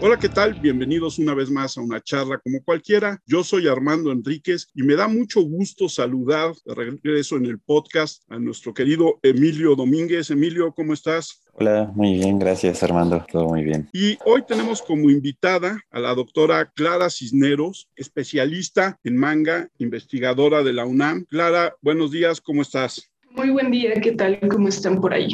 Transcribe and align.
Hola, 0.00 0.16
¿qué 0.16 0.28
tal? 0.28 0.54
Bienvenidos 0.54 1.18
una 1.18 1.34
vez 1.34 1.50
más 1.50 1.76
a 1.76 1.80
una 1.80 2.00
charla 2.00 2.38
como 2.38 2.62
cualquiera. 2.62 3.20
Yo 3.26 3.42
soy 3.42 3.66
Armando 3.66 4.12
Enríquez 4.12 4.68
y 4.72 4.84
me 4.84 4.94
da 4.94 5.08
mucho 5.08 5.42
gusto 5.42 5.88
saludar 5.88 6.52
de 6.64 6.72
regreso 6.72 7.36
en 7.36 7.46
el 7.46 7.58
podcast 7.58 8.22
a 8.28 8.38
nuestro 8.38 8.72
querido 8.72 9.18
Emilio 9.24 9.74
Domínguez. 9.74 10.30
Emilio, 10.30 10.72
¿cómo 10.72 10.92
estás? 10.92 11.42
Hola, 11.52 11.90
muy 11.96 12.12
bien, 12.14 12.38
gracias 12.38 12.80
Armando, 12.84 13.26
todo 13.32 13.48
muy 13.48 13.64
bien. 13.64 13.88
Y 13.92 14.16
hoy 14.24 14.44
tenemos 14.46 14.82
como 14.82 15.10
invitada 15.10 15.80
a 15.90 15.98
la 15.98 16.14
doctora 16.14 16.70
Clara 16.76 17.10
Cisneros, 17.10 17.88
especialista 17.96 19.00
en 19.02 19.16
manga, 19.16 19.68
investigadora 19.78 20.62
de 20.62 20.74
la 20.74 20.86
UNAM. 20.86 21.24
Clara, 21.24 21.74
buenos 21.82 22.12
días, 22.12 22.40
¿cómo 22.40 22.62
estás? 22.62 23.10
Muy 23.32 23.50
buen 23.50 23.72
día, 23.72 23.94
¿qué 24.00 24.12
tal? 24.12 24.38
¿Cómo 24.48 24.68
están 24.68 25.00
por 25.00 25.12
ahí? 25.12 25.30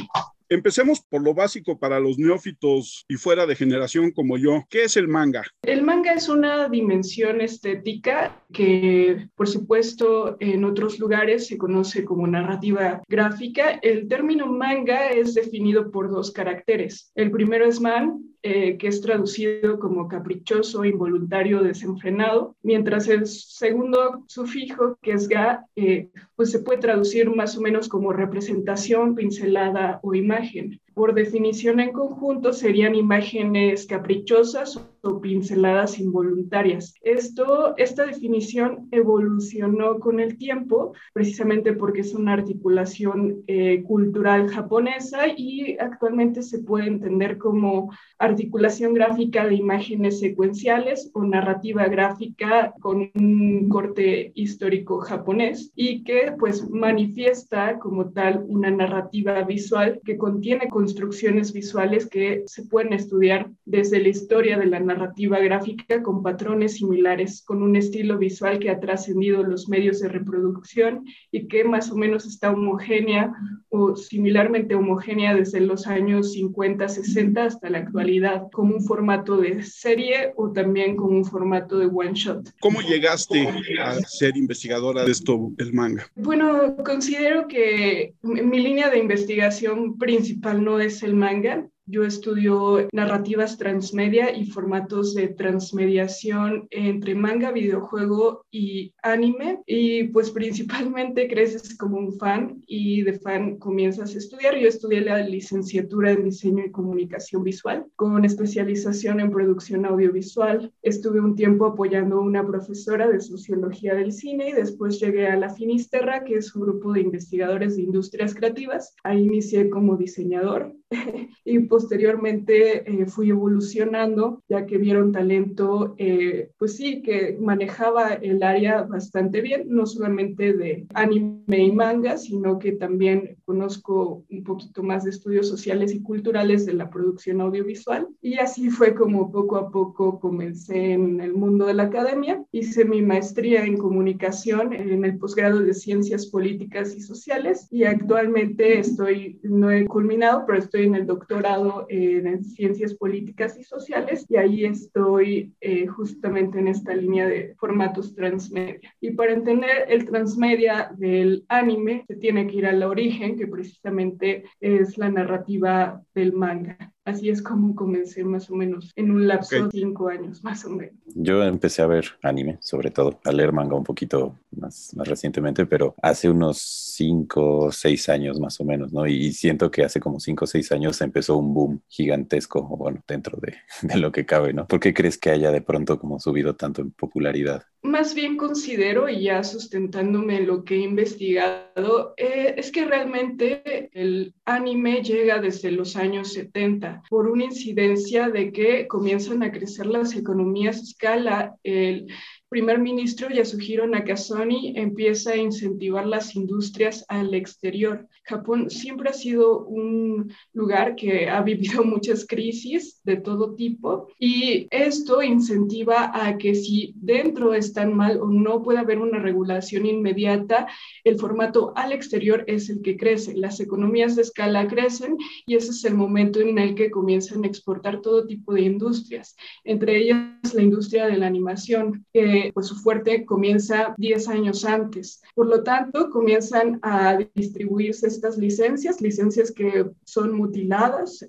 Empecemos 0.55 1.01
por 1.01 1.21
lo 1.21 1.35
básico 1.35 1.81
para 1.81 1.99
los 1.99 2.17
neófitos 2.17 3.05
y 3.09 3.17
fuera 3.17 3.45
de 3.45 3.57
generación 3.57 4.13
como 4.13 4.39
yo. 4.39 4.63
¿Qué 4.71 4.85
es 4.85 4.97
el 4.97 5.09
manga? 5.09 5.43
El 5.63 5.83
manga 5.83 6.13
es 6.13 6.29
una 6.29 6.69
dimensión 6.69 7.41
estética 7.41 8.41
que, 8.53 9.27
por 9.35 9.49
supuesto, 9.49 10.37
en 10.39 10.65
otros 10.65 11.01
lugares 11.01 11.49
se 11.49 11.59
conoce 11.59 12.05
como 12.05 12.29
narrativa 12.29 13.03
gráfica. 13.09 13.81
El 13.83 14.07
término 14.07 14.47
manga 14.47 15.09
es 15.09 15.35
definido 15.35 15.91
por 15.91 16.09
dos 16.09 16.31
caracteres. 16.31 17.11
El 17.17 17.33
primero 17.33 17.67
es 17.67 17.81
man, 17.81 18.23
eh, 18.47 18.77
que 18.77 18.89
es 18.89 19.01
traducido 19.01 19.79
como 19.79 20.07
caprichoso, 20.07 20.85
involuntario, 20.85 21.63
desenfrenado, 21.63 22.55
mientras 22.63 23.09
el 23.09 23.27
segundo 23.27 24.23
sufijo, 24.27 24.99
que 25.01 25.13
es 25.13 25.29
ga, 25.29 25.65
eh, 25.77 26.11
pues 26.37 26.51
se 26.51 26.59
puede 26.59 26.79
traducir 26.79 27.35
más 27.35 27.57
o 27.57 27.63
menos 27.63 27.89
como 27.89 28.13
representación, 28.13 29.15
pincelada 29.15 29.99
o 30.03 30.15
imagen 30.15 30.79
por 30.95 31.15
definición 31.15 31.81
en 31.81 31.93
conjunto 31.93 32.53
serían 32.53 32.95
imágenes 32.95 33.87
caprichosas 33.87 34.81
o 35.03 35.21
pinceladas 35.21 35.99
involuntarias. 35.99 36.95
Esto, 37.03 37.75
esta 37.77 38.07
definición 38.07 38.89
evolucionó 38.91 39.99
con 39.99 40.21
el 40.21 40.39
tiempo, 40.39 40.95
precisamente 41.13 41.75
porque 41.75 42.01
es 42.01 42.15
una 42.15 42.33
articulación 42.33 43.43
eh, 43.47 43.83
cultural 43.83 44.49
japonesa 44.49 45.27
y 45.37 45.77
actualmente 45.79 46.43
se 46.43 46.61
puede 46.61 46.87
entender 46.87 47.39
como 47.39 47.93
articulación 48.19 48.95
gráfica 48.95 49.47
de 49.47 49.57
imágenes 49.57 50.21
secuenciales 50.21 51.11
o 51.13 51.25
narrativa 51.25 51.87
gráfica 51.89 52.73
con 52.81 53.11
un 53.15 53.69
corte 53.69 54.33
histórico 54.35 55.01
japonés 55.01 55.73
y 55.75 56.03
que 56.05 56.33
pues 56.39 56.69
manifiesta 56.71 57.79
como 57.79 58.11
tal 58.11 58.45
una 58.49 58.71
narrativa 58.71 59.43
visual 59.43 60.01
que 60.05 60.17
contiene 60.17 60.69
construcciones 60.85 61.55
visuales 61.55 62.07
que 62.07 62.43
se 62.45 62.65
pueden 62.67 62.93
estudiar 62.93 63.51
desde 63.65 64.03
la 64.03 64.11
historia 64.11 64.59
de 64.59 64.67
la 64.67 64.81
narrativa 64.81 65.39
gráfica 65.39 66.03
con 66.03 66.23
patrones 66.23 66.75
similares, 66.75 67.43
con 67.43 67.63
un 67.63 67.75
estilo 67.75 68.19
visual 68.19 68.59
que 68.59 68.69
ha 68.69 68.81
trascendido 68.81 69.43
los 69.43 69.67
medios 69.67 70.01
de 70.01 70.11
reproducción 70.11 71.07
y 71.31 71.49
que 71.49 71.65
más 71.65 71.91
o 71.91 71.97
menos 71.97 72.27
está 72.27 72.51
homogénea 72.51 73.33
o 73.71 73.97
similarmente 73.97 74.75
homogénea 74.75 75.35
desde 75.35 75.61
los 75.61 75.87
años 75.87 76.33
50, 76.35 76.87
60 76.87 77.45
hasta 77.45 77.71
la 77.71 77.79
actualidad, 77.79 78.43
como 78.53 78.77
un 78.77 78.85
formato 78.85 79.39
de 79.39 79.63
serie 79.63 80.35
o 80.37 80.53
también 80.53 80.97
como 80.97 81.17
un 81.17 81.25
formato 81.25 81.79
de 81.79 81.87
one 81.87 82.13
shot. 82.13 82.51
¿Cómo 82.61 82.83
llegaste 82.83 83.49
a 83.83 83.95
ser 84.01 84.37
investigadora 84.37 85.03
de 85.03 85.13
esto, 85.13 85.51
el 85.57 85.73
manga? 85.73 86.07
Bueno, 86.15 86.77
considero 86.85 87.49
que 87.49 88.15
mi 88.23 88.61
línea 88.61 88.91
de 88.91 88.99
investigación 88.99 89.97
principal 89.97 90.63
no 90.63 90.74
es 90.81 91.03
el 91.03 91.15
manga, 91.15 91.69
yo 91.87 92.05
estudio 92.05 92.89
narrativas 92.93 93.59
transmedia 93.59 94.35
y 94.35 94.47
formatos 94.47 95.15
de 95.15 95.29
transmediación 95.29 96.67
entre 96.71 97.15
manga, 97.15 97.53
videojuego 97.53 98.45
y 98.51 98.95
anime. 99.03 99.61
Y 99.67 100.05
pues 100.05 100.31
principalmente 100.31 101.29
creces 101.29 101.77
como 101.77 101.99
un 101.99 102.19
fan 102.19 102.63
y 102.67 103.03
de 103.03 103.19
fan 103.19 103.59
comienzas 103.59 104.15
a 104.15 104.19
estudiar. 104.19 104.57
Yo 104.57 104.69
estudié 104.69 105.03
la 105.03 105.19
licenciatura 105.19 106.13
en 106.13 106.25
diseño 106.25 106.65
y 106.65 106.71
comunicación 106.71 107.43
visual 107.43 107.87
con 107.97 108.25
especialización 108.25 109.21
en 109.21 109.31
producción 109.31 109.85
audiovisual. 109.85 110.73
Estuve 110.83 111.21
un 111.21 111.35
tiempo 111.35 111.67
apoyando 111.67 112.17
a 112.17 112.23
una 112.23 112.47
profesora 112.47 113.09
de 113.09 113.21
sociología 113.21 113.95
del 113.95 114.13
cine 114.13 114.51
y 114.51 114.53
después 114.53 114.99
llegué 115.01 115.27
a 115.27 115.37
la 115.37 115.51
Finisterra, 115.51 116.25
que 116.25 116.37
es 116.37 116.55
un 116.55 116.63
grupo 116.63 116.93
de 116.93 117.03
investigadores 117.03 117.77
de 117.77 117.83
industrias 117.83 118.35
creativas. 118.35 118.95
Ahí 119.05 119.25
inicié 119.25 119.69
como 119.69 119.97
diseñador 119.97 120.75
y 121.45 121.59
posteriormente 121.61 122.91
eh, 122.91 123.07
fui 123.07 123.31
evolucionando, 123.31 124.43
ya 124.49 124.67
que 124.67 124.79
vieron 124.79 125.13
talento, 125.13 125.95
eh, 125.99 126.51
pues 126.59 126.77
sí, 126.77 127.03
que 127.03 127.37
manejaba 127.41 128.15
el 128.15 128.43
área 128.43 128.83
bastante 128.83 129.41
bien, 129.41 129.65
no 129.69 129.87
solamente 129.87 130.53
de 130.53 130.87
anime 130.95 131.59
y 131.59 131.73
manga, 131.73 132.17
sino 132.17 132.59
que 132.59 132.73
también 132.73 133.37
conozco 133.45 134.25
un 134.31 134.45
poquito 134.45 134.83
más 134.83 135.05
de 135.05 135.11
estudios 135.11 135.49
sociales 135.49 135.93
y 135.93 136.03
culturales 136.03 136.67
de 136.67 136.75
la 136.75 136.91
producción 136.91 137.41
audiovisual. 137.41 138.09
Y 138.21 138.35
así 138.39 138.71
fue 138.71 138.95
como 138.95 139.31
poco 139.31 139.57
a 139.57 139.71
poco 139.71 140.19
comencé 140.21 140.93
en 140.93 141.21
el 141.21 141.35
mundo 141.35 141.67
de 141.67 141.75
la 141.75 141.85
academia. 141.85 142.43
Hice 142.53 142.85
mi 142.85 143.03
maestría 143.03 143.65
en 143.65 143.77
comunicación 143.77 144.73
en 144.73 145.05
el 145.05 145.19
posgrado 145.19 145.61
de 145.61 145.75
ciencias 145.75 146.27
políticas 146.27 146.95
y 146.97 147.01
sociales 147.01 147.69
y 147.71 147.85
actualmente 147.85 148.79
estoy, 148.79 149.41
no 149.43 149.71
he 149.71 149.87
culminado, 149.87 150.45
pero 150.47 150.59
estoy 150.59 150.84
en 150.85 150.95
el 150.95 151.07
doctorado 151.07 151.87
en 151.89 152.45
ciencias 152.45 152.95
políticas 152.95 153.59
y 153.59 153.65
sociales 153.65 154.27
y 154.29 154.37
ahí 154.37 154.65
estoy 154.65 155.53
eh, 155.61 155.87
justamente 155.87 156.59
en 156.59 156.69
esta 156.69 156.95
línea 156.95 157.27
de 157.27 157.55
formatos 157.59 158.15
transmedia. 158.15 158.81
Y 159.01 159.13
para 159.13 159.33
entender 159.33 159.87
el 159.89 160.05
transmedia 160.05 160.93
del 160.97 161.45
anime 161.49 162.05
se 162.07 162.17
tiene 162.17 162.47
que 162.47 162.57
ir 162.57 162.67
al 162.67 162.83
origen, 162.83 163.37
que 163.37 163.47
precisamente 163.47 164.45
es 164.61 164.99
la 164.99 165.11
narrativa 165.11 166.03
del 166.15 166.33
manga. 166.33 166.94
Así 167.05 167.29
es 167.29 167.43
como 167.43 167.75
comencé 167.75 168.25
más 168.25 168.51
o 168.51 168.55
menos 168.55 168.91
en 168.97 169.11
un 169.11 169.29
lapso 169.29 169.67
de 169.67 169.71
cinco 169.71 170.09
años, 170.09 170.43
más 170.43 170.65
o 170.65 170.71
menos. 170.71 170.95
Yo 171.15 171.45
empecé 171.45 171.83
a 171.83 171.87
ver 171.87 172.07
anime, 172.23 172.57
sobre 172.63 172.91
todo, 172.91 173.21
a 173.25 173.33
leer 173.33 173.53
manga 173.53 173.77
un 173.77 173.85
poquito 173.85 174.39
más, 174.51 174.91
más 174.97 175.07
recientemente, 175.07 175.67
pero 175.67 175.95
hace 176.01 176.31
unos 176.31 176.59
cinco 176.59 177.59
o 177.59 177.73
seis 177.73 178.09
años 178.09 178.41
más 178.41 178.59
o 178.59 178.65
menos, 178.65 178.93
¿no? 178.93 179.07
Y 179.07 179.33
siento 179.33 179.71
que 179.71 179.85
hace 179.85 180.01
como 180.01 180.19
cinco 180.19 180.45
o 180.45 180.49
seis 180.49 180.73
años 180.73 180.99
empezó 181.03 181.37
un 181.37 181.53
boom 181.53 181.83
gigantesco, 181.89 182.63
bueno, 182.63 183.03
dentro 183.07 183.39
de, 183.39 183.55
de 183.83 183.99
lo 183.99 184.11
que 184.11 184.25
cabe, 184.25 184.55
¿no? 184.55 184.67
¿Por 184.67 184.81
qué 184.81 184.95
crees 184.95 185.19
que 185.19 185.31
haya 185.31 185.51
de 185.51 185.61
pronto 185.61 185.99
como 185.99 186.19
subido 186.19 186.57
tanto 186.57 186.81
en 186.81 186.91
popularidad? 186.91 187.65
Más 187.83 188.15
bien 188.15 188.39
considero, 188.39 189.11
y 189.11 189.25
ya 189.25 189.45
sustentándome 189.45 190.41
lo 190.41 190.65
que 190.65 190.77
he 190.77 190.81
investigado, 190.81 192.15
eh, 192.17 192.55
es 192.57 192.73
que 192.73 192.87
realmente 192.87 193.91
el 193.93 194.35
anime 194.47 195.03
llega 195.03 195.39
desde 195.39 195.71
los 195.71 195.97
años 195.97 196.33
70 196.33 196.94
por 197.09 197.29
una 197.29 197.45
incidencia 197.45 198.29
de 198.29 198.53
que 198.53 198.87
comienzan 198.87 199.43
a 199.43 199.53
crecer 199.53 199.87
las 199.87 200.15
economías 200.15 200.79
a 200.79 200.83
escala. 200.83 201.57
El, 201.63 202.09
primer 202.55 202.79
ministro 202.79 203.29
Yasuhiro 203.31 203.85
Nakasone 203.85 204.75
empieza 204.77 205.33
a 205.33 205.37
incentivar 205.37 206.07
las 206.07 206.37
industrias 206.37 207.05
al 207.09 207.35
exterior. 207.35 208.07
Japón 208.23 208.71
siempre 208.71 209.11
ha 209.11 209.13
sido 209.13 209.65
un 209.65 210.33
lugar 210.53 210.95
que 210.95 211.29
ha 211.29 211.43
vivido 211.43 211.83
muchas 211.85 212.25
crisis 212.25 213.01
de 213.03 213.17
todo 213.17 213.57
tipo 213.57 214.07
y 214.21 214.69
esto 214.71 215.21
incentiva 215.21 216.13
a 216.15 216.39
que 216.39 216.55
si 216.55 216.95
dentro 216.95 217.55
están 217.55 217.93
mal 217.93 218.21
o 218.21 218.29
no 218.29 218.63
puede 218.63 218.79
haber 218.79 218.99
una 218.99 219.19
regulación 219.19 219.85
inmediata, 219.85 220.69
el 221.03 221.19
formato 221.19 221.73
al 221.75 221.91
exterior 221.91 222.45
es 222.47 222.71
el 222.71 222.83
que 222.83 222.97
crece. 222.97 223.35
Las 223.35 223.59
economías 223.59 224.15
de 224.15 224.23
escala 224.23 224.69
crecen 224.69 225.17
y 225.45 225.57
ese 225.57 225.71
es 225.71 225.85
el 225.85 225.97
momento 225.97 226.39
en 226.39 226.57
el 226.61 226.77
que 226.77 226.93
comienzan 226.93 227.43
a 227.43 227.49
exportar 227.49 228.01
todo 228.01 228.29
tipo 228.29 228.55
de 228.55 228.61
industrias, 228.61 229.35
entre 229.65 229.99
ellas 229.99 230.55
la 230.55 230.63
industria 230.63 231.09
de 231.09 231.17
la 231.17 231.27
animación. 231.27 232.07
que 232.13 232.44
pues 232.53 232.67
su 232.67 232.77
fuerte 232.77 233.25
comienza 233.25 233.95
10 233.99 234.29
años 234.29 234.65
antes. 234.65 235.23
Por 235.35 235.47
lo 235.47 235.63
tanto, 235.63 236.11
comienzan 236.11 236.79
a 236.83 237.19
distribuirse 237.35 238.07
estas 238.07 238.37
licencias, 238.37 239.01
licencias 239.01 239.53
que 239.53 239.87
son 240.05 240.35
mutiladas, 240.37 241.27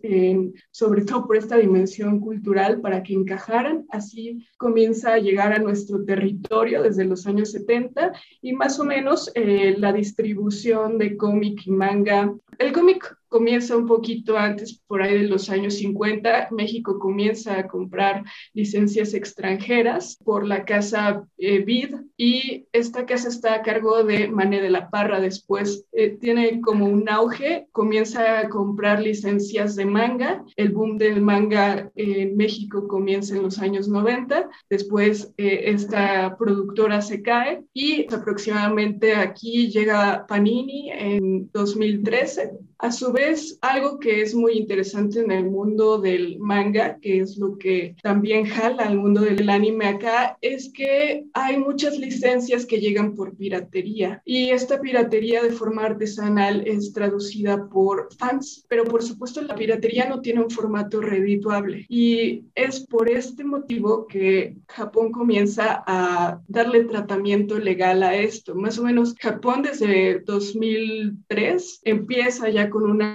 sobre 0.71 1.03
todo 1.03 1.27
por 1.27 1.37
esta 1.37 1.57
dimensión 1.57 2.19
cultural 2.19 2.81
para 2.81 3.03
que 3.03 3.13
encajaran. 3.13 3.85
Así 3.89 4.45
comienza 4.57 5.13
a 5.13 5.19
llegar 5.19 5.53
a 5.53 5.59
nuestro 5.59 6.03
territorio 6.03 6.83
desde 6.83 7.05
los 7.05 7.25
años 7.27 7.51
70 7.51 8.13
y 8.41 8.53
más 8.53 8.79
o 8.79 8.83
menos 8.83 9.31
eh, 9.35 9.75
la 9.77 9.93
distribución 9.93 10.97
de 10.97 11.17
cómic 11.17 11.65
y 11.65 11.71
manga. 11.71 12.33
El 12.57 12.71
cómic 12.71 13.17
comienza 13.35 13.75
un 13.75 13.85
poquito 13.85 14.37
antes, 14.37 14.81
por 14.87 15.01
ahí 15.01 15.23
de 15.23 15.27
los 15.27 15.49
años 15.49 15.73
50. 15.73 16.47
México 16.51 16.99
comienza 16.99 17.59
a 17.59 17.67
comprar 17.67 18.23
licencias 18.53 19.13
extranjeras 19.13 20.17
por 20.23 20.47
la 20.47 20.63
casa 20.63 21.27
eh, 21.37 21.59
BID 21.59 21.95
y 22.15 22.65
esta 22.71 23.05
casa 23.05 23.27
está 23.27 23.55
a 23.55 23.61
cargo 23.61 24.05
de 24.05 24.29
Mané 24.29 24.61
de 24.61 24.69
la 24.69 24.89
Parra. 24.89 25.19
Después 25.19 25.85
eh, 25.91 26.11
tiene 26.11 26.61
como 26.61 26.85
un 26.85 27.09
auge, 27.09 27.67
comienza 27.73 28.39
a 28.39 28.47
comprar 28.47 29.01
licencias 29.01 29.75
de 29.75 29.85
manga. 29.85 30.45
El 30.55 30.69
boom 30.69 30.97
del 30.97 31.19
manga 31.19 31.91
en 31.95 32.37
México 32.37 32.87
comienza 32.87 33.35
en 33.35 33.43
los 33.43 33.59
años 33.59 33.89
90. 33.89 34.49
Después 34.69 35.33
eh, 35.35 35.63
esta 35.65 36.37
productora 36.37 37.01
se 37.01 37.21
cae 37.21 37.65
y 37.73 38.07
aproximadamente 38.13 39.13
aquí 39.13 39.67
llega 39.67 40.25
Panini 40.25 40.89
en 40.91 41.51
2013 41.51 42.51
a 42.77 42.91
su 42.91 43.11
vez, 43.11 43.24
algo 43.61 43.99
que 43.99 44.21
es 44.21 44.33
muy 44.33 44.53
interesante 44.53 45.19
en 45.19 45.31
el 45.31 45.45
mundo 45.45 45.97
del 45.97 46.39
manga, 46.39 46.97
que 46.99 47.19
es 47.19 47.37
lo 47.37 47.57
que 47.57 47.95
también 48.01 48.45
jala 48.45 48.83
al 48.83 48.97
mundo 48.97 49.21
del 49.21 49.49
anime 49.49 49.87
acá, 49.87 50.37
es 50.41 50.69
que 50.69 51.25
hay 51.33 51.57
muchas 51.57 51.97
licencias 51.97 52.65
que 52.65 52.79
llegan 52.79 53.15
por 53.15 53.35
piratería 53.35 54.21
y 54.25 54.49
esta 54.49 54.79
piratería 54.79 55.43
de 55.43 55.51
forma 55.51 55.85
artesanal 55.85 56.63
es 56.67 56.93
traducida 56.93 57.67
por 57.69 58.13
fans, 58.17 58.65
pero 58.67 58.83
por 58.83 59.03
supuesto 59.03 59.41
la 59.41 59.55
piratería 59.55 60.07
no 60.07 60.21
tiene 60.21 60.41
un 60.41 60.49
formato 60.49 61.01
redituable 61.01 61.85
y 61.89 62.45
es 62.55 62.79
por 62.81 63.09
este 63.09 63.43
motivo 63.43 64.07
que 64.07 64.55
Japón 64.67 65.11
comienza 65.11 65.83
a 65.85 66.41
darle 66.47 66.85
tratamiento 66.85 67.59
legal 67.59 68.03
a 68.03 68.15
esto. 68.15 68.55
Más 68.55 68.77
o 68.79 68.83
menos 68.83 69.15
Japón 69.19 69.61
desde 69.63 70.19
2003 70.19 71.81
empieza 71.83 72.49
ya 72.49 72.69
con 72.69 72.83
una 72.83 73.14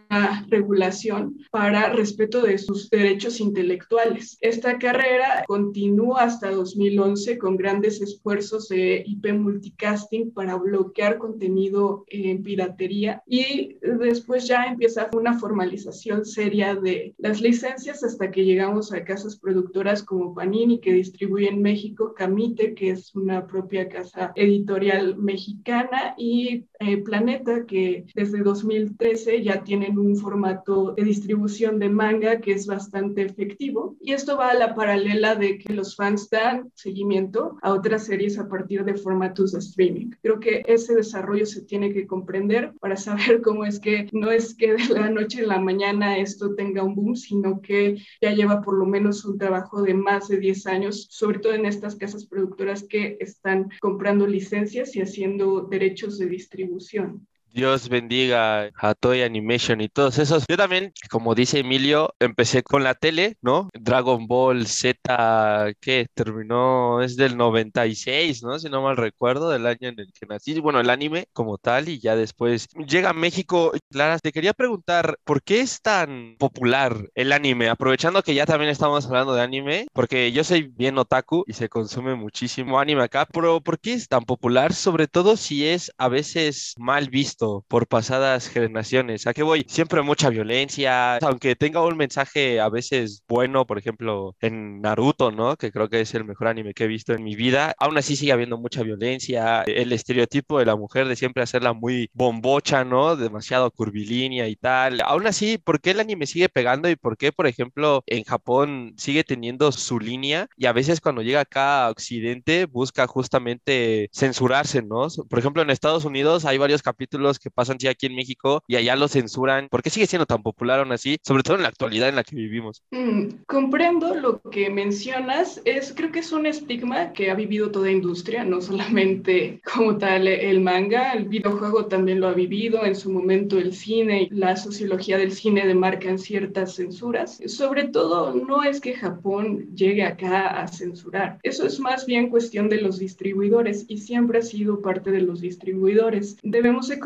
regulación 0.49 1.37
para 1.51 1.93
respeto 1.93 2.41
de 2.41 2.57
sus 2.57 2.89
derechos 2.89 3.39
intelectuales. 3.39 4.37
Esta 4.41 4.77
carrera 4.77 5.43
continúa 5.47 6.23
hasta 6.23 6.51
2011 6.51 7.37
con 7.37 7.55
grandes 7.55 8.01
esfuerzos 8.01 8.67
de 8.67 9.03
IP 9.05 9.33
multicasting 9.33 10.31
para 10.31 10.55
bloquear 10.55 11.17
contenido 11.17 12.03
en 12.07 12.43
piratería 12.43 13.23
y 13.25 13.77
después 13.81 14.47
ya 14.47 14.65
empieza 14.65 15.09
una 15.13 15.39
formalización 15.39 16.25
seria 16.25 16.75
de 16.75 17.15
las 17.17 17.41
licencias 17.41 18.03
hasta 18.03 18.31
que 18.31 18.43
llegamos 18.43 18.91
a 18.91 19.03
casas 19.05 19.37
productoras 19.37 20.03
como 20.03 20.33
Panini 20.33 20.79
que 20.79 20.93
distribuye 20.93 21.47
en 21.47 21.61
México, 21.61 22.13
Camite 22.13 22.73
que 22.73 22.91
es 22.91 23.15
una 23.15 23.47
propia 23.47 23.87
casa 23.87 24.31
editorial 24.35 25.17
mexicana 25.17 26.15
y 26.17 26.65
eh, 26.79 26.97
Planeta 26.97 27.65
que 27.65 28.05
desde 28.15 28.39
2013 28.39 29.43
ya 29.43 29.63
tienen 29.63 30.00
un 30.01 30.17
formato 30.17 30.93
de 30.93 31.03
distribución 31.03 31.79
de 31.79 31.89
manga 31.89 32.39
que 32.39 32.53
es 32.53 32.65
bastante 32.67 33.23
efectivo. 33.23 33.95
Y 34.01 34.13
esto 34.13 34.37
va 34.37 34.49
a 34.49 34.53
la 34.55 34.75
paralela 34.75 35.35
de 35.35 35.57
que 35.57 35.73
los 35.73 35.95
fans 35.95 36.29
dan 36.29 36.71
seguimiento 36.75 37.57
a 37.61 37.73
otras 37.73 38.05
series 38.05 38.37
a 38.37 38.47
partir 38.47 38.83
de 38.83 38.95
formatos 38.95 39.51
de 39.51 39.59
streaming. 39.59 40.11
Creo 40.21 40.39
que 40.39 40.63
ese 40.65 40.95
desarrollo 40.95 41.45
se 41.45 41.61
tiene 41.61 41.93
que 41.93 42.07
comprender 42.07 42.73
para 42.79 42.95
saber 42.95 43.41
cómo 43.43 43.65
es 43.65 43.79
que 43.79 44.07
no 44.11 44.31
es 44.31 44.55
que 44.55 44.73
de 44.73 44.87
la 44.93 45.09
noche 45.09 45.41
a 45.41 45.47
la 45.47 45.59
mañana 45.59 46.17
esto 46.17 46.55
tenga 46.55 46.83
un 46.83 46.95
boom, 46.95 47.15
sino 47.15 47.61
que 47.61 47.97
ya 48.21 48.31
lleva 48.33 48.61
por 48.61 48.77
lo 48.77 48.85
menos 48.85 49.25
un 49.25 49.37
trabajo 49.37 49.81
de 49.81 49.93
más 49.93 50.27
de 50.27 50.37
10 50.37 50.67
años, 50.67 51.07
sobre 51.09 51.39
todo 51.39 51.53
en 51.53 51.65
estas 51.65 51.95
casas 51.95 52.25
productoras 52.25 52.83
que 52.83 53.17
están 53.19 53.69
comprando 53.79 54.27
licencias 54.27 54.95
y 54.95 55.01
haciendo 55.01 55.61
derechos 55.61 56.17
de 56.17 56.27
distribución. 56.27 57.27
Dios 57.53 57.89
bendiga 57.89 58.69
a 58.75 58.95
Toy 58.95 59.23
Animation 59.23 59.81
y 59.81 59.89
todos 59.89 60.17
esos. 60.19 60.45
Yo 60.47 60.55
también, 60.55 60.93
como 61.09 61.35
dice 61.35 61.59
Emilio, 61.59 62.15
empecé 62.19 62.63
con 62.63 62.83
la 62.83 62.95
tele, 62.95 63.37
¿no? 63.41 63.69
Dragon 63.73 64.25
Ball 64.25 64.67
Z, 64.67 65.73
que 65.81 66.07
terminó, 66.13 67.01
es 67.01 67.17
del 67.17 67.35
96, 67.35 68.43
¿no? 68.43 68.57
Si 68.57 68.69
no 68.69 68.81
mal 68.81 68.95
recuerdo, 68.95 69.49
del 69.49 69.67
año 69.67 69.89
en 69.89 69.99
el 69.99 70.13
que 70.13 70.25
nací. 70.25 70.59
Bueno, 70.61 70.79
el 70.79 70.89
anime 70.89 71.27
como 71.33 71.57
tal, 71.57 71.89
y 71.89 71.99
ya 71.99 72.15
después 72.15 72.67
llega 72.87 73.09
a 73.09 73.13
México. 73.13 73.73
Clara, 73.89 74.17
te 74.19 74.31
quería 74.31 74.53
preguntar, 74.53 75.17
¿por 75.25 75.43
qué 75.43 75.59
es 75.59 75.81
tan 75.81 76.35
popular 76.39 77.09
el 77.15 77.33
anime? 77.33 77.69
Aprovechando 77.69 78.23
que 78.23 78.33
ya 78.33 78.45
también 78.45 78.71
estamos 78.71 79.05
hablando 79.05 79.33
de 79.33 79.41
anime, 79.41 79.87
porque 79.93 80.31
yo 80.31 80.43
soy 80.45 80.63
bien 80.63 80.97
otaku 80.97 81.43
y 81.47 81.53
se 81.53 81.67
consume 81.67 82.15
muchísimo 82.15 82.79
anime 82.79 83.03
acá, 83.03 83.25
pero 83.25 83.59
¿por 83.59 83.79
qué 83.79 83.93
es 83.93 84.07
tan 84.07 84.23
popular? 84.23 84.73
Sobre 84.73 85.07
todo 85.07 85.35
si 85.35 85.67
es 85.67 85.91
a 85.97 86.07
veces 86.07 86.75
mal 86.77 87.09
visto 87.09 87.40
por 87.67 87.87
pasadas 87.87 88.47
generaciones. 88.47 89.27
¿A 89.27 89.33
qué 89.33 89.43
voy? 89.43 89.65
Siempre 89.67 90.01
mucha 90.01 90.29
violencia, 90.29 91.17
aunque 91.17 91.55
tenga 91.55 91.83
un 91.83 91.97
mensaje 91.97 92.59
a 92.59 92.69
veces 92.69 93.23
bueno, 93.27 93.65
por 93.65 93.77
ejemplo, 93.77 94.35
en 94.41 94.81
Naruto, 94.81 95.31
¿no? 95.31 95.55
Que 95.57 95.71
creo 95.71 95.89
que 95.89 96.01
es 96.01 96.13
el 96.13 96.25
mejor 96.25 96.47
anime 96.47 96.73
que 96.73 96.85
he 96.85 96.87
visto 96.87 97.13
en 97.13 97.23
mi 97.23 97.35
vida. 97.35 97.73
Aún 97.79 97.97
así 97.97 98.15
sigue 98.15 98.31
habiendo 98.31 98.57
mucha 98.57 98.83
violencia. 98.83 99.63
El 99.63 99.91
estereotipo 99.91 100.59
de 100.59 100.65
la 100.65 100.75
mujer 100.75 101.07
de 101.07 101.15
siempre 101.15 101.43
hacerla 101.43 101.73
muy 101.73 102.09
bombocha, 102.13 102.83
¿no? 102.83 103.15
Demasiado 103.15 103.71
curvilínea 103.71 104.47
y 104.47 104.55
tal. 104.55 105.01
Aún 105.01 105.27
así, 105.27 105.57
¿por 105.57 105.81
qué 105.81 105.91
el 105.91 105.99
anime 105.99 106.27
sigue 106.27 106.49
pegando 106.49 106.89
y 106.89 106.95
por 106.95 107.17
qué, 107.17 107.31
por 107.31 107.47
ejemplo, 107.47 108.03
en 108.07 108.23
Japón 108.23 108.93
sigue 108.97 109.23
teniendo 109.23 109.71
su 109.71 109.99
línea 109.99 110.47
y 110.57 110.65
a 110.65 110.73
veces 110.73 111.01
cuando 111.01 111.21
llega 111.21 111.41
acá 111.41 111.85
a 111.85 111.89
Occidente 111.89 112.65
busca 112.65 113.07
justamente 113.07 114.09
censurarse, 114.13 114.81
¿no? 114.81 115.07
Por 115.29 115.39
ejemplo, 115.39 115.61
en 115.61 115.69
Estados 115.69 116.05
Unidos 116.05 116.45
hay 116.45 116.57
varios 116.57 116.81
capítulos 116.81 117.30
que 117.39 117.51
pasan 117.51 117.79
sí 117.79 117.87
aquí 117.87 118.05
en 118.05 118.15
México 118.15 118.63
y 118.67 118.75
allá 118.75 118.95
lo 118.95 119.07
censuran. 119.07 119.67
¿Por 119.69 119.81
qué 119.81 119.89
sigue 119.89 120.07
siendo 120.07 120.25
tan 120.25 120.43
popular 120.43 120.79
aún 120.79 120.91
así? 120.91 121.17
Sobre 121.23 121.43
todo 121.43 121.57
en 121.57 121.63
la 121.63 121.69
actualidad 121.69 122.09
en 122.09 122.15
la 122.15 122.23
que 122.23 122.35
vivimos. 122.35 122.83
Mm, 122.91 123.43
comprendo 123.47 124.15
lo 124.15 124.41
que 124.41 124.69
mencionas. 124.69 125.61
Es, 125.65 125.93
creo 125.95 126.11
que 126.11 126.19
es 126.19 126.31
un 126.31 126.45
estigma 126.45 127.13
que 127.13 127.31
ha 127.31 127.35
vivido 127.35 127.71
toda 127.71 127.91
industria, 127.91 128.43
no 128.43 128.61
solamente 128.61 129.61
como 129.73 129.97
tal 129.97 130.27
el 130.27 130.61
manga, 130.61 131.13
el 131.13 131.25
videojuego 131.25 131.85
también 131.85 132.19
lo 132.19 132.27
ha 132.27 132.33
vivido, 132.33 132.85
en 132.85 132.95
su 132.95 133.11
momento 133.11 133.57
el 133.57 133.73
cine, 133.73 134.27
la 134.31 134.55
sociología 134.55 135.17
del 135.17 135.31
cine 135.31 135.67
demarcan 135.67 136.19
ciertas 136.19 136.75
censuras. 136.75 137.39
Sobre 137.45 137.85
todo, 137.85 138.33
no 138.33 138.63
es 138.63 138.81
que 138.81 138.93
Japón 138.93 139.75
llegue 139.75 140.03
acá 140.03 140.61
a 140.61 140.67
censurar, 140.67 141.39
eso 141.43 141.65
es 141.65 141.79
más 141.79 142.05
bien 142.05 142.29
cuestión 142.29 142.69
de 142.69 142.81
los 142.81 142.99
distribuidores 142.99 143.85
y 143.87 143.97
siempre 143.97 144.39
ha 144.39 144.41
sido 144.41 144.81
parte 144.81 145.11
de 145.11 145.21
los 145.21 145.41
distribuidores. 145.41 146.37
Debemos 146.43 146.87
de 146.87 146.99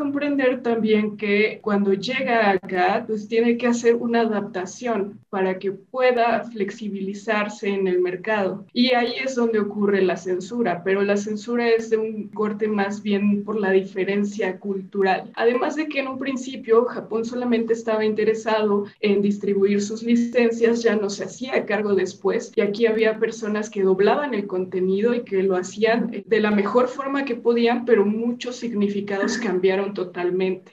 también 0.63 1.17
que 1.17 1.59
cuando 1.62 1.94
llega 1.94 2.51
acá, 2.51 3.03
pues 3.06 3.27
tiene 3.27 3.57
que 3.57 3.67
hacer 3.67 3.95
una 3.95 4.21
adaptación 4.21 5.19
para 5.29 5.59
que 5.59 5.71
pueda 5.71 6.44
flexibilizarse 6.44 7.67
en 7.69 7.88
el 7.88 8.00
mercado. 8.00 8.65
Y 8.73 8.94
ahí 8.94 9.13
es 9.23 9.35
donde 9.35 9.59
ocurre 9.59 10.01
la 10.01 10.17
censura, 10.17 10.83
pero 10.83 11.03
la 11.03 11.17
censura 11.17 11.69
es 11.69 11.89
de 11.89 11.97
un 11.97 12.29
corte 12.29 12.67
más 12.67 13.03
bien 13.03 13.44
por 13.44 13.59
la 13.59 13.71
diferencia 13.71 14.59
cultural. 14.59 15.31
Además 15.35 15.75
de 15.75 15.87
que 15.87 15.99
en 15.99 16.07
un 16.07 16.18
principio 16.18 16.85
Japón 16.85 17.25
solamente 17.25 17.73
estaba 17.73 18.06
interesado 18.06 18.85
en 19.01 19.21
distribuir 19.21 19.81
sus 19.81 20.04
licencias, 20.04 20.81
ya 20.81 20.95
no 20.95 21.09
se 21.09 21.25
hacía 21.25 21.66
cargo 21.66 21.94
después, 21.94 22.51
y 22.56 22.61
aquí 22.61 22.85
había 22.85 23.19
personas 23.19 23.69
que 23.69 23.83
doblaban 23.83 24.33
el 24.33 24.47
contenido 24.47 25.13
y 25.13 25.23
que 25.23 25.44
lo 25.44 25.56
hacían 25.56 26.23
de 26.25 26.40
la 26.40 26.51
mejor 26.51 26.87
forma 26.87 27.25
que 27.25 27.35
podían, 27.35 27.85
pero 27.85 28.06
muchos 28.06 28.56
significados 28.56 29.37
cambiaron 29.37 29.94
totalmente. 29.94 30.05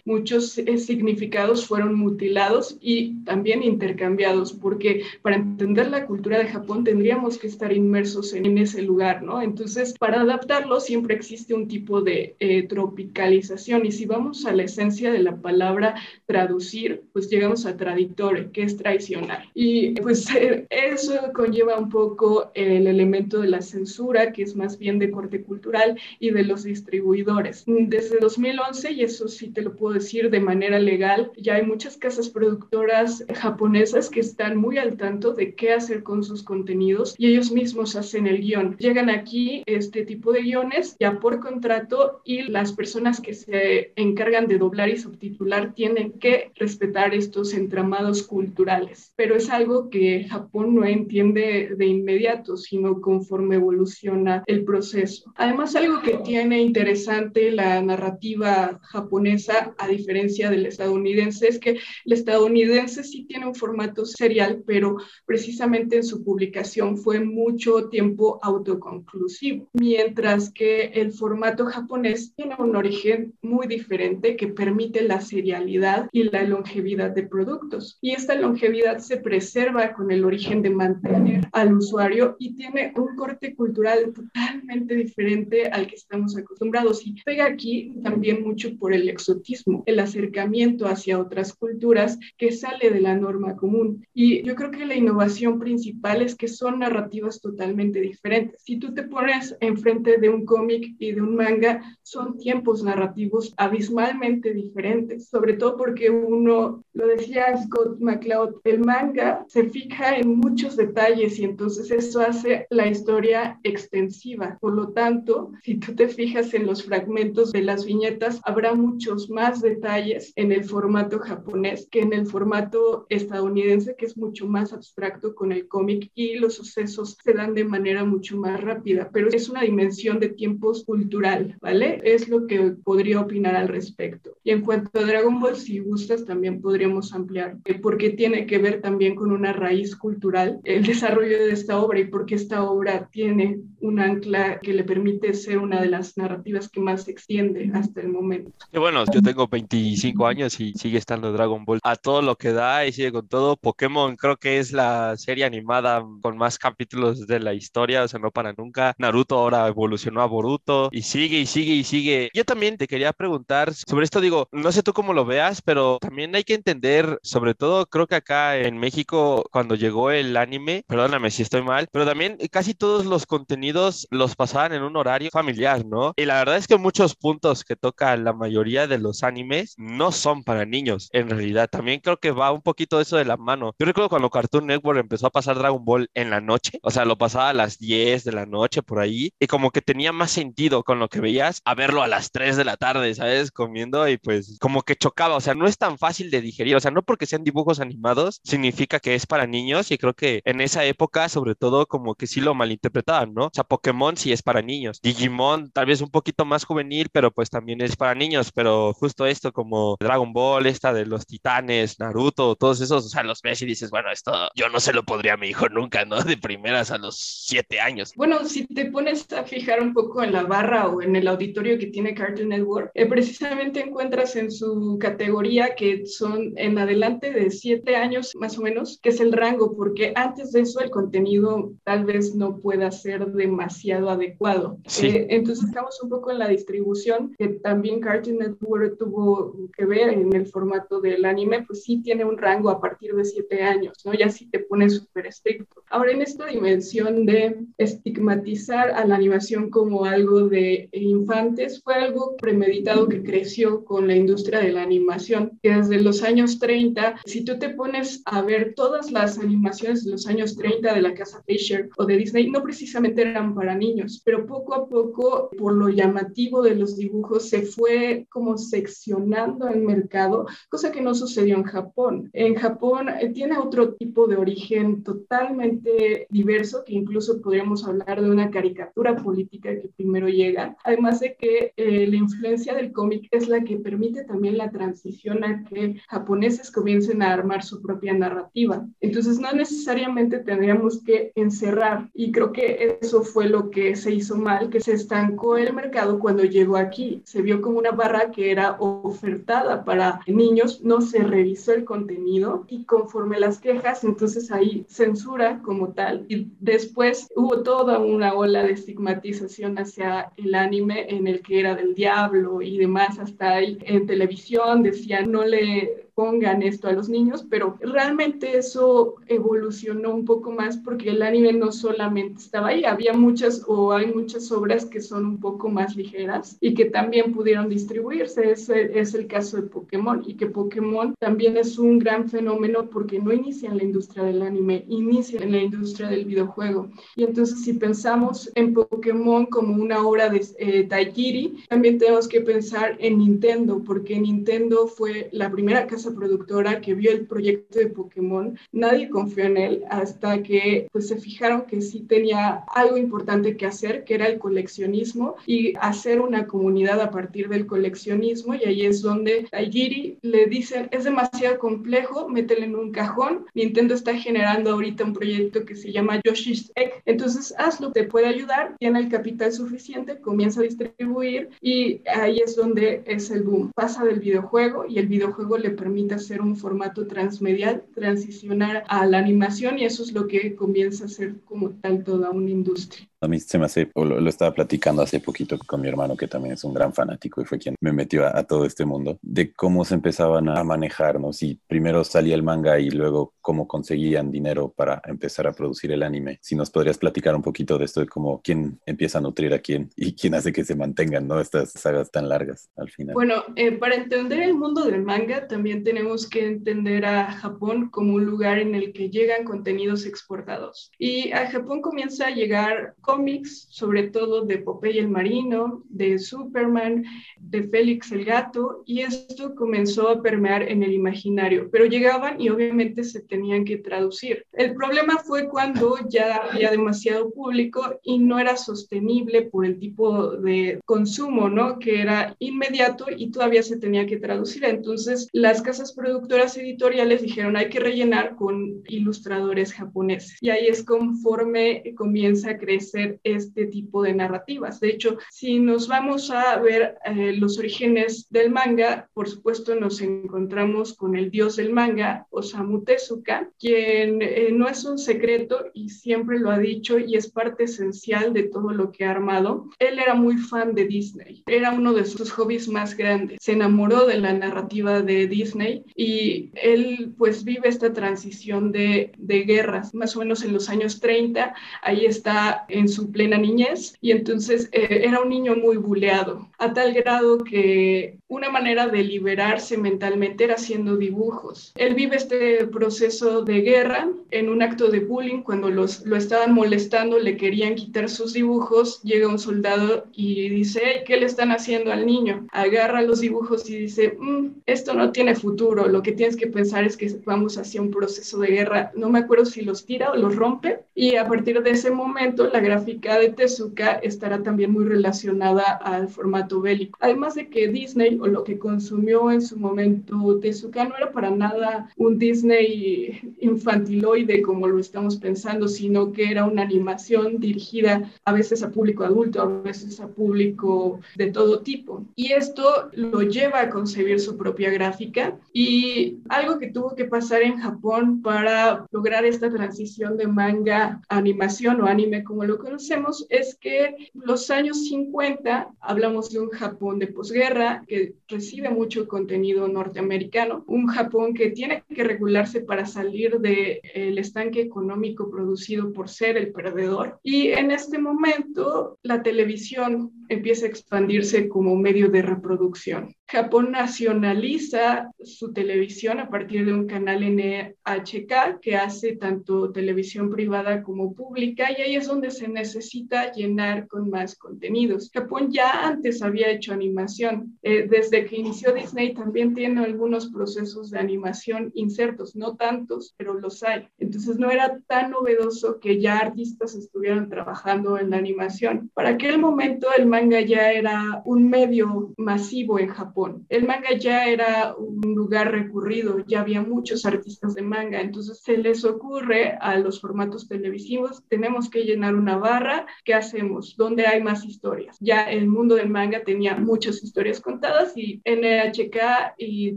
Muchos 0.05 0.59
eh, 0.59 0.79
significados 0.79 1.67
fueron 1.67 1.95
mutilados 1.95 2.77
y 2.81 3.23
también 3.25 3.62
intercambiados, 3.62 4.53
porque 4.53 5.03
para 5.23 5.37
entender 5.37 5.91
la 5.91 6.07
cultura 6.07 6.39
de 6.39 6.47
Japón 6.47 6.85
tendríamos 6.85 7.39
que 7.39 7.47
estar 7.47 7.73
inmersos 7.73 8.33
en, 8.33 8.59
ese 8.59 8.83
lugar, 8.83 9.23
¿no? 9.23 9.41
Entonces, 9.41 9.95
para 9.99 10.21
adaptarlo 10.21 10.81
siempre 10.81 11.15
existe 11.15 11.55
un 11.55 11.69
tipo 11.69 12.03
de 12.03 12.37
eh, 12.39 12.65
tropicalización 12.65 13.87
y 13.87 13.93
si 13.93 14.07
vamos 14.07 14.45
a 14.45 14.53
la 14.53 14.65
esencia 14.65 15.11
de 15.11 15.21
la 15.21 15.37
palabra 15.37 15.95
traducir, 16.27 17.05
pues 17.12 17.31
llegamos 17.31 17.65
a 17.67 17.77
traditore, 17.77 18.51
que 18.51 18.62
es 18.62 18.77
traicionar. 18.77 19.45
Y 19.55 19.93
pues 20.01 20.29
eh, 20.35 20.67
eso 20.71 21.33
conlleva 21.33 21.79
un 21.79 21.89
poco 21.89 22.51
el 22.55 22.87
elemento 22.87 23.41
de 23.41 23.49
la 23.49 23.62
censura, 23.62 24.33
que 24.33 24.43
es 24.43 24.55
más 24.57 24.79
bien 24.79 24.99
de 24.99 25.11
corte 25.11 25.43
cultural 25.43 25.99
y 26.19 26.31
de 26.31 26.45
los 26.45 26.65
distribuidores. 26.65 27.65
Desde 27.67 28.19
2011, 28.19 28.93
y 28.93 29.03
eso 29.03 29.22
sí 29.29 29.49
te 29.49 29.62
lo 29.62 29.75
puedo 29.75 29.95
decir 29.95 30.31
de 30.31 30.41
manera 30.41 30.79
legal, 30.79 31.31
ya 31.37 31.55
hay 31.55 31.64
muchas 31.64 31.97
casas 31.97 32.29
productoras 32.29 33.25
japonesas 33.35 34.11
que 34.11 34.21
están 34.21 34.57
muy 34.57 34.79
al 34.79 34.97
tanto 34.97 35.33
de 35.33 35.55
qué 35.55 35.73
hacer 35.73 36.02
con 36.02 36.23
sus 36.25 36.43
contenidos 36.43 37.14
y 37.19 37.29
ellos 37.29 37.50
mismos 37.50 37.97
hacen 37.97 38.26
el 38.26 38.41
guion. 38.41 38.76
Llegan 38.79 39.11
aquí 39.11 39.62
este 39.67 40.05
tipo 40.05 40.33
de 40.33 40.43
guiones 40.43 40.97
ya 40.99 41.19
por 41.19 41.41
contrato 41.41 42.23
y 42.25 42.43
las 42.43 42.73
personas 42.73 43.21
que 43.21 43.35
se 43.35 43.93
encargan 43.97 44.47
de 44.47 44.59
doblar 44.59 44.88
y 44.88 44.97
subtitular 44.97 45.75
tienen 45.75 46.12
que 46.12 46.52
respetar 46.57 47.14
estos 47.14 47.55
entramados 47.55 48.23
culturales. 48.23 49.12
Pero 49.17 49.37
es 49.37 49.50
algo 49.50 49.91
que 49.91 50.25
Japón 50.25 50.75
no 50.75 50.85
entiende 50.85 51.75
de 51.76 51.87
inmediato, 51.87 52.57
sino 52.57 53.00
conforme 53.00 53.57
evoluciona 53.57 54.43
el 54.47 54.64
proceso. 54.64 55.33
Además, 55.37 55.76
algo 55.76 56.00
que 56.02 56.19
tiene 56.19 56.61
interesante 56.61 57.50
la 57.50 57.81
narrativa 57.83 58.81
japonesa 58.83 59.01
japonesa, 59.02 59.75
a 59.78 59.88
diferencia 59.88 60.50
del 60.50 60.66
estadounidense, 60.66 61.49
es 61.49 61.59
que 61.59 61.78
el 62.04 62.12
estadounidense 62.12 63.04
sí 63.04 63.25
tiene 63.25 63.47
un 63.47 63.54
formato 63.54 64.04
serial, 64.04 64.62
pero 64.66 64.97
precisamente 65.26 65.97
en 65.97 66.04
su 66.04 66.25
publicación 66.25 66.97
fue 66.97 67.21
mucho 67.21 67.88
tiempo 67.88 68.38
autoconclusivo, 68.42 69.68
mientras 69.73 70.50
que 70.52 70.85
el 70.94 71.12
formato 71.12 71.66
japonés 71.66 72.35
tiene 72.35 72.54
un 72.59 72.76
origen 72.76 73.35
muy 73.42 73.66
diferente 73.66 74.37
que 74.37 74.49
permite 74.49 75.02
la 75.02 75.21
serialidad 75.21 76.09
y 76.12 76.25
la 76.25 76.42
longevidad 76.44 77.11
de 77.11 77.25
productos. 77.25 77.99
Y 78.00 78.12
esta 78.12 78.35
longevidad 78.35 78.99
se 78.99 79.16
preserva 79.16 79.92
con 79.94 80.11
el 80.11 80.25
origen 80.25 80.62
de 80.62 80.71
mantener 80.71 81.49
al 81.52 81.75
usuario 81.75 82.37
y 82.38 82.54
tiene 82.54 82.92
un 82.97 83.16
corte 83.16 83.54
cultural 83.54 84.12
totalmente 84.12 84.94
diferente 84.94 85.68
al 85.68 85.87
que 85.87 85.97
estamos 85.97 86.37
acostumbrados. 86.37 87.06
Y 87.06 87.14
pega 87.23 87.47
aquí 87.47 87.94
también 88.02 88.42
mucho 88.42 88.76
por 88.78 88.92
el 88.95 89.09
exotismo, 89.09 89.83
el 89.87 89.99
acercamiento 90.01 90.87
hacia 90.87 91.19
otras 91.19 91.55
culturas 91.55 92.19
que 92.37 92.53
sale 92.53 92.91
de 92.91 93.01
la 93.01 93.17
norma 93.17 93.57
común. 93.57 94.07
Y 94.15 94.43
yo 94.43 94.55
creo 94.55 94.71
que 94.71 94.87
la 94.87 94.97
innovación 94.97 95.59
principal 95.59 96.23
es 96.23 96.35
que 96.35 96.49
son 96.49 96.81
narrativas 96.81 97.41
totalmente 97.41 98.01
diferentes. 98.01 98.63
Si 98.63 98.79
tú 98.79 98.95
te 98.95 99.03
pones 99.03 99.57
enfrente 99.61 100.19
de 100.19 100.29
un 100.29 100.45
cómic 100.45 100.95
y 100.99 101.13
de 101.13 101.21
un 101.21 101.35
manga, 101.37 101.83
son 102.03 102.39
tiempos 102.39 102.83
narrativos 102.83 103.55
abismalmente 103.57 104.53
diferentes, 104.53 105.29
sobre 105.29 105.55
todo 105.55 105.77
porque 105.77 106.11
uno, 106.11 106.85
lo 106.93 107.07
decía 107.07 107.57
Scott 107.57 108.01
McCloud, 108.01 108.61
el 108.65 108.81
manga 108.81 109.45
se 109.49 109.69
fija 109.69 110.17
en 110.17 110.37
muchos 110.37 110.77
detalles 110.77 111.39
y 111.39 111.45
entonces 111.45 111.91
eso 111.91 112.21
hace 112.21 112.67
la 112.71 112.87
historia 112.87 113.61
extensiva. 113.63 114.59
Por 114.61 114.75
lo 114.75 114.89
tanto, 114.89 115.53
si 115.63 115.77
tú 115.77 115.95
te 115.95 116.09
fijas 116.09 116.55
en 116.55 116.67
los 116.67 116.85
fragmentos 116.85 117.53
de 117.53 117.63
las 117.63 117.85
viñetas, 117.85 118.41
habrá 118.45 118.75
muchos 118.83 119.31
más 119.31 119.62
detalles 119.62 120.33
en 120.37 120.53
el 120.53 120.65
formato 120.65 121.19
japonés 121.19 121.89
que 121.91 122.01
en 122.01 122.12
el 122.12 122.27
formato 122.27 123.07
estadounidense, 123.09 123.95
que 123.97 124.07
es 124.07 124.17
mucho 124.17 124.47
más 124.47 124.73
abstracto 124.73 125.35
con 125.35 125.53
el 125.53 125.69
cómic 125.69 126.11
y 126.15 126.35
los 126.35 126.55
sucesos 126.55 127.17
se 127.23 127.33
dan 127.33 127.55
de 127.55 127.65
manera 127.65 128.05
mucho 128.05 128.37
más 128.37 128.61
rápida, 128.61 129.11
pero 129.12 129.29
es 129.29 129.49
una 129.49 129.62
dimensión 129.62 130.19
de 130.19 130.31
tiempos 130.31 130.85
cultural, 130.85 131.57
¿vale? 131.61 132.01
Es 132.03 132.29
lo 132.29 132.47
que 132.47 132.75
podría 132.85 133.21
opinar 133.21 133.55
al 133.55 133.69
respecto. 133.69 134.37
Y 134.43 134.51
en 134.51 134.62
cuanto 134.62 134.99
a 134.99 135.05
Dragon 135.05 135.41
Ball, 135.41 135.57
si 135.57 135.79
gustas, 135.79 136.25
también 136.25 136.61
podríamos 136.61 137.12
ampliar, 137.12 137.59
porque 137.81 138.11
tiene 138.11 138.47
que 138.47 138.59
ver 138.59 138.81
también 138.81 139.15
con 139.15 139.33
una 139.33 139.53
raíz 139.53 139.97
cultural, 139.97 140.61
el 140.65 140.85
desarrollo 140.85 141.39
de 141.39 141.53
esta 141.53 141.81
obra 141.81 142.01
y 142.01 142.07
porque 142.07 142.35
esta 142.35 142.65
obra 142.65 143.09
tiene 143.11 143.61
un 143.83 144.01
ancla 144.01 144.61
que 144.61 144.73
le 144.73 144.85
permite 144.85 145.35
ser 145.35 145.59
una 145.59 145.81
de 145.81 145.89
las 145.89 146.17
narrativas 146.17 146.69
que 146.69 146.81
más 146.81 147.05
se 147.05 147.11
extiende 147.11 147.71
hasta 147.75 148.01
el 148.01 148.09
momento. 148.09 148.53
Y 148.73 148.79
bueno, 148.79 149.05
yo 149.12 149.21
tengo 149.21 149.49
25 149.49 150.27
años 150.27 150.59
y 150.61 150.73
sigue 150.75 150.99
estando 150.99 151.33
Dragon 151.33 151.65
Ball 151.65 151.81
a 151.83 151.97
todo 151.97 152.23
lo 152.23 152.37
que 152.37 152.53
da 152.53 152.87
y 152.87 152.93
sigue 152.93 153.12
con 153.12 153.29
todo. 153.29 153.57
Pokémon 153.57 154.17
creo 154.17 154.37
que 154.37 154.59
es 154.59 154.73
la 154.73 155.17
serie 155.17 155.45
animada 155.45 156.05
con 156.23 156.39
más 156.39 156.59
capítulos 156.59 157.27
de 157.27 157.41
la 157.41 157.55
historia, 157.55 158.05
o 158.05 158.09
sea, 158.09 158.21
no 158.21 158.31
para 158.31 158.53
nunca. 158.53 158.95
Naruto 158.99 159.37
ahora 159.37 159.67
evolucionó 159.67 160.23
a 160.23 160.27
Boruto 160.27 160.89
y 160.93 161.03
sigue 161.03 161.41
y 161.41 161.47
sigue 161.47 161.75
y 161.75 161.85
sigue. 161.85 162.31
Yo 162.33 162.45
también 162.45 162.77
te 162.77 162.87
quería 162.87 163.12
preguntar 163.12 163.75
sobre 163.75 164.05
esto, 164.05 164.21
digo, 164.21 164.49
no 164.53 164.71
sé 164.71 164.83
tú 164.83 164.93
cómo 164.93 165.12
lo 165.12 165.25
veas, 165.25 165.61
pero 165.61 165.99
también 166.01 166.35
hay 166.37 166.45
que 166.45 166.55
entender, 166.55 167.19
sobre 167.23 167.55
todo 167.55 167.87
creo 167.87 168.07
que 168.07 168.15
acá 168.15 168.57
en 168.57 168.79
México, 168.79 169.45
cuando 169.51 169.75
llegó 169.75 170.12
el 170.12 170.37
anime, 170.37 170.85
perdóname 170.87 171.31
si 171.31 171.43
estoy 171.43 171.62
mal, 171.62 171.89
pero 171.93 172.07
también 172.07 172.39
casi 172.51 172.75
todos 172.75 173.07
los 173.07 173.27
contenidos 173.27 173.72
los 173.73 174.37
pasaban 174.37 174.73
en 174.73 174.83
un 174.83 174.97
horario 174.97 175.31
familiar, 175.31 175.85
¿no? 175.85 176.12
Y 176.17 176.25
la 176.25 176.38
verdad 176.38 176.57
es 176.57 176.67
que 176.67 176.76
muchos 176.76 177.17
puntos 177.17 177.64
que 177.64 177.76
toca 177.76 178.17
la 178.17 178.33
mayoría 178.33 178.87
de 178.87 178.99
los 178.99 179.23
animes 179.23 179.75
no 179.76 180.12
son 180.12 180.45
para 180.45 180.64
niños, 180.64 181.09
en 181.12 181.29
realidad. 181.31 181.69
También 181.71 182.00
creo 182.00 182.19
que 182.19 182.31
va 182.31 182.52
un 182.52 182.62
poquito 182.62 183.00
eso 183.00 183.17
de 183.17 183.25
la 183.25 183.37
mano. 183.37 183.75
Yo 183.79 183.87
recuerdo 183.87 184.09
cuando 184.09 184.31
Cartoon 184.31 184.67
Network 184.67 184.99
empezó 184.99 185.26
a 185.26 185.31
pasar 185.31 185.59
Dragon 185.59 185.85
Ball 185.85 186.11
en 186.14 186.31
la 186.31 186.41
noche, 186.41 186.79
o 186.83 186.91
sea, 186.91 187.05
lo 187.05 187.19
pasaba 187.19 187.50
a 187.50 187.55
las 187.55 187.79
10 187.79 188.25
de 188.25 188.33
la 188.33 188.47
noche 188.47 188.83
por 188.83 189.00
ahí, 189.00 189.33
y 189.38 189.47
como 189.47 189.71
que 189.71 189.83
tenía 189.83 190.12
más 190.12 190.31
sentido 190.31 190.83
con 190.83 190.99
lo 190.99 191.09
que 191.09 191.21
veías 191.21 191.61
a 191.64 191.75
verlo 191.75 192.02
a 192.02 192.09
las 192.09 192.31
3 192.31 192.57
de 192.57 192.64
la 192.64 192.76
tarde, 192.76 193.14
¿sabes? 193.14 193.50
Comiendo 193.50 194.09
y 194.09 194.19
pues 194.19 194.59
como 194.61 194.83
que 194.83 194.97
chocaba, 194.97 195.37
o 195.37 195.41
sea, 195.41 195.55
no 195.55 195.67
es 195.67 195.79
tan 195.79 195.99
fácil 195.99 196.31
de 196.31 196.41
digerir, 196.41 196.76
o 196.76 196.81
sea, 196.81 196.91
no 196.91 197.02
porque 197.02 197.26
sean 197.26 197.45
dibujos 197.45 197.81
animados 197.81 198.41
significa 198.45 199.00
que 199.00 199.14
es 199.14 199.26
para 199.26 199.47
niños 199.47 199.91
y 199.91 199.99
creo 199.99 200.14
que 200.14 200.43
en 200.45 200.61
esa 200.61 200.85
época 200.85 201.29
sobre 201.29 201.55
todo 201.55 201.87
como 201.87 202.14
que 202.14 202.26
sí 202.26 202.41
lo 202.41 202.55
malinterpretaban, 202.55 203.35
¿no? 203.35 203.47
O 203.47 203.50
sea, 203.52 203.62
Pokémon 203.64 204.16
sí 204.16 204.33
es 204.33 204.42
para 204.42 204.62
niños, 204.62 205.00
Digimon 205.02 205.71
tal 205.71 205.87
vez 205.87 206.00
un 206.00 206.11
poquito 206.11 206.45
más 206.45 206.64
juvenil, 206.64 207.09
pero 207.12 207.31
pues 207.31 207.50
también 207.50 207.81
es 207.81 207.97
para 207.97 208.14
niños, 208.14 208.52
pero 208.52 208.92
justo 208.92 209.26
esto 209.26 209.52
como 209.52 209.97
Dragon 210.00 210.33
Ball, 210.33 210.66
esta 210.66 210.92
de 210.92 211.07
los 211.07 211.26
titanes, 211.26 211.99
Naruto, 211.99 212.57
todos 212.57 212.81
esos, 212.81 213.07
o 213.07 213.09
sea, 213.09 213.23
los 213.23 213.42
ves 213.42 213.62
y 213.62 213.66
dices, 213.66 213.90
bueno, 213.90 214.11
esto 214.11 214.33
yo 214.54 214.69
no 214.69 214.81
se 214.81 214.92
lo 214.92 215.04
podría 215.04 215.35
a 215.35 215.37
mi 215.37 215.49
hijo 215.49 215.69
nunca, 215.69 216.04
¿no? 216.04 216.21
De 216.23 216.37
primeras 216.37 216.90
a 216.90 216.99
los 216.99 217.16
siete 217.16 217.81
años. 217.81 218.12
Bueno, 218.16 218.45
si 218.45 218.66
te 218.66 218.87
pones 218.87 219.31
a 219.33 219.45
fijar 219.45 219.81
un 219.81 219.92
poco 219.95 220.23
en 220.23 220.33
la 220.33 220.45
barra 220.45 220.88
o 220.88 221.02
en 221.02 221.16
el 221.16 221.28
auditorio 221.28 221.78
que 221.78 221.87
tiene 221.87 222.14
Cartoon 222.14 222.50
Network, 222.50 222.90
eh, 222.95 223.07
precisamente 223.07 223.81
encuentras 223.81 224.37
en 224.37 224.50
su 224.50 224.99
categoría 225.00 225.75
que 225.75 226.07
son 226.07 226.52
en 226.57 226.78
adelante 226.78 227.31
de 227.31 227.50
siete 227.50 227.97
años 227.97 228.33
más 228.35 228.59
o 228.59 228.62
menos, 228.62 228.99
que 229.02 229.11
es 229.11 229.21
el 229.21 229.33
rango, 229.33 229.76
porque 229.76 230.12
antes 230.14 230.52
de 230.52 230.61
eso 230.61 230.81
el 230.81 230.90
contenido 230.90 231.73
tal 231.85 232.04
vez 232.04 232.35
no 232.35 232.59
pueda 232.59 232.90
ser 232.90 233.26
demasiado 233.52 234.11
adecuado. 234.11 234.78
Sí. 234.87 235.09
Eh, 235.09 235.26
entonces 235.30 235.64
estamos 235.64 236.02
un 236.02 236.09
poco 236.09 236.30
en 236.30 236.38
la 236.38 236.49
distribución, 236.49 237.35
que 237.38 237.49
también 237.49 238.00
Cartoon 238.00 238.38
Network 238.38 238.99
tuvo 238.99 239.54
que 239.76 239.85
ver 239.85 240.09
en 240.09 240.35
el 240.35 240.47
formato 240.47 241.00
del 241.00 241.25
anime, 241.25 241.64
pues 241.66 241.85
sí 241.85 242.02
tiene 242.02 242.25
un 242.25 242.38
rango 242.38 242.71
a 242.71 242.80
partir 242.80 243.14
de 243.14 243.25
siete 243.25 243.62
años, 243.62 243.99
¿no? 244.04 244.14
Ya 244.14 244.28
si 244.28 244.47
te 244.47 244.59
pones 244.59 244.97
súper 244.97 245.26
estricto. 245.26 245.82
Ahora, 245.90 246.12
en 246.12 246.23
esta 246.23 246.47
dimensión 246.47 247.26
de 247.26 247.59
estigmatizar 247.78 248.90
a 248.90 249.04
la 249.04 249.16
animación 249.16 249.71
como 249.71 250.04
algo 250.04 250.49
de 250.49 250.88
infantes, 250.92 251.82
fue 251.82 251.94
algo 251.94 252.37
premeditado 252.38 253.09
que 253.09 253.23
creció 253.23 253.85
con 253.85 254.06
la 254.06 254.16
industria 254.16 254.61
de 254.61 254.73
la 254.73 254.82
animación, 254.82 255.59
que 255.62 255.75
desde 255.75 256.00
los 256.00 256.23
años 256.23 256.59
30, 256.59 257.21
si 257.26 257.44
tú 257.44 257.59
te 257.59 257.71
pones 257.71 258.23
a 258.25 258.42
ver 258.42 258.73
todas 258.75 259.11
las 259.11 259.38
animaciones 259.38 260.04
de 260.04 260.12
los 260.12 260.26
años 260.26 260.56
30 260.56 260.94
de 260.94 261.02
la 261.02 261.14
casa 261.14 261.42
Fisher 261.47 261.88
o 261.99 262.06
de 262.06 262.16
Disney, 262.16 262.50
no 262.50 262.62
precisamente 262.62 263.23
eran 263.23 263.42
para 263.51 263.75
niños, 263.75 264.23
pero 264.25 264.47
poco 264.47 264.75
a 264.75 264.89
poco, 264.89 265.51
por 265.59 265.75
lo 265.75 265.89
llamativo 265.89 266.63
de 266.63 266.77
los 266.77 266.97
dibujos, 266.97 267.49
se 267.49 267.63
fue 267.63 268.27
como 268.31 268.57
seccionando 268.57 269.69
el 269.69 269.83
mercado, 269.83 270.47
cosa 270.69 270.93
que 270.93 271.01
no 271.03 271.15
sucedió 271.15 271.57
en 271.57 271.65
Japón. 271.65 272.31
En 272.33 272.55
Japón 272.55 273.09
eh, 273.09 273.31
tiene 273.31 273.59
otro 273.59 273.95
tipo 273.95 274.27
de 274.27 274.37
origen 274.37 275.03
totalmente 275.03 276.27
diverso, 276.31 276.85
que 276.85 276.95
incluso 276.95 277.41
podríamos 277.43 277.87
hablar 277.87 278.23
de 278.23 278.31
una 278.31 278.51
caricatura 278.51 279.17
política 279.17 279.71
que 279.71 279.91
primero 279.97 280.29
llega, 280.29 280.77
además 280.85 281.21
de 281.21 281.37
que 281.37 281.73
eh, 281.77 282.07
la 282.07 282.17
influencia 282.17 282.75
del 282.75 282.93
cómic 282.93 283.29
es 283.31 283.49
la 283.49 283.65
que 283.65 283.77
permite 283.77 284.25
también 284.25 284.57
la 284.57 284.71
transición 284.71 285.45
a 285.45 285.65
que 285.65 285.97
japoneses 286.09 286.71
comiencen 286.71 287.23
a 287.23 287.33
armar 287.33 287.63
su 287.63 287.83
propia 287.83 288.13
narrativa. 288.13 288.87
Entonces, 289.01 289.39
no 289.41 289.53
necesariamente 289.53 290.39
tendríamos 290.39 291.03
que 291.03 291.33
encerrar, 291.35 292.11
y 292.15 292.33
creo 292.33 292.53
que 292.53 292.99
eso 293.01 293.23
fue 293.33 293.49
lo 293.49 293.71
que 293.71 293.97
se 293.97 294.12
hizo 294.12 294.37
mal, 294.37 294.71
que 294.71 294.81
se 294.81 294.93
estancó 294.93 295.57
el 295.57 295.73
mercado 295.73 296.19
cuando 296.19 296.45
llegó 296.45 296.77
aquí. 296.77 297.23
Se 297.25 297.43
vio 297.43 297.62
como 297.62 297.79
una 297.79 297.91
barra 297.93 298.31
que 298.31 298.51
era 298.51 298.77
ofertada 298.79 299.85
para 299.85 300.21
niños, 300.27 300.83
no 300.83 301.01
se 301.01 301.21
revisó 301.21 301.73
el 301.73 301.85
contenido 301.85 302.65
y 302.69 302.85
conforme 302.85 303.41
las 303.41 303.59
quejas, 303.59 304.05
entonces 304.05 304.51
ahí 304.53 304.85
censura 304.89 305.61
como 305.62 305.93
tal. 305.93 306.27
Y 306.29 306.49
después 306.61 307.29
hubo 307.35 307.62
toda 307.62 307.99
una 307.99 308.35
ola 308.35 308.62
de 308.62 308.73
estigmatización 308.73 309.79
hacia 309.79 310.33
el 310.37 310.55
anime 310.55 311.07
en 311.09 311.27
el 311.27 311.41
que 311.41 311.61
era 311.61 311.75
del 311.75 311.95
diablo 311.95 312.62
y 312.62 312.79
demás, 312.79 313.19
hasta 313.19 313.55
ahí 313.55 313.79
en 313.83 314.07
televisión 314.07 314.83
decían 314.83 315.31
no 315.31 315.45
le 315.45 316.09
pongan 316.23 316.62
esto 316.62 316.87
a 316.87 316.93
los 316.93 317.09
niños, 317.09 317.45
pero 317.50 317.76
realmente 317.81 318.57
eso 318.57 319.17
evolucionó 319.26 320.14
un 320.14 320.25
poco 320.25 320.52
más 320.52 320.76
porque 320.76 321.11
el 321.11 321.21
anime 321.21 321.52
no 321.52 321.73
solamente 321.73 322.38
estaba 322.38 322.69
ahí, 322.69 322.85
había 322.85 323.12
muchas 323.12 323.64
o 323.67 323.93
hay 323.93 324.07
muchas 324.14 324.52
obras 324.52 324.85
que 324.85 325.00
son 325.00 325.26
un 325.26 325.41
poco 325.41 325.69
más 325.69 325.97
ligeras 325.97 326.57
y 326.61 326.75
que 326.75 326.85
también 326.85 327.33
pudieron 327.33 327.69
distribuirse. 327.69 328.52
Ese 328.52 328.97
es 329.00 329.14
el 329.14 329.26
caso 329.26 329.57
de 329.57 329.64
Pokémon 329.64 330.23
y 330.25 330.35
que 330.35 330.47
Pokémon 330.47 331.12
también 331.19 331.57
es 331.57 331.76
un 331.76 331.99
gran 331.99 332.29
fenómeno 332.29 332.88
porque 332.88 333.19
no 333.19 333.33
inicia 333.33 333.71
en 333.71 333.79
la 333.79 333.83
industria 333.83 334.23
del 334.23 334.43
anime, 334.43 334.85
inicia 334.87 335.41
en 335.43 335.50
la 335.50 335.59
industria 335.59 336.09
del 336.09 336.25
videojuego. 336.25 336.88
Y 337.17 337.25
entonces 337.25 337.64
si 337.64 337.73
pensamos 337.73 338.49
en 338.55 338.75
Pokémon 338.75 339.47
como 339.47 339.75
una 339.75 340.07
obra 340.07 340.29
de 340.29 340.41
eh, 340.59 340.85
Taikiri, 340.85 341.64
también 341.69 341.99
tenemos 341.99 342.29
que 342.29 342.43
pensar 342.43 342.97
en 343.00 343.19
Nintendo 343.19 343.83
porque 343.85 344.21
Nintendo 344.21 344.87
fue 344.87 345.29
la 345.33 345.50
primera 345.50 345.88
casa 345.88 346.12
productora 346.14 346.81
que 346.81 346.95
vio 346.95 347.11
el 347.12 347.26
proyecto 347.26 347.78
de 347.78 347.87
Pokémon, 347.88 348.59
nadie 348.73 349.09
confió 349.09 349.45
en 349.45 349.57
él 349.57 349.85
hasta 349.90 350.42
que 350.42 350.88
pues, 350.92 351.09
se 351.09 351.16
fijaron 351.16 351.62
que 351.62 351.81
sí 351.81 352.00
tenía 352.00 352.64
algo 352.75 352.97
importante 352.97 353.57
que 353.57 353.66
hacer, 353.66 354.04
que 354.04 354.14
era 354.14 354.26
el 354.26 354.38
coleccionismo 354.38 355.37
y 355.47 355.75
hacer 355.81 356.21
una 356.21 356.47
comunidad 356.47 357.00
a 357.00 357.11
partir 357.11 357.49
del 357.49 357.66
coleccionismo. 357.66 358.54
Y 358.54 358.64
ahí 358.64 358.87
es 358.87 359.02
donde 359.02 359.47
a 359.52 359.62
Igiri 359.62 360.19
le 360.23 360.47
dicen, 360.47 360.88
es 360.90 361.04
demasiado 361.04 361.59
complejo, 361.59 362.28
métele 362.28 362.66
en 362.66 362.76
un 362.76 362.92
cajón. 362.92 363.47
Nintendo 363.54 363.95
está 363.95 364.14
generando 364.14 364.73
ahorita 364.73 365.04
un 365.04 365.12
proyecto 365.12 365.64
que 365.64 365.76
se 365.76 365.92
llama 365.92 366.21
Yoshi's 366.25 366.73
Egg. 366.75 367.02
Entonces 367.04 367.54
hazlo, 367.59 367.92
te 367.92 368.04
puede 368.04 368.26
ayudar, 368.26 368.76
tiene 368.78 369.00
el 369.00 369.09
capital 369.09 369.52
suficiente, 369.52 370.21
comienza 370.21 370.61
a 370.61 370.64
distribuir 370.64 371.50
y 371.61 372.00
ahí 372.09 372.38
es 372.38 372.57
donde 372.57 373.02
es 373.07 373.31
el 373.31 373.42
boom. 373.42 373.73
Pasa 373.75 374.04
del 374.04 374.21
videojuego 374.21 374.87
y 374.88 374.99
el 374.99 375.07
videojuego 375.07 375.59
le 375.59 375.71
permite 375.71 375.92
hacer 376.15 376.41
un 376.41 376.57
formato 376.57 377.07
transmedial, 377.07 377.85
transicionar 377.95 378.85
a 378.89 379.07
la 379.07 379.19
animación 379.19 379.79
y 379.79 379.85
eso 379.85 380.03
es 380.03 380.13
lo 380.13 380.27
que 380.27 380.55
comienza 380.57 381.05
a 381.05 381.09
ser 381.09 381.41
como 381.45 381.71
tal 381.71 382.03
toda 382.05 382.31
una 382.31 382.51
industria. 382.51 383.12
A 383.23 383.29
mí 383.29 383.38
se 383.38 383.57
me 383.59 383.67
hace, 383.67 383.91
o 383.95 384.05
lo, 384.05 384.29
estaba 384.29 384.52
platicando 384.52 385.00
hace 385.00 385.21
poquito 385.21 385.57
con 385.59 385.81
mi 385.81 385.88
hermano, 385.88 386.17
que 386.17 386.26
también 386.26 386.55
es 386.55 386.64
un 386.64 386.75
gran 386.75 386.93
fanático 386.93 387.41
y 387.41 387.45
fue 387.45 387.59
quien 387.59 387.76
me 387.81 387.93
metió 387.93 388.26
a, 388.26 388.43
todo 388.43 388.67
este 388.67 388.85
mundo, 388.85 389.19
de 389.23 389.52
cómo 389.52 389.85
se 389.85 389.95
empezaban 389.95 390.49
a 390.49 390.64
manejar, 390.64 391.21
¿no? 391.21 391.33
Si 391.33 391.61
primero 391.69 392.02
salía 392.02 392.35
el 392.35 392.43
manga 392.43 392.81
y 392.81 392.91
luego 392.91 393.35
cómo 393.41 393.69
conseguían 393.69 394.33
dinero 394.33 394.73
para 394.76 395.00
empezar 395.07 395.47
a 395.47 395.52
producir 395.52 395.93
el 395.93 396.02
anime. 396.02 396.38
Si 396.43 396.57
nos 396.57 396.71
podrías 396.71 396.99
platicar 396.99 397.37
un 397.37 397.43
poquito 397.43 397.79
de 397.79 397.85
esto, 397.85 398.00
de 398.00 398.07
cómo 398.07 398.41
quién 398.43 398.81
empieza 398.87 399.19
a 399.19 399.21
nutrir 399.21 399.55
a 399.55 399.61
quién 399.61 399.91
y 399.95 400.14
quién 400.14 400.35
hace 400.35 400.52
que 400.52 400.64
se 400.64 400.75
mantengan, 400.75 401.29
¿no? 401.29 401.41
Estas 401.41 401.71
sagas 401.71 402.11
tan 402.11 402.29
largas 402.29 402.71
al 402.76 402.91
final. 402.91 403.14
Bueno, 403.14 403.45
eh, 403.55 403.73
para 403.73 403.95
entender 403.95 404.41
el 404.41 404.55
mundo 404.55 404.85
del 404.85 405.02
manga, 405.02 405.47
también 405.47 405.85
tenemos 405.85 406.29
que 406.29 406.47
entender 406.47 407.05
a 407.05 407.31
Japón 407.33 407.88
como 407.91 408.14
un 408.14 408.25
lugar 408.25 408.59
en 408.59 408.75
el 408.75 408.93
que 408.93 409.11
llegan 409.11 409.45
contenidos 409.45 410.07
exportados. 410.07 410.91
Y 410.99 411.31
a 411.33 411.50
Japón 411.50 411.81
comienza 411.83 412.26
a 412.26 412.31
llegar 412.31 412.95
cómics, 413.12 413.66
sobre 413.69 414.04
todo 414.04 414.47
de 414.47 414.57
Popeye 414.59 415.00
el 415.00 415.09
Marino, 415.09 415.85
de 415.90 416.19
Superman, 416.19 417.04
de 417.38 417.64
Félix 417.64 418.11
el 418.11 418.25
Gato, 418.25 418.83
y 418.87 419.00
esto 419.00 419.54
comenzó 419.54 420.09
a 420.09 420.23
permear 420.23 420.62
en 420.62 420.83
el 420.83 420.95
imaginario, 420.95 421.69
pero 421.71 421.85
llegaban 421.85 422.40
y 422.40 422.49
obviamente 422.49 423.04
se 423.04 423.21
tenían 423.21 423.66
que 423.66 423.76
traducir. 423.76 424.47
El 424.52 424.75
problema 424.75 425.19
fue 425.19 425.47
cuando 425.47 425.99
ya 426.09 426.37
había 426.37 426.71
demasiado 426.71 427.31
público 427.31 428.00
y 428.02 428.19
no 428.19 428.38
era 428.38 428.57
sostenible 428.57 429.42
por 429.42 429.66
el 429.66 429.78
tipo 429.78 430.31
de 430.37 430.81
consumo, 430.87 431.50
¿no? 431.50 431.78
Que 431.78 432.00
era 432.00 432.35
inmediato 432.38 433.07
y 433.14 433.31
todavía 433.31 433.62
se 433.62 433.78
tenía 433.78 434.07
que 434.07 434.16
traducir. 434.16 434.64
Entonces, 434.64 435.28
las 435.33 435.61
casas 435.61 435.92
productoras 435.92 436.57
editoriales 436.57 437.21
dijeron, 437.21 437.57
hay 437.57 437.69
que 437.69 437.81
rellenar 437.81 438.37
con 438.37 438.83
ilustradores 438.88 439.75
japoneses. 439.75 440.38
Y 440.40 440.49
ahí 440.49 440.66
es 440.69 440.83
conforme 440.83 441.83
comienza 441.95 442.50
a 442.52 442.59
crecer 442.59 443.01
este 443.25 443.66
tipo 443.66 444.02
de 444.02 444.14
narrativas. 444.14 444.80
De 444.80 444.90
hecho, 444.90 445.18
si 445.30 445.59
nos 445.59 445.88
vamos 445.88 446.30
a 446.30 446.56
ver 446.59 446.99
eh, 447.04 447.35
los 447.37 447.59
orígenes 447.59 448.26
del 448.30 448.50
manga, 448.50 449.09
por 449.14 449.28
supuesto 449.28 449.75
nos 449.75 450.00
encontramos 450.00 450.94
con 450.94 451.16
el 451.16 451.30
dios 451.30 451.56
del 451.56 451.73
manga, 451.73 452.26
Osamu 452.30 452.85
Tezuka, 452.85 453.50
quien 453.59 454.23
eh, 454.23 454.50
no 454.52 454.68
es 454.68 454.85
un 454.85 454.99
secreto 454.99 455.66
y 455.75 455.88
siempre 455.88 456.38
lo 456.38 456.50
ha 456.50 456.59
dicho 456.59 456.99
y 456.99 457.16
es 457.16 457.30
parte 457.30 457.64
esencial 457.64 458.32
de 458.32 458.44
todo 458.44 458.73
lo 458.73 458.92
que 458.92 459.04
ha 459.04 459.11
armado. 459.11 459.68
Él 459.78 459.99
era 459.99 460.14
muy 460.14 460.37
fan 460.37 460.75
de 460.75 460.87
Disney, 460.87 461.42
era 461.47 461.73
uno 461.73 461.92
de 461.92 462.04
sus 462.04 462.30
hobbies 462.32 462.68
más 462.68 462.97
grandes. 462.97 463.38
Se 463.40 463.52
enamoró 463.52 464.06
de 464.06 464.18
la 464.18 464.32
narrativa 464.32 465.02
de 465.02 465.26
Disney 465.26 465.85
y 465.94 466.50
él 466.54 467.14
pues 467.16 467.44
vive 467.44 467.68
esta 467.68 467.92
transición 467.92 468.73
de, 468.73 469.12
de 469.18 469.42
guerras, 469.42 469.94
más 469.94 470.16
o 470.16 470.21
menos 470.21 470.44
en 470.44 470.52
los 470.52 470.68
años 470.68 471.00
30, 471.00 471.54
ahí 471.82 472.06
está 472.06 472.64
en 472.68 472.88
su 472.93 473.11
plena 473.11 473.39
niñez 473.39 473.97
y 474.01 474.11
entonces 474.11 474.69
eh, 474.73 475.03
era 475.05 475.21
un 475.21 475.29
niño 475.29 475.57
muy 475.57 475.77
buleado, 475.77 476.49
a 476.59 476.73
tal 476.73 476.93
grado 476.93 477.39
que 477.39 478.19
una 478.29 478.51
manera 478.51 478.89
de 478.89 479.03
liberarse 479.03 479.77
mentalmente 479.77 480.45
era 480.45 480.55
haciendo 480.55 480.97
dibujos. 480.97 481.73
Él 481.77 481.95
vive 481.95 482.17
este 482.17 482.67
proceso 482.67 483.43
de 483.43 483.61
guerra 483.61 484.09
en 484.31 484.49
un 484.49 484.63
acto 484.63 484.89
de 484.89 485.01
bullying 485.01 485.43
cuando 485.43 485.69
los, 485.71 486.07
lo 486.07 486.17
estaban 486.17 486.55
molestando, 486.55 487.19
le 487.19 487.37
querían 487.37 487.75
quitar 487.75 488.09
sus 488.09 488.33
dibujos, 488.33 489.03
llega 489.03 489.29
un 489.29 489.39
soldado 489.39 490.07
y 490.13 490.49
dice, 490.49 491.05
¿qué 491.07 491.19
le 491.19 491.27
están 491.27 491.51
haciendo 491.51 491.93
al 491.93 492.07
niño? 492.07 492.47
Agarra 492.53 493.03
los 493.03 493.21
dibujos 493.21 493.69
y 493.69 493.77
dice, 493.77 494.17
mm, 494.19 494.63
esto 494.67 494.95
no 494.95 495.13
tiene 495.13 495.35
futuro, 495.35 495.89
lo 495.89 496.02
que 496.02 496.13
tienes 496.13 496.37
que 496.37 496.47
pensar 496.47 496.85
es 496.85 496.97
que 496.97 497.15
vamos 497.26 497.59
hacia 497.59 497.83
un 497.83 497.91
proceso 497.91 498.39
de 498.39 498.49
guerra. 498.49 498.93
No 498.95 499.11
me 499.11 499.19
acuerdo 499.19 499.45
si 499.45 499.63
los 499.63 499.85
tira 499.85 500.11
o 500.11 500.17
los 500.17 500.37
rompe 500.37 500.81
y 500.95 501.17
a 501.17 501.26
partir 501.26 501.63
de 501.63 501.71
ese 501.71 501.91
momento 501.91 502.47
la 502.47 502.61
gráfica 502.82 503.18
de 503.18 503.28
Tezuka 503.30 503.92
estará 504.02 504.42
también 504.42 504.73
muy 504.73 504.84
relacionada 504.84 505.62
al 505.62 506.08
formato 506.08 506.60
bélico. 506.60 506.99
Además 507.00 507.36
de 507.36 507.49
que 507.49 507.68
Disney 507.68 508.18
o 508.21 508.26
lo 508.26 508.42
que 508.42 508.58
consumió 508.58 509.30
en 509.30 509.40
su 509.40 509.56
momento 509.56 510.38
Tezuka 510.40 510.84
no 510.84 510.97
era 510.97 511.12
para 511.12 511.30
nada 511.30 511.88
un 511.97 512.18
Disney 512.18 513.36
infantiloide 513.40 514.42
como 514.42 514.66
lo 514.66 514.80
estamos 514.80 515.16
pensando, 515.16 515.68
sino 515.68 516.12
que 516.12 516.30
era 516.30 516.45
una 516.45 516.62
animación 516.62 517.38
dirigida 517.38 518.10
a 518.25 518.32
veces 518.32 518.64
a 518.64 518.71
público 518.71 519.04
adulto, 519.04 519.40
a 519.40 519.47
veces 519.47 520.00
a 520.00 520.08
público 520.08 520.99
de 521.16 521.30
todo 521.30 521.60
tipo. 521.60 522.04
Y 522.16 522.32
esto 522.32 522.90
lo 522.95 523.23
lleva 523.23 523.60
a 523.60 523.71
concebir 523.71 524.18
su 524.18 524.36
propia 524.36 524.71
gráfica 524.71 525.36
y 525.52 526.18
algo 526.28 526.58
que 526.58 526.73
tuvo 526.73 526.97
que 526.97 527.04
pasar 527.04 527.42
en 527.42 527.58
Japón 527.58 528.23
para 528.23 528.86
lograr 528.90 529.25
esta 529.25 529.50
transición 529.50 530.16
de 530.16 530.26
manga 530.26 531.00
a 531.08 531.16
animación 531.18 531.80
o 531.80 531.86
anime 531.86 532.25
como 532.25 532.45
lo 532.45 532.58
conocemos 532.63 533.27
es 533.29 533.57
que 533.57 534.11
los 534.15 534.51
años 534.51 534.89
50 534.89 535.75
hablamos 535.81 536.31
de 536.31 536.39
un 536.39 536.51
Japón 536.51 536.99
de 536.99 537.09
posguerra 537.09 537.85
que 537.89 538.15
recibe 538.29 538.71
mucho 538.71 539.09
contenido 539.09 539.67
norteamericano, 539.69 540.65
un 540.69 540.87
Japón 540.87 541.35
que 541.35 541.51
tiene 541.51 541.85
que 541.95 542.05
regularse 542.05 542.61
para 542.61 542.87
salir 542.87 543.41
del 543.41 543.81
el 543.95 544.19
estanque 544.19 544.61
económico 544.61 545.31
producido 545.31 545.93
por 545.93 546.09
ser 546.09 546.37
el 546.37 546.53
perdedor. 546.53 547.19
Y 547.23 547.49
en 547.49 547.71
este 547.73 547.99
momento 547.99 548.99
la 549.03 549.23
televisión 549.23 550.22
empieza 550.34 550.66
a 550.66 550.68
expandirse 550.68 551.49
como 551.49 551.76
medio 551.76 552.08
de 552.08 552.23
reproducción. 552.23 553.14
Japón 553.32 553.73
nacionaliza 553.73 555.10
su 555.25 555.54
televisión 555.54 556.21
a 556.21 556.28
partir 556.28 556.66
de 556.66 556.75
un 556.75 556.86
canal 556.86 557.23
NHK 557.23 558.60
que 558.60 558.76
hace 558.76 559.16
tanto 559.16 559.73
televisión 559.73 560.30
privada 560.30 560.82
como 560.82 561.14
pública 561.14 561.71
y 561.73 561.80
ahí 561.80 561.97
es 561.97 562.08
donde 562.08 562.30
se 562.30 562.47
necesita 562.47 563.32
llenar 563.32 563.88
con 563.88 564.10
más 564.10 564.36
contenidos. 564.36 565.10
Japón 565.14 565.50
ya 565.50 565.86
antes 565.86 566.23
había 566.23 566.50
hecho 566.50 566.75
animación. 566.75 567.58
Eh, 567.62 567.86
desde 567.88 568.26
que 568.26 568.36
inició 568.36 568.75
Disney 568.75 569.14
también 569.14 569.54
tiene 569.54 569.82
algunos 569.82 570.30
procesos 570.30 570.90
de 570.90 570.99
animación 570.99 571.71
insertos, 571.75 572.36
no 572.36 572.56
tantos, 572.56 573.14
pero 573.16 573.34
los 573.34 573.62
hay. 573.62 573.88
Entonces 573.99 574.38
no 574.38 574.50
era 574.50 574.78
tan 574.86 575.10
novedoso 575.10 575.80
que 575.80 576.00
ya 576.00 576.18
artistas 576.18 576.75
estuvieran 576.75 577.30
trabajando 577.30 577.99
en 577.99 578.10
la 578.10 578.18
animación. 578.18 578.90
Para 578.95 579.10
aquel 579.10 579.38
momento 579.38 579.88
el 579.97 580.06
manga 580.06 580.22
ya 580.30 580.73
era 580.73 581.23
un 581.25 581.49
medio 581.49 582.13
masivo 582.17 582.78
en 582.78 582.89
Japón 582.89 583.32
el 583.49 583.67
manga 583.67 583.97
ya 583.99 584.26
era 584.26 584.75
un 584.76 585.15
lugar 585.15 585.52
recurrido, 585.52 586.19
ya 586.26 586.41
había 586.41 586.63
muchos 586.63 587.04
artistas 587.04 587.54
de 587.54 587.63
manga, 587.63 588.00
entonces 588.00 588.41
se 588.41 588.56
les 588.56 588.85
ocurre 588.85 589.56
a 589.61 589.76
los 589.78 590.00
formatos 590.00 590.49
televisivos, 590.49 591.23
tenemos 591.28 591.69
que 591.69 591.85
llenar 591.85 592.15
una 592.15 592.37
barra, 592.37 592.87
¿qué 593.04 593.15
hacemos? 593.15 593.76
¿Dónde 593.76 594.06
hay 594.06 594.23
más 594.23 594.45
historias? 594.45 594.97
Ya 595.00 595.30
el 595.30 595.49
mundo 595.49 595.75
del 595.75 595.91
manga 595.91 596.25
tenía 596.25 596.56
muchas 596.56 597.02
historias 597.02 597.41
contadas 597.41 597.97
y 597.97 598.23
NHK 598.25 599.35
y 599.39 599.76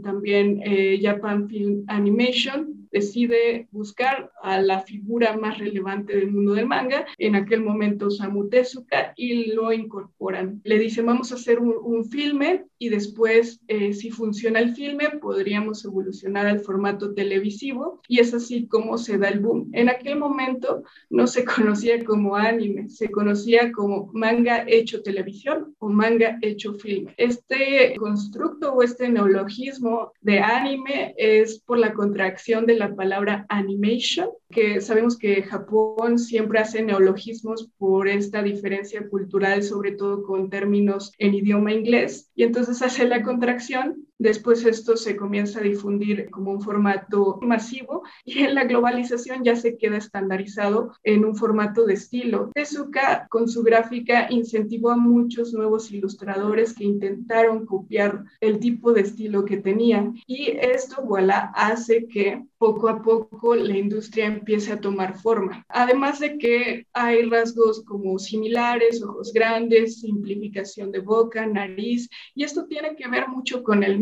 también 0.00 0.62
eh, 0.64 0.98
Japan 1.02 1.48
Film 1.48 1.84
Animation 1.88 2.85
decide 2.90 3.68
buscar 3.70 4.30
a 4.42 4.60
la 4.60 4.80
figura 4.80 5.36
más 5.36 5.58
relevante 5.58 6.16
del 6.16 6.32
mundo 6.32 6.54
del 6.54 6.66
manga, 6.66 7.06
en 7.18 7.34
aquel 7.34 7.62
momento 7.62 8.10
Samu 8.10 8.48
Tezuka, 8.48 9.12
y 9.16 9.52
lo 9.52 9.72
incorporan. 9.72 10.60
Le 10.64 10.78
dicen, 10.78 11.06
vamos 11.06 11.32
a 11.32 11.36
hacer 11.36 11.58
un, 11.60 11.86
filme 12.06 12.64
y 12.78 12.88
después, 12.90 13.60
eh, 13.68 13.92
si 13.92 14.10
funciona 14.10 14.60
el 14.60 14.74
filme, 14.74 15.08
podríamos 15.20 15.84
evolucionar 15.84 16.46
al 16.46 16.60
formato 16.60 17.14
televisivo 17.14 18.00
y 18.06 18.20
es 18.20 18.34
así 18.34 18.66
como 18.68 18.98
se 18.98 19.18
da 19.18 19.28
el 19.28 19.40
boom. 19.40 19.70
En 19.72 19.88
aquel 19.88 20.18
momento 20.18 20.82
no 21.10 21.26
se 21.26 21.44
conocía 21.56 22.04
como 22.04 22.36
anime, 22.36 22.88
se 22.88 23.10
conocía 23.10 23.72
como 23.72 24.10
manga 24.12 24.64
hecho 24.66 25.02
televisión 25.02 25.74
o 25.78 25.88
manga 25.88 26.38
hecho 26.42 26.74
filme. 26.74 27.14
Este 27.16 27.94
constructo 27.98 28.74
o 28.74 28.82
este 28.82 29.08
neologismo 29.08 30.12
de 30.20 30.40
anime 30.40 31.14
es 31.16 31.60
por 31.60 31.78
la 31.78 31.92
contracción 31.92 32.66
la 32.76 32.94
palabra 32.94 33.46
animation, 33.48 34.28
que 34.50 34.80
sabemos 34.80 35.18
que 35.18 35.42
Japón 35.42 36.18
siempre 36.18 36.58
hace 36.58 36.82
neologismos 36.82 37.68
por 37.78 38.08
esta 38.08 38.42
diferencia 38.42 39.08
cultural, 39.08 39.62
sobre 39.62 39.92
todo 39.92 40.22
con 40.22 40.50
términos 40.50 41.12
en 41.18 41.34
idioma 41.34 41.72
inglés, 41.72 42.30
y 42.34 42.44
entonces 42.44 42.82
hace 42.82 43.06
la 43.06 43.22
contracción 43.22 44.06
Después 44.18 44.64
esto 44.64 44.96
se 44.96 45.14
comienza 45.14 45.58
a 45.58 45.62
difundir 45.62 46.30
como 46.30 46.50
un 46.50 46.62
formato 46.62 47.38
masivo 47.42 48.02
y 48.24 48.40
en 48.40 48.54
la 48.54 48.64
globalización 48.64 49.44
ya 49.44 49.56
se 49.56 49.76
queda 49.76 49.98
estandarizado 49.98 50.92
en 51.02 51.24
un 51.24 51.36
formato 51.36 51.84
de 51.84 51.94
estilo. 51.94 52.50
Tezuka 52.54 53.26
con 53.28 53.48
su 53.48 53.62
gráfica 53.62 54.26
incentivó 54.30 54.90
a 54.90 54.96
muchos 54.96 55.52
nuevos 55.52 55.90
ilustradores 55.92 56.74
que 56.74 56.84
intentaron 56.84 57.66
copiar 57.66 58.24
el 58.40 58.58
tipo 58.58 58.92
de 58.92 59.02
estilo 59.02 59.44
que 59.44 59.58
tenía 59.58 60.12
y 60.26 60.52
esto, 60.60 61.02
voilà, 61.04 61.52
hace 61.54 62.06
que 62.06 62.42
poco 62.58 62.88
a 62.88 63.02
poco 63.02 63.54
la 63.54 63.76
industria 63.76 64.26
empiece 64.26 64.72
a 64.72 64.80
tomar 64.80 65.18
forma. 65.18 65.64
Además 65.68 66.20
de 66.20 66.38
que 66.38 66.86
hay 66.92 67.22
rasgos 67.28 67.84
como 67.84 68.18
similares, 68.18 69.02
ojos 69.02 69.32
grandes, 69.32 70.00
simplificación 70.00 70.90
de 70.90 71.00
boca, 71.00 71.46
nariz, 71.46 72.08
y 72.34 72.44
esto 72.44 72.66
tiene 72.66 72.96
que 72.96 73.08
ver 73.08 73.28
mucho 73.28 73.62
con 73.62 73.82
el 73.82 73.98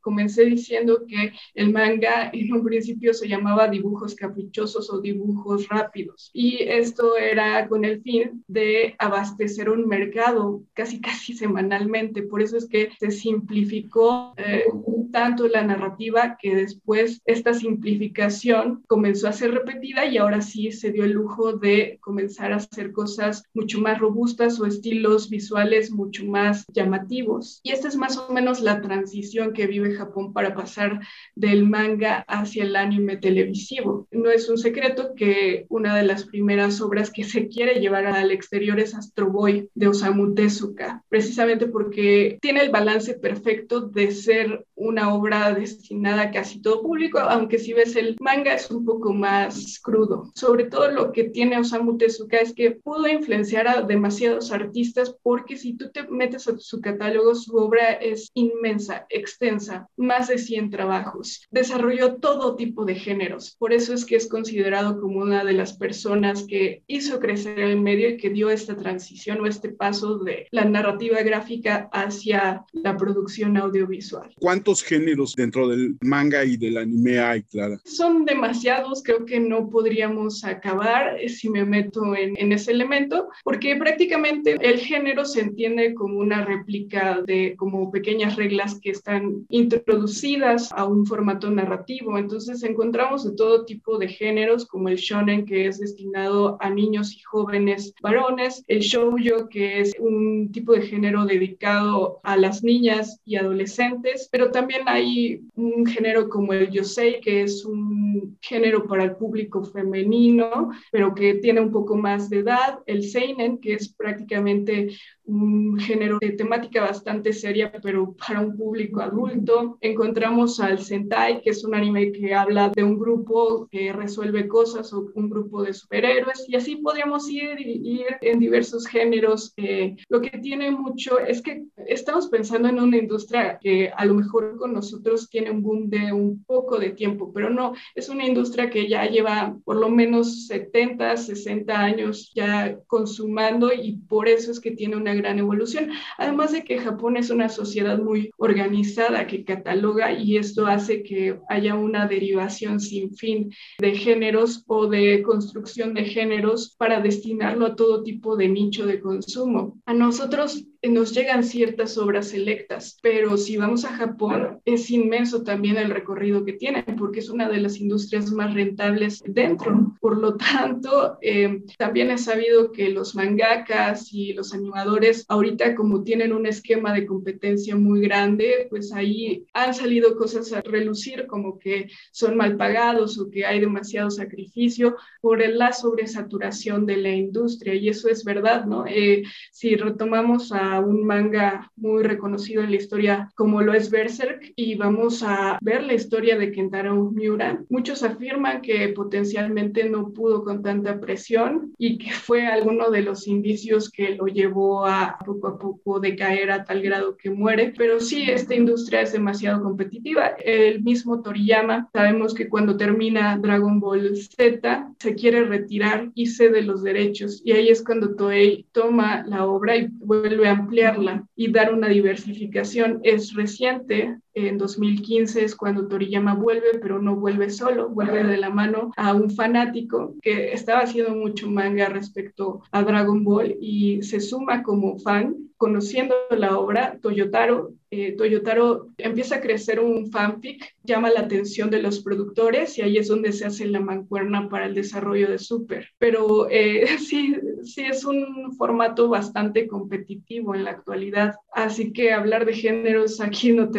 Comencé 0.00 0.44
diciendo 0.44 1.04
que 1.06 1.32
el 1.54 1.72
manga 1.72 2.30
en 2.32 2.52
un 2.52 2.64
principio 2.64 3.12
se 3.12 3.28
llamaba 3.28 3.68
dibujos 3.68 4.14
caprichosos 4.14 4.90
o 4.90 5.00
dibujos 5.00 5.68
rápidos, 5.68 6.30
y 6.32 6.62
esto 6.62 7.16
era 7.16 7.68
con 7.68 7.84
el 7.84 8.02
fin 8.02 8.44
de 8.46 8.94
abastecer 8.98 9.68
un 9.68 9.86
mercado 9.86 10.62
casi 10.74 11.00
casi 11.06 11.34
semanalmente. 11.34 12.22
Por 12.22 12.42
eso 12.42 12.56
es 12.56 12.66
que 12.68 12.90
se 12.98 13.10
simplificó 13.10 14.34
eh, 14.36 14.64
tanto 15.10 15.48
la 15.48 15.62
narrativa 15.62 16.36
que 16.40 16.54
después 16.54 17.20
esta 17.24 17.54
simplificación 17.54 18.84
comenzó 18.86 19.28
a 19.28 19.32
ser 19.32 19.52
repetida 19.52 20.06
y 20.06 20.18
ahora 20.18 20.40
sí 20.40 20.72
se 20.72 20.92
dio 20.92 21.04
el 21.04 21.12
lujo 21.12 21.54
de 21.54 21.98
comenzar 22.00 22.52
a 22.52 22.56
hacer 22.56 22.92
cosas 22.92 23.42
mucho 23.54 23.80
más 23.80 23.98
robustas 23.98 24.60
o 24.60 24.66
estilos 24.66 25.30
visuales 25.30 25.90
mucho 25.90 26.24
más 26.26 26.64
llamativos. 26.72 27.60
Y 27.62 27.70
esta 27.70 27.88
es 27.88 27.96
más 27.96 28.16
o 28.18 28.32
menos 28.32 28.60
la 28.60 28.80
transición 28.80 29.45
que 29.52 29.66
vive 29.66 29.94
Japón 29.94 30.32
para 30.32 30.54
pasar 30.54 31.00
del 31.34 31.66
manga 31.66 32.24
hacia 32.28 32.64
el 32.64 32.76
anime 32.76 33.16
televisivo. 33.16 34.06
No 34.10 34.30
es 34.30 34.48
un 34.48 34.58
secreto 34.58 35.14
que 35.14 35.66
una 35.68 35.96
de 35.96 36.02
las 36.02 36.24
primeras 36.24 36.80
obras 36.80 37.10
que 37.10 37.24
se 37.24 37.48
quiere 37.48 37.80
llevar 37.80 38.06
al 38.06 38.30
exterior 38.30 38.78
es 38.80 38.94
Astro 38.94 39.30
Boy 39.30 39.68
de 39.74 39.88
Osamu 39.88 40.34
Tezuka, 40.34 41.02
precisamente 41.08 41.66
porque 41.66 42.38
tiene 42.40 42.60
el 42.60 42.70
balance 42.70 43.14
perfecto 43.14 43.80
de 43.80 44.10
ser 44.12 44.64
una 44.74 45.14
obra 45.14 45.52
destinada 45.54 46.22
a 46.22 46.30
casi 46.30 46.60
todo 46.60 46.82
público, 46.82 47.18
aunque 47.18 47.58
si 47.58 47.72
ves 47.72 47.96
el 47.96 48.16
manga 48.20 48.54
es 48.54 48.70
un 48.70 48.84
poco 48.84 49.12
más 49.12 49.80
crudo. 49.82 50.30
Sobre 50.34 50.64
todo 50.64 50.90
lo 50.90 51.12
que 51.12 51.24
tiene 51.24 51.58
Osamu 51.58 51.96
Tezuka 51.96 52.38
es 52.38 52.52
que 52.52 52.72
pudo 52.72 53.08
influenciar 53.08 53.68
a 53.68 53.82
demasiados 53.82 54.52
artistas 54.52 55.16
porque 55.22 55.56
si 55.56 55.74
tú 55.74 55.90
te 55.90 56.06
metes 56.08 56.48
a 56.48 56.58
su 56.58 56.80
catálogo, 56.80 57.34
su 57.34 57.56
obra 57.56 57.92
es 57.92 58.30
inmensa, 58.34 59.06
extensa, 59.36 59.88
más 59.96 60.28
de 60.28 60.38
100 60.38 60.70
trabajos. 60.70 61.46
Desarrolló 61.50 62.16
todo 62.16 62.56
tipo 62.56 62.84
de 62.86 62.94
géneros. 62.94 63.54
Por 63.58 63.72
eso 63.72 63.92
es 63.92 64.06
que 64.06 64.16
es 64.16 64.28
considerado 64.28 64.98
como 65.00 65.20
una 65.20 65.44
de 65.44 65.52
las 65.52 65.76
personas 65.76 66.44
que 66.44 66.82
hizo 66.86 67.20
crecer 67.20 67.58
el 67.58 67.80
medio 67.80 68.08
y 68.08 68.16
que 68.16 68.30
dio 68.30 68.48
esta 68.48 68.76
transición 68.76 69.40
o 69.40 69.46
este 69.46 69.68
paso 69.68 70.18
de 70.18 70.46
la 70.50 70.64
narrativa 70.64 71.20
gráfica 71.22 71.88
hacia 71.92 72.64
la 72.72 72.96
producción 72.96 73.56
audiovisual. 73.58 74.32
¿Cuántos 74.38 74.82
géneros 74.82 75.34
dentro 75.34 75.68
del 75.68 75.96
manga 76.00 76.44
y 76.44 76.56
del 76.56 76.78
anime 76.78 77.18
hay, 77.18 77.42
Clara? 77.42 77.78
Son 77.84 78.24
demasiados, 78.24 79.02
creo 79.02 79.26
que 79.26 79.38
no 79.38 79.68
podríamos 79.68 80.44
acabar 80.44 81.18
si 81.28 81.50
me 81.50 81.64
meto 81.64 82.14
en, 82.14 82.34
en 82.38 82.52
ese 82.52 82.72
elemento, 82.72 83.28
porque 83.44 83.76
prácticamente 83.76 84.56
el 84.60 84.78
género 84.78 85.24
se 85.26 85.40
entiende 85.40 85.94
como 85.94 86.18
una 86.18 86.44
réplica 86.44 87.20
de 87.26 87.54
como 87.56 87.90
pequeñas 87.90 88.36
reglas 88.36 88.78
que 88.80 88.90
están 88.90 89.25
introducidas 89.48 90.72
a 90.72 90.84
un 90.84 91.06
formato 91.06 91.50
narrativo. 91.50 92.18
Entonces 92.18 92.62
encontramos 92.62 93.24
de 93.24 93.36
todo 93.36 93.64
tipo 93.64 93.98
de 93.98 94.08
géneros, 94.08 94.66
como 94.66 94.88
el 94.88 94.96
shonen, 94.96 95.44
que 95.44 95.66
es 95.66 95.78
destinado 95.78 96.56
a 96.60 96.70
niños 96.70 97.14
y 97.14 97.20
jóvenes 97.20 97.94
varones, 98.02 98.64
el 98.68 98.80
shoujo, 98.80 99.48
que 99.48 99.80
es 99.80 99.94
un 99.98 100.50
tipo 100.52 100.72
de 100.72 100.82
género 100.82 101.24
dedicado 101.24 102.20
a 102.22 102.36
las 102.36 102.62
niñas 102.62 103.20
y 103.24 103.36
adolescentes, 103.36 104.28
pero 104.30 104.50
también 104.50 104.82
hay 104.86 105.42
un 105.54 105.86
género 105.86 106.28
como 106.28 106.52
el 106.52 106.70
yosei, 106.70 107.20
que 107.20 107.42
es 107.42 107.64
un 107.64 108.36
género 108.40 108.86
para 108.86 109.04
el 109.04 109.16
público 109.16 109.64
femenino, 109.64 110.70
pero 110.90 111.14
que 111.14 111.34
tiene 111.34 111.60
un 111.60 111.70
poco 111.70 111.96
más 111.96 112.30
de 112.30 112.38
edad, 112.38 112.80
el 112.86 113.02
seinen, 113.02 113.58
que 113.58 113.74
es 113.74 113.92
prácticamente 113.92 114.96
un 115.26 115.78
género 115.78 116.18
de 116.20 116.32
temática 116.32 116.80
bastante 116.82 117.32
seria, 117.32 117.72
pero 117.82 118.14
para 118.14 118.40
un 118.40 118.56
público 118.56 119.00
adulto. 119.00 119.78
Encontramos 119.80 120.60
al 120.60 120.78
Sentai, 120.78 121.40
que 121.42 121.50
es 121.50 121.64
un 121.64 121.74
anime 121.74 122.12
que 122.12 122.34
habla 122.34 122.70
de 122.74 122.84
un 122.84 122.98
grupo 122.98 123.68
que 123.70 123.92
resuelve 123.92 124.48
cosas 124.48 124.92
o 124.92 125.10
un 125.14 125.28
grupo 125.28 125.62
de 125.62 125.74
superhéroes, 125.74 126.44
y 126.48 126.56
así 126.56 126.76
podríamos 126.76 127.28
ir, 127.28 127.58
ir 127.60 128.06
en 128.20 128.38
diversos 128.38 128.86
géneros. 128.86 129.52
Eh, 129.56 129.96
lo 130.08 130.20
que 130.20 130.38
tiene 130.38 130.70
mucho 130.70 131.18
es 131.18 131.42
que 131.42 131.64
estamos 131.86 132.28
pensando 132.28 132.68
en 132.68 132.80
una 132.80 132.96
industria 132.96 133.58
que 133.60 133.90
a 133.94 134.04
lo 134.04 134.14
mejor 134.14 134.56
con 134.56 134.72
nosotros 134.72 135.28
tiene 135.28 135.50
un 135.50 135.62
boom 135.62 135.88
de 135.88 136.12
un 136.12 136.44
poco 136.44 136.78
de 136.78 136.90
tiempo, 136.90 137.32
pero 137.32 137.50
no, 137.50 137.74
es 137.94 138.08
una 138.08 138.26
industria 138.26 138.70
que 138.70 138.88
ya 138.88 139.06
lleva 139.06 139.56
por 139.64 139.76
lo 139.76 139.88
menos 139.88 140.46
70, 140.46 141.16
60 141.16 141.78
años 141.78 142.32
ya 142.34 142.78
consumando 142.86 143.72
y 143.72 143.96
por 144.08 144.28
eso 144.28 144.50
es 144.50 144.60
que 144.60 144.70
tiene 144.70 144.96
una 144.96 145.15
gran 145.16 145.38
evolución. 145.38 145.90
Además 146.18 146.52
de 146.52 146.64
que 146.64 146.78
Japón 146.78 147.16
es 147.16 147.30
una 147.30 147.48
sociedad 147.48 147.98
muy 147.98 148.30
organizada 148.36 149.26
que 149.26 149.44
cataloga 149.44 150.12
y 150.12 150.36
esto 150.36 150.66
hace 150.66 151.02
que 151.02 151.38
haya 151.48 151.74
una 151.74 152.06
derivación 152.06 152.80
sin 152.80 153.14
fin 153.14 153.52
de 153.78 153.94
géneros 153.94 154.64
o 154.66 154.86
de 154.86 155.22
construcción 155.22 155.94
de 155.94 156.04
géneros 156.04 156.74
para 156.78 157.00
destinarlo 157.00 157.66
a 157.66 157.76
todo 157.76 158.02
tipo 158.02 158.36
de 158.36 158.48
nicho 158.48 158.86
de 158.86 159.00
consumo. 159.00 159.80
A 159.86 159.94
nosotros 159.94 160.66
nos 160.88 161.12
llegan 161.12 161.44
ciertas 161.44 161.98
obras 161.98 162.28
selectas, 162.28 162.98
pero 163.02 163.36
si 163.36 163.56
vamos 163.56 163.84
a 163.84 163.96
Japón 163.96 164.60
es 164.64 164.90
inmenso 164.90 165.42
también 165.42 165.76
el 165.76 165.90
recorrido 165.90 166.44
que 166.44 166.52
tienen 166.52 166.84
porque 166.98 167.20
es 167.20 167.30
una 167.30 167.48
de 167.48 167.58
las 167.58 167.78
industrias 167.78 168.30
más 168.32 168.54
rentables 168.54 169.22
dentro. 169.26 169.94
Por 170.00 170.18
lo 170.18 170.36
tanto, 170.36 171.18
eh, 171.20 171.62
también 171.78 172.10
he 172.10 172.18
sabido 172.18 172.72
que 172.72 172.90
los 172.90 173.14
mangakas 173.14 174.12
y 174.12 174.32
los 174.32 174.52
animadores 174.52 175.24
ahorita 175.28 175.74
como 175.74 176.02
tienen 176.02 176.32
un 176.32 176.46
esquema 176.46 176.92
de 176.92 177.06
competencia 177.06 177.76
muy 177.76 178.00
grande, 178.00 178.66
pues 178.70 178.92
ahí 178.92 179.46
han 179.52 179.74
salido 179.74 180.16
cosas 180.16 180.52
a 180.52 180.60
relucir 180.60 181.26
como 181.26 181.58
que 181.58 181.88
son 182.12 182.36
mal 182.36 182.56
pagados 182.56 183.18
o 183.18 183.30
que 183.30 183.46
hay 183.46 183.60
demasiado 183.60 184.10
sacrificio 184.10 184.96
por 185.20 185.46
la 185.46 185.72
sobresaturación 185.72 186.86
de 186.86 186.96
la 186.96 187.10
industria 187.10 187.74
y 187.74 187.88
eso 187.88 188.08
es 188.08 188.24
verdad, 188.24 188.64
¿no? 188.64 188.86
Eh, 188.86 189.24
si 189.50 189.76
retomamos 189.76 190.52
a 190.52 190.75
un 190.80 191.04
manga 191.04 191.70
muy 191.76 192.02
reconocido 192.02 192.62
en 192.62 192.70
la 192.70 192.76
historia 192.76 193.30
como 193.34 193.62
lo 193.62 193.74
es 193.74 193.90
Berserk 193.90 194.52
y 194.56 194.74
vamos 194.74 195.22
a 195.22 195.58
ver 195.60 195.82
la 195.82 195.94
historia 195.94 196.36
de 196.38 196.52
Kentaro 196.52 197.10
Miura. 197.10 197.62
Muchos 197.68 198.02
afirman 198.02 198.62
que 198.62 198.88
potencialmente 198.90 199.88
no 199.88 200.12
pudo 200.12 200.44
con 200.44 200.62
tanta 200.62 201.00
presión 201.00 201.72
y 201.78 201.98
que 201.98 202.10
fue 202.10 202.46
alguno 202.46 202.90
de 202.90 203.02
los 203.02 203.26
indicios 203.26 203.90
que 203.90 204.16
lo 204.16 204.26
llevó 204.26 204.86
a 204.86 205.18
poco 205.24 205.48
a 205.48 205.58
poco 205.58 206.00
decaer 206.00 206.50
a 206.50 206.64
tal 206.64 206.82
grado 206.82 207.16
que 207.16 207.30
muere. 207.30 207.72
Pero 207.76 208.00
sí, 208.00 208.30
esta 208.30 208.54
industria 208.54 209.02
es 209.02 209.12
demasiado 209.12 209.62
competitiva. 209.62 210.28
El 210.44 210.82
mismo 210.82 211.22
Toriyama, 211.22 211.88
sabemos 211.92 212.34
que 212.34 212.48
cuando 212.48 212.76
termina 212.76 213.38
Dragon 213.38 213.80
Ball 213.80 214.16
Z, 214.16 214.92
se 214.98 215.14
quiere 215.14 215.44
retirar 215.44 216.10
y 216.14 216.26
cede 216.26 216.62
los 216.62 216.82
derechos. 216.82 217.42
Y 217.44 217.52
ahí 217.52 217.68
es 217.68 217.82
cuando 217.82 218.14
Toei 218.14 218.66
toma 218.72 219.24
la 219.26 219.46
obra 219.46 219.76
y 219.76 219.88
vuelve 219.90 220.48
a 220.48 220.65
ampliarla 220.66 221.26
y 221.36 221.50
dar 221.52 221.72
una 221.72 221.88
diversificación. 221.88 223.00
Es 223.02 223.34
reciente, 223.34 224.18
en 224.36 224.58
2015 224.58 225.44
es 225.44 225.56
cuando 225.56 225.88
Toriyama 225.88 226.34
vuelve, 226.34 226.78
pero 226.80 227.00
no 227.00 227.16
vuelve 227.16 227.48
solo, 227.48 227.88
vuelve 227.88 228.22
de 228.22 228.36
la 228.36 228.50
mano 228.50 228.92
a 228.96 229.14
un 229.14 229.30
fanático 229.30 230.14
que 230.20 230.52
estaba 230.52 230.80
haciendo 230.80 231.14
mucho 231.14 231.50
manga 231.50 231.88
respecto 231.88 232.60
a 232.70 232.82
Dragon 232.82 233.24
Ball 233.24 233.56
y 233.60 234.02
se 234.02 234.20
suma 234.20 234.62
como 234.62 234.98
fan 234.98 235.46
conociendo 235.56 236.14
la 236.30 236.58
obra, 236.58 236.98
Toyotaro, 237.00 237.72
eh, 237.90 238.12
Toyotaro 238.12 238.88
empieza 238.98 239.36
a 239.36 239.40
crecer 239.40 239.80
un 239.80 240.10
fanfic, 240.10 240.74
llama 240.82 241.10
la 241.10 241.20
atención 241.20 241.70
de 241.70 241.80
los 241.80 242.00
productores 242.00 242.76
y 242.76 242.82
ahí 242.82 242.98
es 242.98 243.08
donde 243.08 243.32
se 243.32 243.46
hace 243.46 243.66
la 243.66 243.80
mancuerna 243.80 244.48
para 244.48 244.66
el 244.66 244.74
desarrollo 244.74 245.30
de 245.30 245.38
Super. 245.38 245.88
Pero 245.98 246.48
eh, 246.50 246.86
sí, 246.98 247.36
sí 247.62 247.84
es 247.84 248.04
un 248.04 248.54
formato 248.56 249.08
bastante 249.08 249.66
competitivo 249.66 250.54
en 250.54 250.64
la 250.64 250.72
actualidad, 250.72 251.36
así 251.52 251.92
que 251.92 252.12
hablar 252.12 252.44
de 252.44 252.54
géneros 252.54 253.20
aquí 253.20 253.52
no 253.52 253.70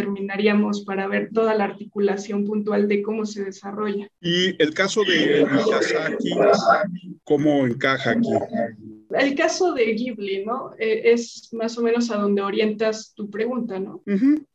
para 0.85 1.07
ver 1.07 1.29
toda 1.33 1.55
la 1.55 1.65
articulación 1.65 2.45
puntual 2.45 2.87
de 2.87 3.01
cómo 3.01 3.25
se 3.25 3.43
desarrolla. 3.43 4.09
Y 4.21 4.61
el 4.61 4.73
caso 4.73 5.03
de 5.03 5.45
Miyazaki, 5.45 7.17
¿cómo 7.23 7.65
encaja 7.65 8.11
aquí? 8.11 8.29
El 9.11 9.35
caso 9.35 9.73
de 9.73 9.85
Ghibli, 9.93 10.45
¿no? 10.45 10.71
Eh, 10.77 11.01
es 11.13 11.49
más 11.53 11.77
o 11.77 11.81
menos 11.81 12.11
a 12.11 12.17
donde 12.17 12.41
orientas 12.41 13.13
tu 13.15 13.29
pregunta, 13.29 13.79
¿no? 13.79 14.03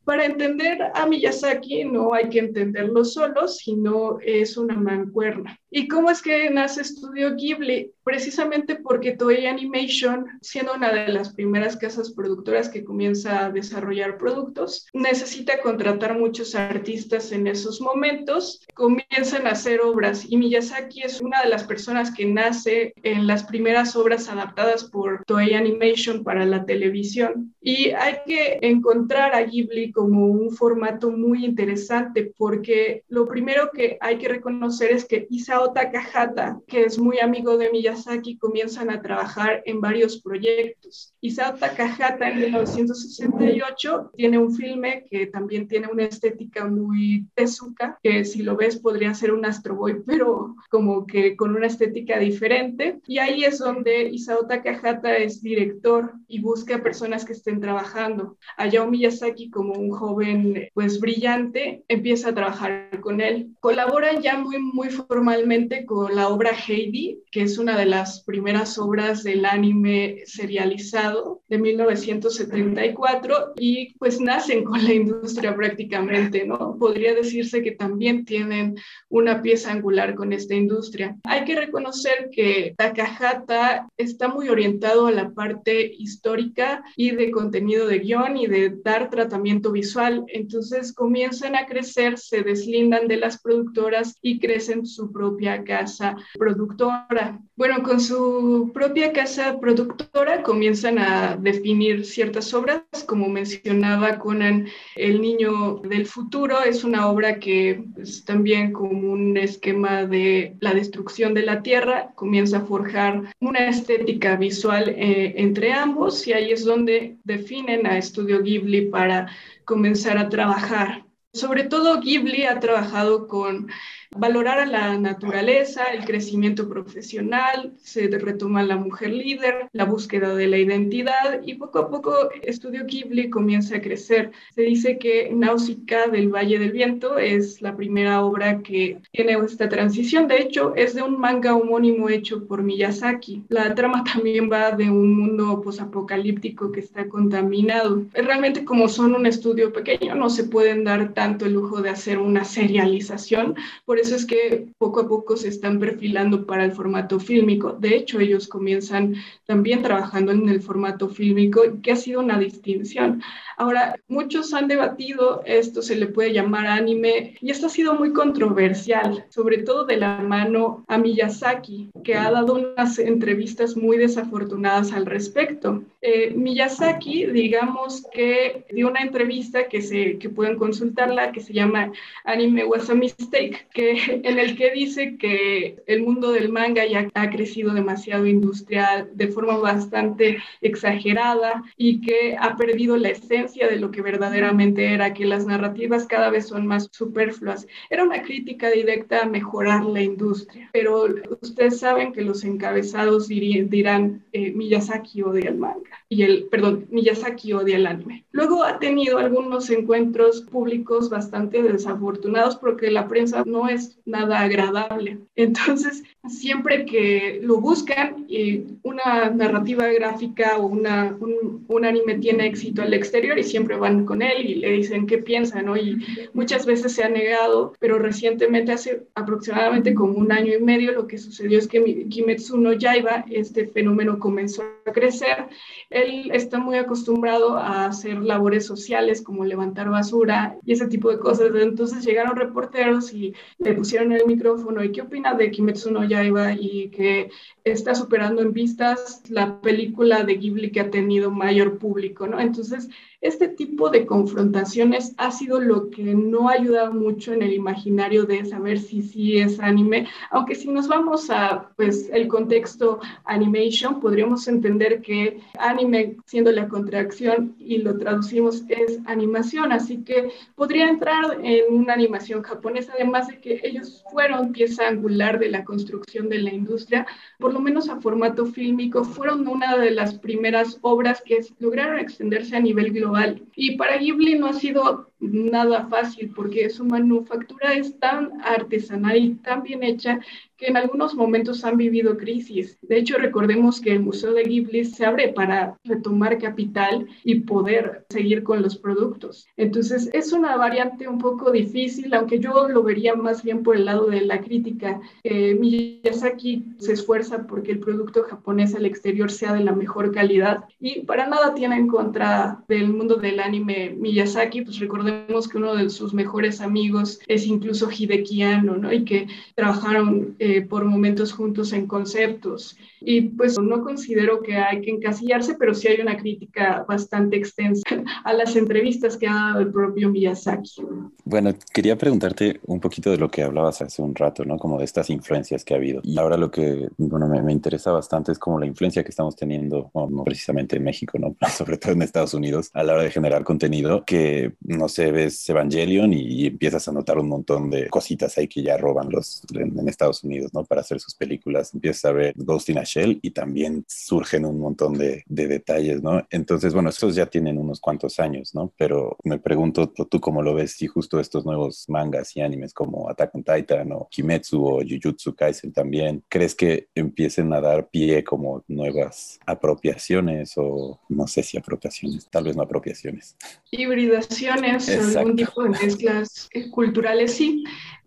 Para 0.05 0.25
entender 0.25 0.77
a 0.93 1.05
Miyazaki 1.07 1.85
no 1.85 2.13
hay 2.13 2.29
que 2.29 2.39
entenderlo 2.39 3.03
solo, 3.03 3.47
sino 3.47 4.19
es 4.21 4.57
una 4.57 4.75
mancuerna. 4.75 5.59
¿Y 5.75 5.87
cómo 5.87 6.11
es 6.11 6.21
que 6.21 6.51
nace 6.51 6.81
Estudio 6.81 7.35
Ghibli? 7.35 7.91
Precisamente 8.03 8.75
porque 8.75 9.13
Toei 9.13 9.47
Animation, 9.47 10.27
siendo 10.39 10.75
una 10.75 10.91
de 10.91 11.07
las 11.07 11.33
primeras 11.33 11.77
casas 11.77 12.11
productoras 12.11 12.69
que 12.69 12.83
comienza 12.83 13.43
a 13.43 13.49
desarrollar 13.49 14.19
productos, 14.19 14.85
necesita 14.93 15.61
contratar 15.63 16.15
muchos 16.15 16.53
artistas 16.53 17.31
en 17.31 17.47
esos 17.47 17.81
momentos, 17.81 18.61
comienzan 18.75 19.47
a 19.47 19.51
hacer 19.51 19.81
obras 19.81 20.25
y 20.29 20.37
Miyazaki 20.37 21.01
es 21.01 21.21
una 21.21 21.41
de 21.41 21.49
las 21.49 21.63
personas 21.63 22.13
que 22.13 22.27
nace 22.27 22.93
en 23.01 23.25
las 23.25 23.43
primeras 23.43 23.95
obras 23.95 24.29
adaptadas 24.29 24.83
por 24.83 25.23
Toei 25.25 25.55
Animation 25.55 26.23
para 26.23 26.45
la 26.45 26.65
televisión. 26.65 27.55
Y 27.61 27.89
hay 27.91 28.17
que 28.27 28.59
encontrar 28.61 29.33
a 29.33 29.41
Ghibli 29.41 29.91
como 29.91 30.27
un 30.27 30.51
formato 30.51 31.09
muy 31.09 31.45
interesante 31.45 32.31
porque 32.37 33.05
lo 33.07 33.25
primero 33.25 33.71
que 33.73 33.97
hay 34.01 34.19
que 34.19 34.27
reconocer 34.27 34.91
es 34.91 35.05
que 35.05 35.25
Isao 35.31 35.62
Takahata, 35.71 36.59
que 36.67 36.83
es 36.83 36.99
muy 36.99 37.19
amigo 37.19 37.57
de 37.57 37.69
Miyazaki, 37.71 38.37
comienzan 38.37 38.89
a 38.89 39.01
trabajar 39.01 39.61
en 39.65 39.79
varios 39.79 40.21
proyectos. 40.21 41.13
Isao 41.21 41.53
Takahata 41.55 42.29
en 42.29 42.39
1968 42.39 44.11
tiene 44.15 44.37
un 44.37 44.53
filme 44.53 45.05
que 45.09 45.27
también 45.27 45.67
tiene 45.67 45.87
una 45.87 46.03
estética 46.03 46.65
muy 46.65 47.27
tezuka, 47.35 47.97
que 48.03 48.25
si 48.25 48.43
lo 48.43 48.57
ves 48.57 48.77
podría 48.77 49.13
ser 49.13 49.31
un 49.31 49.45
Astro 49.45 49.75
Boy, 49.75 50.01
pero 50.05 50.55
como 50.69 51.05
que 51.05 51.35
con 51.37 51.55
una 51.55 51.67
estética 51.67 52.19
diferente. 52.19 52.99
Y 53.07 53.19
ahí 53.19 53.43
es 53.45 53.59
donde 53.59 54.09
Isao 54.09 54.47
Takahata 54.47 55.15
es 55.15 55.41
director 55.41 56.13
y 56.27 56.41
busca 56.41 56.83
personas 56.83 57.23
que 57.25 57.33
estén 57.33 57.61
trabajando. 57.61 58.37
Hayao 58.57 58.89
Miyazaki 58.89 59.49
como 59.49 59.73
un 59.73 59.91
joven 59.91 60.67
pues 60.73 60.99
brillante, 60.99 61.83
empieza 61.87 62.29
a 62.29 62.33
trabajar 62.33 62.99
con 62.99 63.21
él. 63.21 63.55
Colaboran 63.59 64.21
ya 64.21 64.37
muy, 64.37 64.59
muy 64.59 64.89
formalmente 64.89 65.52
con 65.85 66.15
la 66.15 66.29
obra 66.29 66.51
Heidi, 66.51 67.21
que 67.31 67.43
es 67.43 67.59
una 67.59 67.77
de 67.77 67.85
las 67.85 68.23
primeras 68.23 68.79
obras 68.79 69.23
del 69.23 69.45
anime 69.45 70.23
serializado 70.25 71.43
de 71.47 71.59
1974 71.59 73.53
y 73.57 73.93
pues 73.99 74.19
nacen 74.19 74.63
con 74.63 74.83
la 74.83 74.93
industria 74.93 75.55
prácticamente, 75.55 76.45
¿no? 76.45 76.75
Podría 76.79 77.13
decirse 77.13 77.61
que 77.61 77.71
también 77.71 78.25
tienen 78.25 78.75
una 79.09 79.43
pieza 79.43 79.71
angular 79.71 80.15
con 80.15 80.33
esta 80.33 80.55
industria. 80.55 81.17
Hay 81.25 81.45
que 81.45 81.55
reconocer 81.55 82.29
que 82.31 82.73
Takahata 82.75 83.87
está 83.95 84.27
muy 84.27 84.49
orientado 84.49 85.05
a 85.05 85.11
la 85.11 85.29
parte 85.29 85.93
histórica 85.99 86.83
y 86.95 87.11
de 87.11 87.29
contenido 87.29 87.85
de 87.85 87.99
guion 87.99 88.37
y 88.37 88.47
de 88.47 88.73
dar 88.83 89.11
tratamiento 89.11 89.71
visual. 89.71 90.23
Entonces 90.29 90.93
comienzan 90.93 91.55
a 91.55 91.67
crecer, 91.67 92.17
se 92.17 92.41
deslindan 92.41 93.07
de 93.07 93.17
las 93.17 93.39
productoras 93.39 94.17
y 94.21 94.39
crecen 94.39 94.87
su 94.87 95.11
propia 95.11 95.42
casa 95.63 96.15
productora. 96.37 97.39
Bueno, 97.55 97.83
con 97.83 97.99
su 97.99 98.71
propia 98.73 99.13
casa 99.13 99.59
productora 99.59 100.41
comienzan 100.41 100.97
a 100.97 101.37
definir 101.37 102.05
ciertas 102.05 102.53
obras, 102.53 102.81
como 103.05 103.29
mencionaba 103.29 104.17
Conan, 104.17 104.67
El 104.95 105.21
Niño 105.21 105.81
del 105.83 106.05
Futuro 106.05 106.63
es 106.63 106.83
una 106.83 107.07
obra 107.07 107.39
que 107.39 107.83
pues, 107.93 108.25
también 108.25 108.71
como 108.71 109.11
un 109.11 109.37
esquema 109.37 110.05
de 110.05 110.55
la 110.59 110.73
destrucción 110.73 111.33
de 111.33 111.43
la 111.43 111.61
Tierra 111.61 112.11
comienza 112.15 112.57
a 112.57 112.65
forjar 112.65 113.33
una 113.39 113.67
estética 113.67 114.35
visual 114.35 114.89
eh, 114.89 115.33
entre 115.37 115.73
ambos 115.73 116.25
y 116.27 116.33
ahí 116.33 116.51
es 116.51 116.63
donde 116.65 117.17
definen 117.23 117.85
a 117.85 117.97
Estudio 117.97 118.41
Ghibli 118.41 118.89
para 118.89 119.27
comenzar 119.65 120.17
a 120.17 120.29
trabajar. 120.29 121.05
Sobre 121.33 121.63
todo 121.63 121.99
Ghibli 121.99 122.43
ha 122.43 122.59
trabajado 122.59 123.27
con 123.27 123.67
valorar 124.15 124.59
a 124.59 124.65
la 124.65 124.97
naturaleza, 124.97 125.85
el 125.85 126.05
crecimiento 126.05 126.69
profesional, 126.69 127.73
se 127.77 128.07
retoma 128.07 128.63
la 128.63 128.77
mujer 128.77 129.11
líder, 129.11 129.69
la 129.71 129.85
búsqueda 129.85 130.35
de 130.35 130.47
la 130.47 130.57
identidad 130.57 131.41
y 131.45 131.55
poco 131.55 131.79
a 131.79 131.89
poco 131.89 132.29
Estudio 132.41 132.85
Ghibli 132.85 133.29
comienza 133.29 133.77
a 133.77 133.81
crecer. 133.81 134.31
Se 134.55 134.61
dice 134.61 134.97
que 134.97 135.31
Náusica 135.33 136.07
del 136.07 136.29
Valle 136.29 136.59
del 136.59 136.71
Viento 136.71 137.17
es 137.17 137.61
la 137.61 137.75
primera 137.75 138.23
obra 138.23 138.61
que 138.61 138.99
tiene 139.11 139.33
esta 139.33 139.69
transición. 139.69 140.27
De 140.27 140.41
hecho, 140.41 140.73
es 140.75 140.93
de 140.93 141.01
un 141.01 141.19
manga 141.19 141.55
homónimo 141.55 142.09
hecho 142.09 142.45
por 142.45 142.63
Miyazaki. 142.63 143.43
La 143.49 143.73
trama 143.75 144.03
también 144.03 144.49
va 144.51 144.71
de 144.71 144.89
un 144.89 145.13
mundo 145.13 145.61
posapocalíptico 145.61 146.71
que 146.71 146.79
está 146.79 147.07
contaminado. 147.07 148.03
Realmente 148.13 148.65
como 148.65 148.87
son 148.87 149.15
un 149.15 149.25
estudio 149.25 149.71
pequeño, 149.73 150.15
no 150.15 150.29
se 150.29 150.43
pueden 150.45 150.83
dar 150.83 151.13
tanto 151.13 151.45
el 151.45 151.53
lujo 151.53 151.81
de 151.81 151.89
hacer 151.89 152.19
una 152.19 152.43
serialización. 152.43 153.55
Por 153.85 153.99
eso 154.03 154.15
es 154.15 154.25
que 154.25 154.67
poco 154.77 155.01
a 155.01 155.07
poco 155.07 155.37
se 155.37 155.47
están 155.47 155.79
perfilando 155.79 156.45
para 156.45 156.65
el 156.65 156.73
formato 156.73 157.19
fílmico. 157.19 157.71
De 157.71 157.95
hecho, 157.95 158.19
ellos 158.19 158.49
comienzan 158.49 159.15
también 159.45 159.81
trabajando 159.81 160.33
en 160.33 160.49
el 160.49 160.61
formato 160.61 161.07
fílmico, 161.07 161.61
que 161.81 161.93
ha 161.93 161.95
sido 161.95 162.19
una 162.19 162.37
distinción. 162.37 163.21
Ahora, 163.57 163.95
muchos 164.07 164.53
han 164.53 164.67
debatido, 164.67 165.41
esto 165.45 165.81
se 165.81 165.95
le 165.95 166.07
puede 166.07 166.33
llamar 166.33 166.67
anime, 166.67 167.35
y 167.39 167.51
esto 167.51 167.67
ha 167.67 167.69
sido 167.69 167.93
muy 167.93 168.11
controversial, 168.11 169.25
sobre 169.29 169.59
todo 169.59 169.85
de 169.85 169.97
la 169.97 170.19
mano 170.19 170.83
a 170.87 170.97
Miyazaki, 170.97 171.91
que 172.03 172.15
ha 172.15 172.29
dado 172.29 172.55
unas 172.55 172.99
entrevistas 172.99 173.77
muy 173.77 173.97
desafortunadas 173.97 174.91
al 174.91 175.05
respecto. 175.05 175.83
Eh, 176.01 176.33
Miyazaki, 176.35 177.27
digamos 177.27 178.05
que 178.11 178.65
dio 178.71 178.89
una 178.89 179.01
entrevista 179.01 179.69
que, 179.69 179.81
se, 179.81 180.17
que 180.17 180.29
pueden 180.29 180.57
consultarla, 180.57 181.31
que 181.31 181.39
se 181.39 181.53
llama 181.53 181.91
Anime 182.25 182.65
Was 182.65 182.89
a 182.89 182.95
Mistake, 182.95 183.67
que, 183.73 183.92
en 184.23 184.39
el 184.39 184.55
que 184.57 184.71
dice 184.71 185.17
que 185.17 185.77
el 185.87 186.03
mundo 186.03 186.31
del 186.31 186.49
manga 186.49 186.85
ya 186.85 187.07
ha 187.13 187.29
crecido 187.29 187.73
demasiado 187.73 188.25
industrial, 188.25 189.09
de 189.13 189.27
forma 189.27 189.57
bastante 189.57 190.37
exagerada, 190.61 191.63
y 191.77 192.01
que 192.01 192.35
ha 192.39 192.55
perdido 192.55 192.97
la 192.97 193.09
esencia 193.09 193.67
de 193.67 193.77
lo 193.77 193.91
que 193.91 194.01
verdaderamente 194.01 194.93
era, 194.93 195.13
que 195.13 195.25
las 195.25 195.45
narrativas 195.45 196.05
cada 196.05 196.29
vez 196.29 196.47
son 196.47 196.67
más 196.67 196.89
superfluas. 196.91 197.67
Era 197.89 198.03
una 198.03 198.21
crítica 198.21 198.69
directa 198.69 199.21
a 199.21 199.27
mejorar 199.27 199.85
la 199.85 200.01
industria, 200.01 200.69
pero 200.73 201.05
ustedes 201.41 201.79
saben 201.79 202.13
que 202.13 202.21
los 202.21 202.43
encabezados 202.43 203.27
dirán 203.27 204.23
eh, 204.33 204.51
Miyazaki 204.51 205.21
odia 205.21 205.49
el 205.49 205.57
manga 205.57 206.03
y 206.09 206.23
el, 206.23 206.45
perdón, 206.45 206.87
Miyazaki 206.91 207.53
odia 207.53 207.77
el 207.77 207.87
anime. 207.87 208.25
Luego 208.31 208.63
ha 208.63 208.79
tenido 208.79 209.17
algunos 209.17 209.69
encuentros 209.69 210.41
públicos 210.41 211.09
bastante 211.09 211.63
desafortunados 211.63 212.55
porque 212.57 212.91
la 212.91 213.07
prensa 213.07 213.43
no 213.45 213.67
es 213.67 213.82
nada 214.05 214.39
agradable. 214.41 215.19
Entonces, 215.35 216.03
siempre 216.27 216.85
que 216.85 217.39
lo 217.43 217.59
buscan 217.59 218.25
y 218.29 218.63
una 218.83 219.29
narrativa 219.29 219.87
gráfica 219.87 220.57
o 220.57 220.67
una, 220.67 221.17
un, 221.19 221.85
anime 221.85 222.19
tiene 222.19 222.47
éxito 222.47 222.81
al 222.81 222.93
exterior, 222.93 223.37
y 223.37 223.43
siempre 223.43 223.75
van 223.75 224.05
con 224.05 224.21
él 224.21 224.45
y 224.45 224.55
le 224.55 224.71
dicen 224.71 225.05
qué 225.05 225.17
piensa, 225.17 225.61
¿no? 225.61 225.75
Y 225.75 225.97
muchas 226.33 226.65
veces 226.65 226.93
se 226.93 227.03
ha 227.03 227.09
negado, 227.09 227.73
pero 227.77 227.99
recientemente, 227.99 228.71
hace 228.71 229.03
aproximadamente 229.15 229.93
como 229.93 230.13
un 230.13 230.31
año 230.31 230.53
y 230.53 230.61
medio, 230.61 230.93
lo 230.93 231.07
que 231.07 231.17
sucedió 231.17 231.59
es 231.59 231.67
que 231.67 232.07
Kimetsu 232.07 232.57
no 232.57 232.71
Yaiba, 232.71 233.25
este 233.29 233.67
fenómeno 233.67 234.17
comenzó 234.17 234.63
a 234.85 234.93
crecer. 234.93 235.47
Él 235.89 236.31
está 236.31 236.57
muy 236.57 236.77
acostumbrado 236.77 237.57
a 237.57 237.87
hacer 237.87 238.21
labores 238.21 238.65
sociales 238.65 239.21
como 239.21 239.43
levantar 239.43 239.89
basura 239.89 240.55
y 240.65 240.71
ese 240.71 240.87
tipo 240.87 241.11
de 241.11 241.19
cosas. 241.19 241.51
Entonces 241.53 242.05
llegaron 242.05 242.37
reporteros 242.37 243.13
y 243.13 243.33
le 243.57 243.73
pusieron 243.73 244.13
el 244.13 244.25
micrófono, 244.25 244.81
¿y 244.81 244.93
qué 244.93 245.01
opina 245.01 245.33
de 245.33 245.51
Kimetsu 245.51 245.91
no 245.91 246.05
Yaiba? 246.05 246.12
Y 246.59 246.89
que 246.89 247.29
está 247.63 247.95
superando 247.95 248.41
en 248.41 248.53
vistas 248.53 249.23
la 249.29 249.61
película 249.61 250.23
de 250.23 250.35
Ghibli 250.35 250.71
que 250.71 250.81
ha 250.81 250.89
tenido 250.89 251.31
mayor 251.31 251.79
público, 251.79 252.27
¿no? 252.27 252.39
Entonces, 252.39 252.89
este 253.23 253.47
tipo 253.47 253.89
de 253.89 254.05
confrontaciones 254.05 255.15
ha 255.17 255.31
sido 255.31 255.61
lo 255.61 255.89
que 255.89 256.03
no 256.03 256.49
ha 256.49 256.53
ayudado 256.53 256.93
mucho 256.93 257.31
en 257.31 257.41
el 257.41 257.53
imaginario 257.53 258.25
de 258.25 258.43
saber 258.45 258.77
si 258.77 259.01
sí 259.01 259.39
es 259.39 259.61
anime, 259.61 260.07
aunque 260.29 260.55
si 260.55 260.69
nos 260.69 260.89
vamos 260.89 261.29
a 261.29 261.69
pues 261.77 262.09
el 262.11 262.27
contexto 262.27 262.99
animation, 263.23 264.01
podríamos 264.01 264.45
entender 264.49 265.01
que 265.01 265.39
anime 265.57 266.17
siendo 266.25 266.51
la 266.51 266.67
contracción 266.67 267.55
y 267.57 267.77
lo 267.77 267.97
traducimos 267.97 268.63
es 268.67 268.99
animación, 269.05 269.71
así 269.71 270.03
que 270.03 270.29
podría 270.55 270.89
entrar 270.89 271.39
en 271.41 271.73
una 271.73 271.93
animación 271.93 272.43
japonesa, 272.43 272.91
además 272.93 273.29
de 273.29 273.39
que 273.39 273.61
ellos 273.63 274.03
fueron 274.11 274.51
pieza 274.51 274.89
angular 274.89 275.39
de 275.39 275.49
la 275.49 275.63
construcción 275.63 276.27
de 276.27 276.39
la 276.39 276.53
industria, 276.53 277.07
por 277.39 277.53
lo 277.53 277.61
menos 277.61 277.87
a 277.87 278.01
formato 278.01 278.45
fílmico, 278.45 279.05
fueron 279.05 279.47
una 279.47 279.77
de 279.77 279.91
las 279.91 280.19
primeras 280.19 280.77
obras 280.81 281.23
que 281.25 281.39
lograron 281.59 281.99
extenderse 281.99 282.57
a 282.57 282.59
nivel 282.59 282.91
global 282.91 283.12
y 283.55 283.75
para 283.77 283.97
Ghibli 283.97 284.37
no 284.37 284.47
ha 284.47 284.53
sido 284.53 285.12
nada 285.31 285.87
fácil 285.87 286.31
porque 286.35 286.69
su 286.69 286.85
manufactura 286.85 287.73
es 287.73 287.97
tan 287.99 288.41
artesanal 288.41 289.17
y 289.17 289.35
tan 289.35 289.63
bien 289.63 289.83
hecha 289.83 290.19
que 290.57 290.67
en 290.67 290.77
algunos 290.77 291.15
momentos 291.15 291.63
han 291.65 291.77
vivido 291.77 292.17
crisis. 292.17 292.77
De 292.81 292.97
hecho, 292.97 293.17
recordemos 293.17 293.81
que 293.81 293.91
el 293.91 293.99
Museo 293.99 294.33
de 294.33 294.43
Ghibli 294.43 294.85
se 294.85 295.05
abre 295.05 295.29
para 295.29 295.77
retomar 295.83 296.37
capital 296.37 297.07
y 297.23 297.41
poder 297.41 298.05
seguir 298.09 298.43
con 298.43 298.61
los 298.61 298.77
productos. 298.77 299.47
Entonces, 299.57 300.09
es 300.13 300.31
una 300.31 300.55
variante 300.55 301.07
un 301.07 301.17
poco 301.17 301.51
difícil, 301.51 302.13
aunque 302.13 302.39
yo 302.39 302.67
lo 302.69 302.83
vería 302.83 303.15
más 303.15 303.43
bien 303.43 303.63
por 303.63 303.75
el 303.75 303.85
lado 303.85 304.05
de 304.07 304.21
la 304.21 304.41
crítica. 304.41 305.01
Eh, 305.23 305.55
Miyazaki 305.55 306.75
se 306.77 306.93
esfuerza 306.93 307.45
porque 307.47 307.71
el 307.71 307.79
producto 307.79 308.23
japonés 308.23 308.75
al 308.75 308.85
exterior 308.85 309.31
sea 309.31 309.53
de 309.53 309.63
la 309.63 309.73
mejor 309.73 310.13
calidad 310.13 310.65
y 310.79 311.01
para 311.01 311.27
nada 311.27 311.53
tiene 311.53 311.75
en 311.75 311.87
contra 311.87 312.63
del 312.67 312.89
mundo 312.89 313.15
del 313.15 313.39
anime 313.39 313.95
Miyazaki, 313.97 314.61
pues 314.61 314.79
recordemos 314.79 315.12
que 315.51 315.57
uno 315.57 315.75
de 315.75 315.89
sus 315.89 316.13
mejores 316.13 316.61
amigos 316.61 317.19
es 317.27 317.45
incluso 317.45 317.89
Hideki 317.91 318.43
Anno, 318.43 318.77
¿no? 318.77 318.91
Y 318.93 319.03
que 319.03 319.27
trabajaron 319.55 320.35
eh, 320.39 320.61
por 320.61 320.85
momentos 320.85 321.33
juntos 321.33 321.73
en 321.73 321.87
conceptos. 321.87 322.77
Y 323.01 323.21
pues 323.21 323.59
no 323.59 323.83
considero 323.83 324.41
que 324.41 324.55
hay 324.55 324.81
que 324.81 324.91
encasillarse, 324.91 325.55
pero 325.55 325.73
sí 325.73 325.87
hay 325.87 325.99
una 325.99 326.17
crítica 326.17 326.85
bastante 326.87 327.35
extensa 327.35 327.83
a 328.23 328.33
las 328.33 328.55
entrevistas 328.55 329.17
que 329.17 329.27
ha 329.27 329.33
dado 329.33 329.59
el 329.59 329.71
propio 329.71 330.09
Miyazaki. 330.09 330.81
Bueno, 331.25 331.53
quería 331.73 331.97
preguntarte 331.97 332.59
un 332.65 332.79
poquito 332.79 333.11
de 333.11 333.17
lo 333.17 333.29
que 333.29 333.43
hablabas 333.43 333.81
hace 333.81 334.01
un 334.01 334.15
rato, 334.15 334.45
¿no? 334.45 334.57
Como 334.57 334.77
de 334.77 334.85
estas 334.85 335.09
influencias 335.09 335.65
que 335.65 335.73
ha 335.73 335.77
habido. 335.77 336.01
Y 336.03 336.17
ahora 336.17 336.37
lo 336.37 336.49
que, 336.49 336.89
bueno, 336.97 337.27
me, 337.27 337.41
me 337.41 337.51
interesa 337.51 337.91
bastante 337.91 338.31
es 338.31 338.39
como 338.39 338.59
la 338.59 338.65
influencia 338.65 339.03
que 339.03 339.09
estamos 339.09 339.35
teniendo, 339.35 339.91
no 339.93 340.23
precisamente 340.23 340.77
en 340.77 340.83
México, 340.83 341.17
¿no? 341.19 341.35
Sobre 341.49 341.77
todo 341.77 341.91
en 341.91 342.01
Estados 342.01 342.33
Unidos, 342.33 342.69
a 342.73 342.83
la 342.83 342.93
hora 342.93 343.03
de 343.03 343.11
generar 343.11 343.43
contenido, 343.43 344.03
que, 344.05 344.53
no 344.61 344.87
sé, 344.87 345.02
ves 345.11 345.47
Evangelion 345.49 346.13
y, 346.13 346.47
empiezas 346.47 346.87
a 346.87 346.91
notar 346.91 347.17
un 347.17 347.29
montón 347.29 347.69
de 347.69 347.89
cositas 347.89 348.37
ahí 348.37 348.47
que 348.47 348.61
ya 348.61 348.77
roban 348.77 349.09
los 349.09 349.41
en 349.53 349.87
Estados 349.87 350.23
Unidos 350.23 350.53
¿no? 350.53 350.63
Para 350.63 350.81
hacer 350.81 350.99
sus 350.99 351.15
películas. 351.15 351.73
Empiezas 351.73 352.05
a 352.05 352.11
ver 352.11 352.33
Ghost 352.35 352.69
in 352.69 352.77
a 352.77 352.83
Shell 352.83 353.19
y 353.21 353.31
también 353.31 353.85
surgen 353.87 354.45
un 354.45 354.59
montón 354.59 354.93
de, 354.93 355.23
de 355.27 355.47
detalles, 355.47 356.01
¿no? 356.01 356.25
Entonces, 356.29 356.73
bueno, 356.73 356.89
estos 356.89 357.15
ya 357.15 357.25
tienen 357.25 357.57
unos 357.57 357.79
cuantos 357.79 358.19
años, 358.19 358.53
¿no? 358.53 358.73
Pero 358.77 359.17
me 359.23 359.39
pregunto, 359.39 359.87
¿tú 359.87 360.19
cómo 360.19 360.41
lo 360.41 360.53
ves? 360.53 360.73
Si 360.73 360.87
justo 360.87 361.19
estos 361.19 361.45
nuevos 361.45 361.85
mangas 361.87 362.35
y 362.35 362.41
animes 362.41 362.73
como 362.73 363.09
Attack 363.09 363.35
on 363.35 363.43
Titan 363.43 363.91
o 363.91 364.07
Kimetsu 364.09 364.65
o 364.65 364.81
Jujutsu 364.81 365.35
Kaisen 365.35 365.73
también, 365.73 366.23
¿crees 366.29 366.55
que 366.55 366.87
empiecen 366.95 367.51
a 367.53 367.61
dar 367.61 367.89
pie 367.89 368.23
como 368.23 368.63
nuevas 368.67 369.39
apropiaciones 369.45 370.53
o 370.57 370.99
no 371.09 371.27
sé 371.27 371.43
si 371.43 371.57
apropiaciones, 371.57 372.27
tal 372.29 372.45
vez 372.45 372.55
no 372.55 372.63
apropiaciones? 372.63 373.35
Hibridaciones, 373.71 374.82
algún 374.89 375.35
tipo 375.35 375.63
de 375.63 375.69
mezclas 375.69 376.49
culturales, 376.71 377.33
sí. 377.33 377.63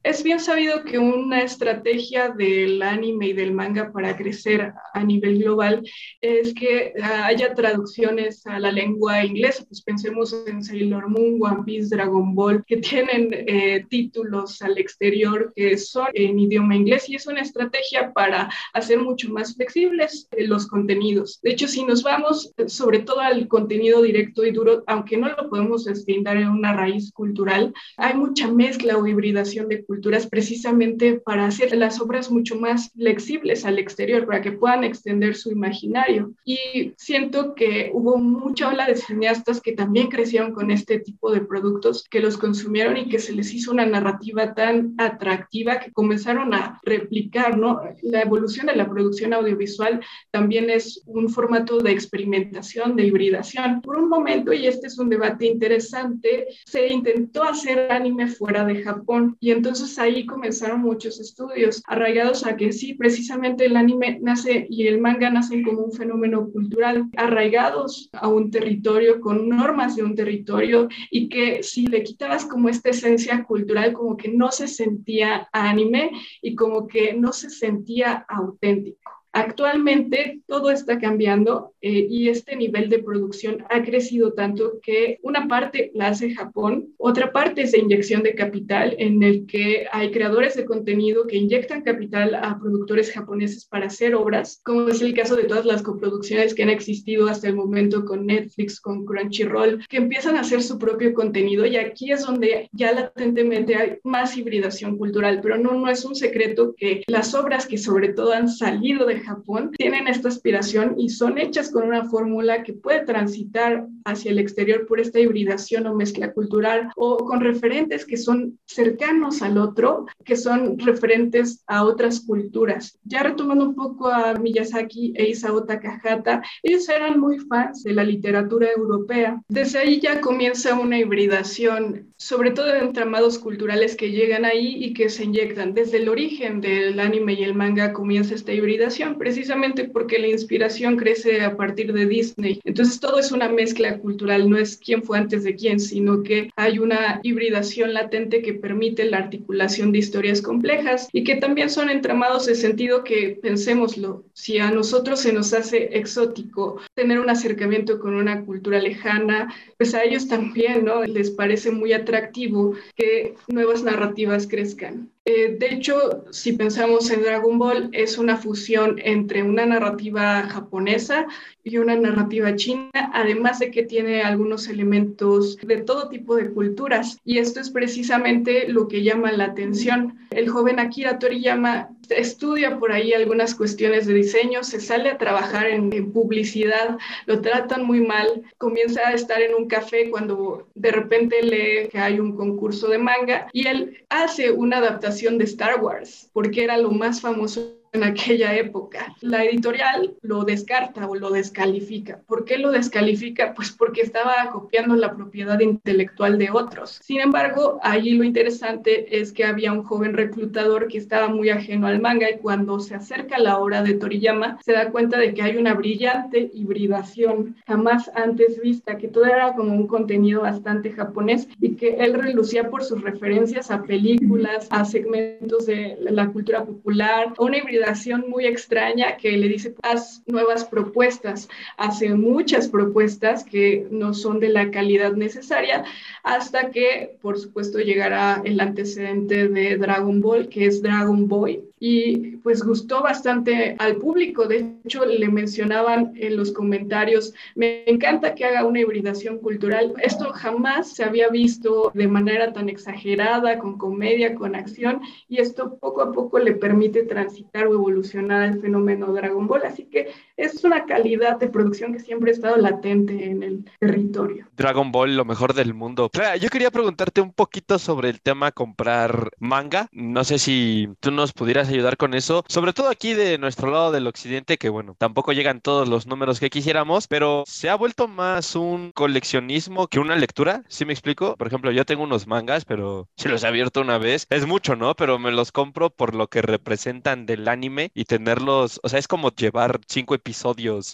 Es 0.07 0.23
bien 0.23 0.39
sabido 0.39 0.85
que 0.85 1.01
una 1.01 1.43
estrategia 1.43 2.29
del 2.29 2.81
anime 2.81 3.27
y 3.27 3.33
del 3.33 3.53
manga 3.53 3.91
para 3.91 4.17
crecer 4.17 4.73
a 4.95 5.03
nivel 5.03 5.41
global 5.41 5.83
es 6.21 6.55
que 6.55 6.93
haya 7.03 7.55
traducciones 7.55 8.47
a 8.47 8.61
la 8.61 8.71
lengua 8.71 9.25
inglesa. 9.25 9.65
Pues 9.67 9.83
pensemos 9.83 10.33
en 10.47 10.63
Sailor 10.63 11.09
Moon, 11.09 11.41
One 11.41 11.65
Piece, 11.65 11.93
Dragon 11.93 12.37
Ball, 12.37 12.65
que 12.69 12.77
tienen 12.77 13.31
eh, 13.33 13.85
títulos 13.91 14.63
al 14.63 14.79
exterior 14.79 15.53
que 15.57 15.77
son 15.77 16.07
en 16.15 16.39
idioma 16.39 16.77
inglés 16.77 17.09
y 17.09 17.17
es 17.17 17.27
una 17.27 17.41
estrategia 17.41 18.13
para 18.13 18.49
hacer 18.75 19.01
mucho 19.01 19.29
más 19.31 19.57
flexibles 19.57 20.29
eh, 20.31 20.47
los 20.47 20.69
contenidos. 20.69 21.41
De 21.43 21.51
hecho, 21.51 21.67
si 21.67 21.85
nos 21.85 22.05
vamos 22.05 22.55
sobre 22.69 23.01
todo 23.01 23.19
al 23.19 23.49
contenido 23.49 24.03
directo 24.03 24.45
y 24.45 24.53
duro, 24.53 24.85
aunque 24.87 25.17
no 25.17 25.31
lo 25.31 25.51
podemos 25.51 25.85
deslindar 25.85 26.37
en 26.37 26.51
una 26.51 26.77
raíz 26.77 27.11
cultural, 27.11 27.75
hay 27.97 28.15
mucha 28.15 28.49
mezcla 28.53 28.99
o 28.99 29.05
hibridación 29.05 29.69
de 29.69 29.85
culturas 29.85 29.96
precisamente 30.29 31.21
para 31.21 31.47
hacer 31.47 31.77
las 31.77 32.01
obras 32.01 32.31
mucho 32.31 32.57
más 32.57 32.91
flexibles 32.93 33.65
al 33.65 33.79
exterior, 33.79 34.27
para 34.27 34.43
que 34.43 34.53
puedan 34.53 34.85
extender 34.85 35.35
su 35.37 35.51
imaginario. 35.51 36.33
Y 36.45 36.93
siento 36.97 37.55
que 37.55 37.91
hubo 37.93 38.19
mucha 38.19 38.69
ola 38.69 38.87
de 38.87 38.97
cineastas 38.97 39.61
que 39.61 39.73
también 39.73 40.09
crecieron 40.09 40.53
con 40.53 40.71
este 40.71 40.99
tipo 41.01 41.31
de 41.31 41.41
productos, 41.41 42.05
que 42.11 42.21
los 42.21 42.37
consumieron 42.37 42.97
y 42.97 43.09
que 43.09 43.19
se 43.19 43.33
les 43.33 43.53
hizo 43.53 43.73
una 43.73 43.87
narrativa 43.87 44.55
tan 44.55 44.95
atractiva 44.99 45.81
que 45.81 45.93
comenzaron 45.93 46.55
a 46.55 46.81
replicar, 46.83 47.59
¿no? 47.59 47.81
La 48.03 48.23
evolución 48.23 48.67
de 48.67 48.77
la 48.77 48.89
producción 48.89 49.33
audiovisual 49.33 50.01
también 50.31 50.71
es 50.71 51.03
un 51.07 51.29
formato 51.29 51.79
de 51.79 51.93
experimentación, 51.93 52.97
de 52.97 53.07
hibridación. 53.07 53.81
Por 53.83 53.97
un 53.97 54.09
momento, 54.09 54.53
y 54.53 54.67
este 54.67 54.87
es 54.87 54.99
un 54.99 55.09
debate 55.09 55.47
interesante, 55.47 56.47
se 56.67 56.93
intentó 56.93 57.43
hacer 57.45 57.91
anime 57.91 58.29
fuera 58.29 58.65
de 58.65 58.83
Japón 58.83 59.37
y 59.41 59.51
entonces 59.51 59.86
ahí 59.99 60.27
comenzaron 60.27 60.81
muchos 60.81 61.21
estudios 61.21 61.83
arraigados 61.87 62.45
a 62.47 62.57
que 62.57 62.73
sí, 62.73 62.95
precisamente 62.95 63.67
el 63.67 63.77
anime 63.77 64.19
nace 64.21 64.67
y 64.69 64.87
el 64.87 65.01
manga 65.01 65.31
nacen 65.31 65.63
como 65.63 65.83
un 65.83 65.93
fenómeno 65.93 66.49
cultural, 66.51 67.09
arraigados 67.17 68.09
a 68.13 68.29
un 68.29 68.51
territorio 68.51 69.21
con 69.21 69.49
normas 69.49 69.97
de 69.97 70.03
un 70.03 70.15
territorio 70.15 70.89
y 71.11 71.29
que 71.29 71.63
si 71.63 71.87
le 71.87 72.03
quitabas 72.03 72.45
como 72.45 72.69
esta 72.69 72.91
esencia 72.91 73.45
cultural, 73.45 73.93
como 73.93 74.17
que 74.17 74.29
no 74.29 74.51
se 74.51 74.69
sentía 74.69 75.49
anime 75.53 76.11
y 76.43 76.55
como 76.55 76.87
que 76.87 77.15
no 77.15 77.33
se 77.33 77.51
sentía 77.51 78.27
auténtico. 78.29 79.13
Actualmente 79.37 80.41
todo 80.47 80.71
está 80.71 80.99
cambiando 80.99 81.75
eh, 81.83 82.07
y 82.09 82.31
este 82.31 82.57
nivel 82.57 82.89
de 82.89 83.03
producción 83.03 83.67
ha 83.69 83.83
crecido 83.83 84.33
tanto 84.33 84.81
que 84.83 85.19
una 85.23 85.47
parte 85.47 85.91
la 85.93 86.09
hace 86.09 86.35
Japón, 86.35 86.95
otra 86.97 87.33
parte 87.33 87.61
es 87.61 87.73
de 87.73 87.81
inyección 87.81 88.23
de 88.23 88.35
capital 88.35 88.97
en 88.99 89.23
el 89.23 89.45
que 89.45 89.89
hay 89.93 90.11
creadores 90.11 90.57
de 90.57 90.65
contenido 90.65 91.27
que 91.27 91.37
inyectan 91.37 91.83
capital 91.83 92.35
a 92.35 92.59
productores 92.59 93.13
japoneses 93.13 93.67
para 93.67 93.89
hacer 93.89 94.15
obras, 94.15 94.63
como 94.65 94.89
es 94.89 95.03
el 95.03 95.13
caso 95.13 95.37
de 95.37 95.45
todas 95.45 95.67
las 95.67 95.83
coproducciones 95.83 96.55
que 96.55 96.63
han 96.63 96.71
existido 96.71 97.29
hasta 97.29 97.49
el 97.49 97.57
momento 97.57 98.07
con 98.07 98.25
Netflix, 98.25 98.81
con 98.81 99.05
Crunchyroll, 99.05 99.87
que 99.87 99.99
empiezan 99.99 100.37
a 100.37 100.41
hacer 100.41 100.63
su 100.63 100.79
propio 100.79 101.13
contenido 101.13 101.67
y 101.67 101.77
aquí 101.77 102.11
es 102.11 102.25
donde 102.25 102.71
ya 102.73 102.91
latentemente 102.93 103.77
hay 103.77 103.99
más 104.03 104.35
hibridación 104.39 104.97
cultural, 104.97 105.41
pero 105.43 105.59
no, 105.59 105.75
no 105.75 105.91
es 105.91 106.07
un 106.07 106.15
secreto 106.15 106.75
que 106.75 107.03
las 107.07 107.35
obras 107.35 107.67
que 107.67 107.77
sobre 107.77 108.15
todo 108.15 108.33
han 108.33 108.49
salido 108.49 109.05
de 109.05 109.26
Japón 109.27 109.73
tienen 109.77 110.07
esta 110.07 110.29
aspiración 110.29 110.95
y 110.97 111.09
son 111.09 111.39
hechas 111.39 111.71
con 111.71 111.83
una 111.83 112.05
fórmula 112.05 112.63
que 112.63 112.73
puede 112.73 113.05
transitar 113.05 113.87
hacia 114.05 114.31
el 114.31 114.39
exterior 114.39 114.87
por 114.87 115.01
esta 115.01 115.19
hibridación 115.19 115.87
o 115.87 115.95
mezcla 115.95 116.33
cultural 116.33 116.91
o 116.97 117.17
con 117.17 117.41
referentes 117.41 118.07
que 118.07 118.17
son 118.17 118.59
cercanos 118.67 119.43
al 119.43 119.59
otro, 119.59 120.07
que 120.25 120.37
son 120.37 120.79
referentes 120.79 121.65
a 121.67 121.85
otras 121.85 122.21
culturas. 122.21 122.99
Ya 123.05 123.25
retomando 123.25 123.65
un 123.65 123.75
poco 123.75 124.09
a 124.09 124.35
Miyazaki 124.35 125.15
e 125.17 125.31
Isao 125.31 125.65
Takahata, 125.65 126.43
ellos 126.63 126.89
eran 126.89 127.19
muy 127.19 127.39
fans 127.41 127.83
de 127.83 127.95
la 127.95 128.05
literatura 128.05 128.69
europea. 128.77 129.43
Desde 129.49 129.81
ahí 129.81 130.01
ya 130.01 130.21
comienza 130.21 130.79
una 130.79 130.99
hibridación, 130.99 132.13
sobre 132.17 132.53
todo 132.53 132.67
de 132.67 132.79
entramados 132.79 133.39
culturales 133.39 133.97
que 133.97 134.13
llegan 134.13 134.45
ahí 134.45 134.85
y 134.85 134.95
que 134.95 135.09
se 135.09 135.25
inyectan. 135.25 135.75
Desde 135.75 135.99
el 135.99 136.09
origen 136.09 136.61
del 136.61 137.01
anime 137.01 137.35
y 137.35 137.43
el 137.43 137.55
manga 137.55 137.93
comienza 137.93 138.35
esta 138.35 138.53
hibridación 138.53 139.16
precisamente 139.19 139.85
porque 139.85 140.19
la 140.19 140.29
inspiración 140.29 140.97
crece 140.97 141.43
a 141.43 141.57
partir 141.57 141.93
de 141.93 142.07
Disney. 142.07 142.61
Entonces 142.65 143.01
todo 143.01 143.19
es 143.19 143.33
una 143.33 143.49
mezcla 143.49 143.99
cultural, 143.99 144.49
no 144.49 144.57
es 144.59 144.77
quién 144.77 145.03
fue 145.03 145.19
antes 145.19 145.45
de 145.45 145.55
quién, 145.55 145.81
sino 145.81 146.23
que 146.23 146.51
hay 146.57 146.79
una 146.79 147.21
hibridación 147.23 147.95
latente 147.95 148.43
que 148.43 148.55
permite 148.55 149.05
la 149.05 149.19
articulación 149.19 149.93
de 149.93 149.99
historias 149.99 150.43
complejas 150.43 151.09
y 151.13 151.25
que 151.25 151.37
también 151.37 151.71
son 151.71 151.91
entramados 151.91 152.47
de 152.47 152.55
sentido 152.55 153.05
que 153.05 153.39
pensémoslo, 153.43 154.25
si 154.33 154.59
a 154.59 154.71
nosotros 154.71 155.21
se 155.21 155.33
nos 155.33 155.53
hace 155.53 155.97
exótico 155.99 156.81
tener 156.95 157.21
un 157.21 157.31
acercamiento 157.31 157.99
con 157.99 158.15
una 158.15 158.45
cultura 158.45 158.81
lejana, 158.81 159.53
pues 159.79 159.95
a 159.95 160.05
ellos 160.05 160.29
también, 160.29 160.85
¿no? 160.85 161.05
Les 161.05 161.31
parece 161.31 161.71
muy 161.71 161.93
atractivo 161.93 162.75
que 162.95 163.35
nuevas 163.49 163.83
narrativas 163.83 164.47
crezcan. 164.47 165.11
Eh, 165.29 165.57
de 165.59 165.75
hecho, 165.75 166.25
si 166.31 166.53
pensamos 166.53 167.11
en 167.11 167.23
Dragon 167.23 167.59
Ball, 167.59 167.91
es 167.93 168.17
una 168.17 168.37
fusión 168.37 169.01
entre 169.03 169.43
una 169.43 169.67
narrativa 169.67 170.43
japonesa 170.43 171.27
y 171.65 171.79
una 171.79 171.97
narrativa 171.97 172.55
china, 172.55 172.91
además 173.13 173.59
de 173.59 173.73
que 173.73 173.83
tiene 173.83 174.23
algunos 174.23 174.69
elementos 174.69 175.57
de 175.57 175.79
todo 175.79 176.09
tipo 176.09 176.37
de 176.37 176.53
culturas. 176.53 177.19
Y 177.25 177.39
esto 177.39 177.59
es 177.59 177.71
precisamente 177.71 178.69
lo 178.69 178.87
que 178.87 179.03
llama 179.03 179.33
la 179.33 179.47
atención. 179.47 180.17
El 180.31 180.49
joven 180.49 180.81
Akira 180.81 181.19
Toriyama 181.19 181.89
estudia 182.11 182.79
por 182.79 182.93
ahí 182.93 183.13
algunas 183.13 183.55
cuestiones 183.55 184.07
de 184.07 184.15
diseño, 184.15 184.63
se 184.63 184.81
sale 184.81 185.11
a 185.11 185.19
trabajar 185.19 185.67
en, 185.67 185.91
publicidad, 186.13 186.99
lo 187.27 187.41
tratan 187.41 187.85
muy 187.85 188.01
mal, 188.01 188.43
comienza 188.59 189.09
a 189.09 189.13
estar 189.13 189.41
en 189.41 189.55
un 189.55 189.67
café 189.69 190.11
cuando 190.11 190.69
de 190.75 190.93
repente 190.93 191.43
lee 191.43 191.89
que 191.91 191.99
hay 191.99 192.21
un 192.21 192.37
concurso 192.37 192.89
de 192.89 192.99
manga 192.99 193.49
y 193.53 193.67
él 193.67 194.05
hace 194.09 194.51
una 194.51 194.79
adaptación 194.79 195.39
de 195.39 195.45
Star 195.45 195.83
Wars 195.83 196.31
porque 196.33 196.65
era 196.65 196.77
lo 196.77 196.91
más 196.91 197.21
famoso 197.21 197.77
en 197.93 198.05
aquella 198.05 198.55
época. 198.55 199.15
La 199.21 199.45
editorial 199.45 200.15
lo 200.23 200.45
descarta 200.45 201.07
o 201.07 201.15
lo 201.15 201.31
descalifica. 201.31 202.21
¿Por 202.27 202.45
qué 202.45 202.59
lo 202.59 202.71
descalifica? 202.71 203.55
Pues 203.55 203.73
porque 203.73 204.03
estaba 204.03 204.51
copiando 204.53 204.97
la 204.97 205.15
propiedad 205.15 205.59
intelectual 205.61 206.39
de 206.39 206.51
otros. 206.51 207.01
Sin 207.03 207.21
embargo, 207.21 207.79
allí 207.83 208.13
lo 208.13 208.25
interesante 208.25 209.21
es 209.21 209.33
que 209.33 209.45
había 209.45 209.73
un 209.73 209.85
joven 209.85 210.15
reclutador 210.15 210.89
que 210.89 210.99
estaba 210.99 211.29
muy 211.29 211.51
ajeno 211.51 211.87
al 211.87 212.01
manga 212.01 212.31
y 212.31 212.39
cuando 212.39 212.81
se 212.81 212.95
acerca 212.95 213.39
la 213.39 213.59
obra 213.59 213.83
de 213.83 213.95
Toriyama 213.95 214.59
se 214.65 214.73
da 214.73 214.91
cuenta 214.91 215.19
de 215.19 215.33
que 215.33 215.43
hay 215.43 215.57
una 215.57 215.75
brillante 215.75 216.51
hibridación 216.53 217.57
jamás 217.67 218.11
antes 218.15 218.61
vista, 218.61 218.99
que 218.99 219.09
todo 219.09 219.25
era 219.25 219.55
como 219.55 219.75
un 219.75 219.87
contenido 219.87 220.43
bastante 220.43 220.91
japonés 220.91 221.49
y 221.61 221.77
que 221.77 221.97
él 221.97 222.15
relucía 222.15 222.69
por 222.71 222.83
sus 222.83 223.03
referencias 223.03 223.71
a 223.71 223.83
películas, 223.83 224.67
a 224.71 224.85
segmentos 224.85 225.67
de 225.67 225.97
la 226.01 226.29
cultura 226.29 226.65
popular, 226.65 227.33
una 227.39 227.59
hibridación 227.59 227.86
muy 228.29 228.47
extraña 228.47 229.17
que 229.17 229.33
le 229.33 229.49
dice, 229.49 229.75
haz 229.83 230.23
nuevas 230.27 230.65
propuestas, 230.65 231.49
hace 231.77 232.15
muchas 232.15 232.69
propuestas 232.69 233.45
que 233.45 233.87
no 233.91 234.15
son 234.15 234.41
de 234.41 234.49
la 234.49 234.71
calidad 234.71 235.13
necesaria, 235.13 235.85
hasta 236.23 236.71
que, 236.71 237.17
por 237.23 237.39
supuesto, 237.39 237.79
llegará 237.79 238.43
el 238.45 238.61
antecedente 238.61 239.49
de 239.49 239.77
Dragon 239.77 240.21
Ball, 240.21 240.49
que 240.49 240.67
es 240.67 240.83
Dragon 240.83 241.29
Boy, 241.29 241.65
y 241.79 242.37
pues 242.39 242.63
gustó 242.63 243.03
bastante 243.03 243.77
al 243.79 243.97
público. 243.97 244.47
De 244.47 244.77
hecho, 244.85 245.05
le 245.05 245.29
mencionaban 245.29 246.13
en 246.17 246.37
los 246.37 246.53
comentarios, 246.53 247.35
me 247.55 247.85
encanta 247.89 248.35
que 248.35 248.45
haga 248.45 248.65
una 248.65 248.81
hibridación 248.81 249.39
cultural. 249.39 249.95
Esto 250.03 250.33
jamás 250.33 250.95
se 250.95 251.05
había 251.05 251.29
visto 251.29 251.91
de 251.95 252.09
manera 252.09 252.53
tan 252.53 252.69
exagerada, 252.69 253.59
con 253.59 253.77
comedia, 253.77 254.35
con 254.35 254.55
acción, 254.55 255.01
y 255.29 255.39
esto 255.39 255.79
poco 255.79 256.03
a 256.03 256.13
poco 256.13 256.39
le 256.39 256.53
permite 256.53 257.03
transitar 257.03 257.67
o 257.67 257.75
evolucionar 257.75 258.43
al 258.43 258.61
fenómeno 258.61 259.13
Dragon 259.13 259.47
Ball. 259.47 259.65
Así 259.65 259.85
que 259.85 260.09
es 260.37 260.65
una 260.65 260.85
calidad 260.85 261.39
de 261.39 261.49
producción 261.49 261.93
que 261.93 262.01
siempre 262.01 262.31
ha 262.31 262.35
estado 262.35 262.57
latente 262.57 263.25
en 263.25 263.43
el 263.43 263.65
territorio. 263.81 264.47
Dragon 264.57 264.93
Ball, 264.93 265.17
lo 265.17 265.25
mejor 265.25 265.55
del 265.55 265.75
mundo. 265.75 266.11
yo 266.41 266.49
quería 266.49 266.71
preguntarte 266.71 267.21
un 267.21 267.33
poquito 267.33 267.79
sobre 267.79 268.11
el 268.11 268.21
tema 268.21 268.53
comprar 268.53 269.31
manga. 269.39 269.89
No 269.93 270.25
sé 270.25 270.39
si 270.39 270.89
tú 271.01 271.11
nos 271.11 271.33
pudieras 271.33 271.69
ayudar 271.69 271.97
con 271.97 272.15
eso, 272.15 272.45
sobre 272.49 272.73
todo 272.73 272.89
aquí 272.89 273.15
de 273.15 273.39
nuestro 273.39 273.71
lado 273.71 273.93
del 273.93 274.07
occidente, 274.07 274.59
que 274.59 274.69
bueno, 274.69 274.95
tampoco 274.99 275.33
llegan 275.33 275.61
todos 275.61 275.89
los 275.89 276.07
números 276.07 276.41
que 276.41 276.51
quisiéramos, 276.51 277.07
pero 277.07 277.45
se 277.47 277.71
ha 277.71 277.75
vuelto 277.75 278.09
más 278.09 278.55
un 278.55 278.93
coleccionismo 278.93 279.89
que 279.89 280.01
una 280.01 280.17
lectura, 280.17 280.63
¿sí 280.69 280.85
me 280.85 280.93
explico? 280.93 281.37
Por 281.37 281.47
ejemplo, 281.47 281.71
yo 281.71 281.87
tengo 281.87 282.03
unos 282.03 282.27
mangas, 282.27 282.65
pero 282.65 283.09
si 283.17 283.29
los 283.29 283.43
he 283.43 283.47
abierto 283.47 283.81
una 283.81 283.99
vez, 283.99 284.27
es 284.31 284.47
mucho, 284.47 284.77
¿no? 284.77 284.95
Pero 284.95 285.19
me 285.19 285.33
los 285.33 285.53
compro 285.53 285.91
por 285.91 286.15
lo 286.15 286.29
que 286.29 286.43
representan 286.43 287.27
del 287.27 287.49
anime 287.49 287.91
y 287.95 288.05
tenerlos, 288.05 288.81
o 288.83 288.89
sea, 288.89 288.99
es 288.99 289.09
como 289.09 289.31
llevar 289.31 289.81
cinco 289.87 290.15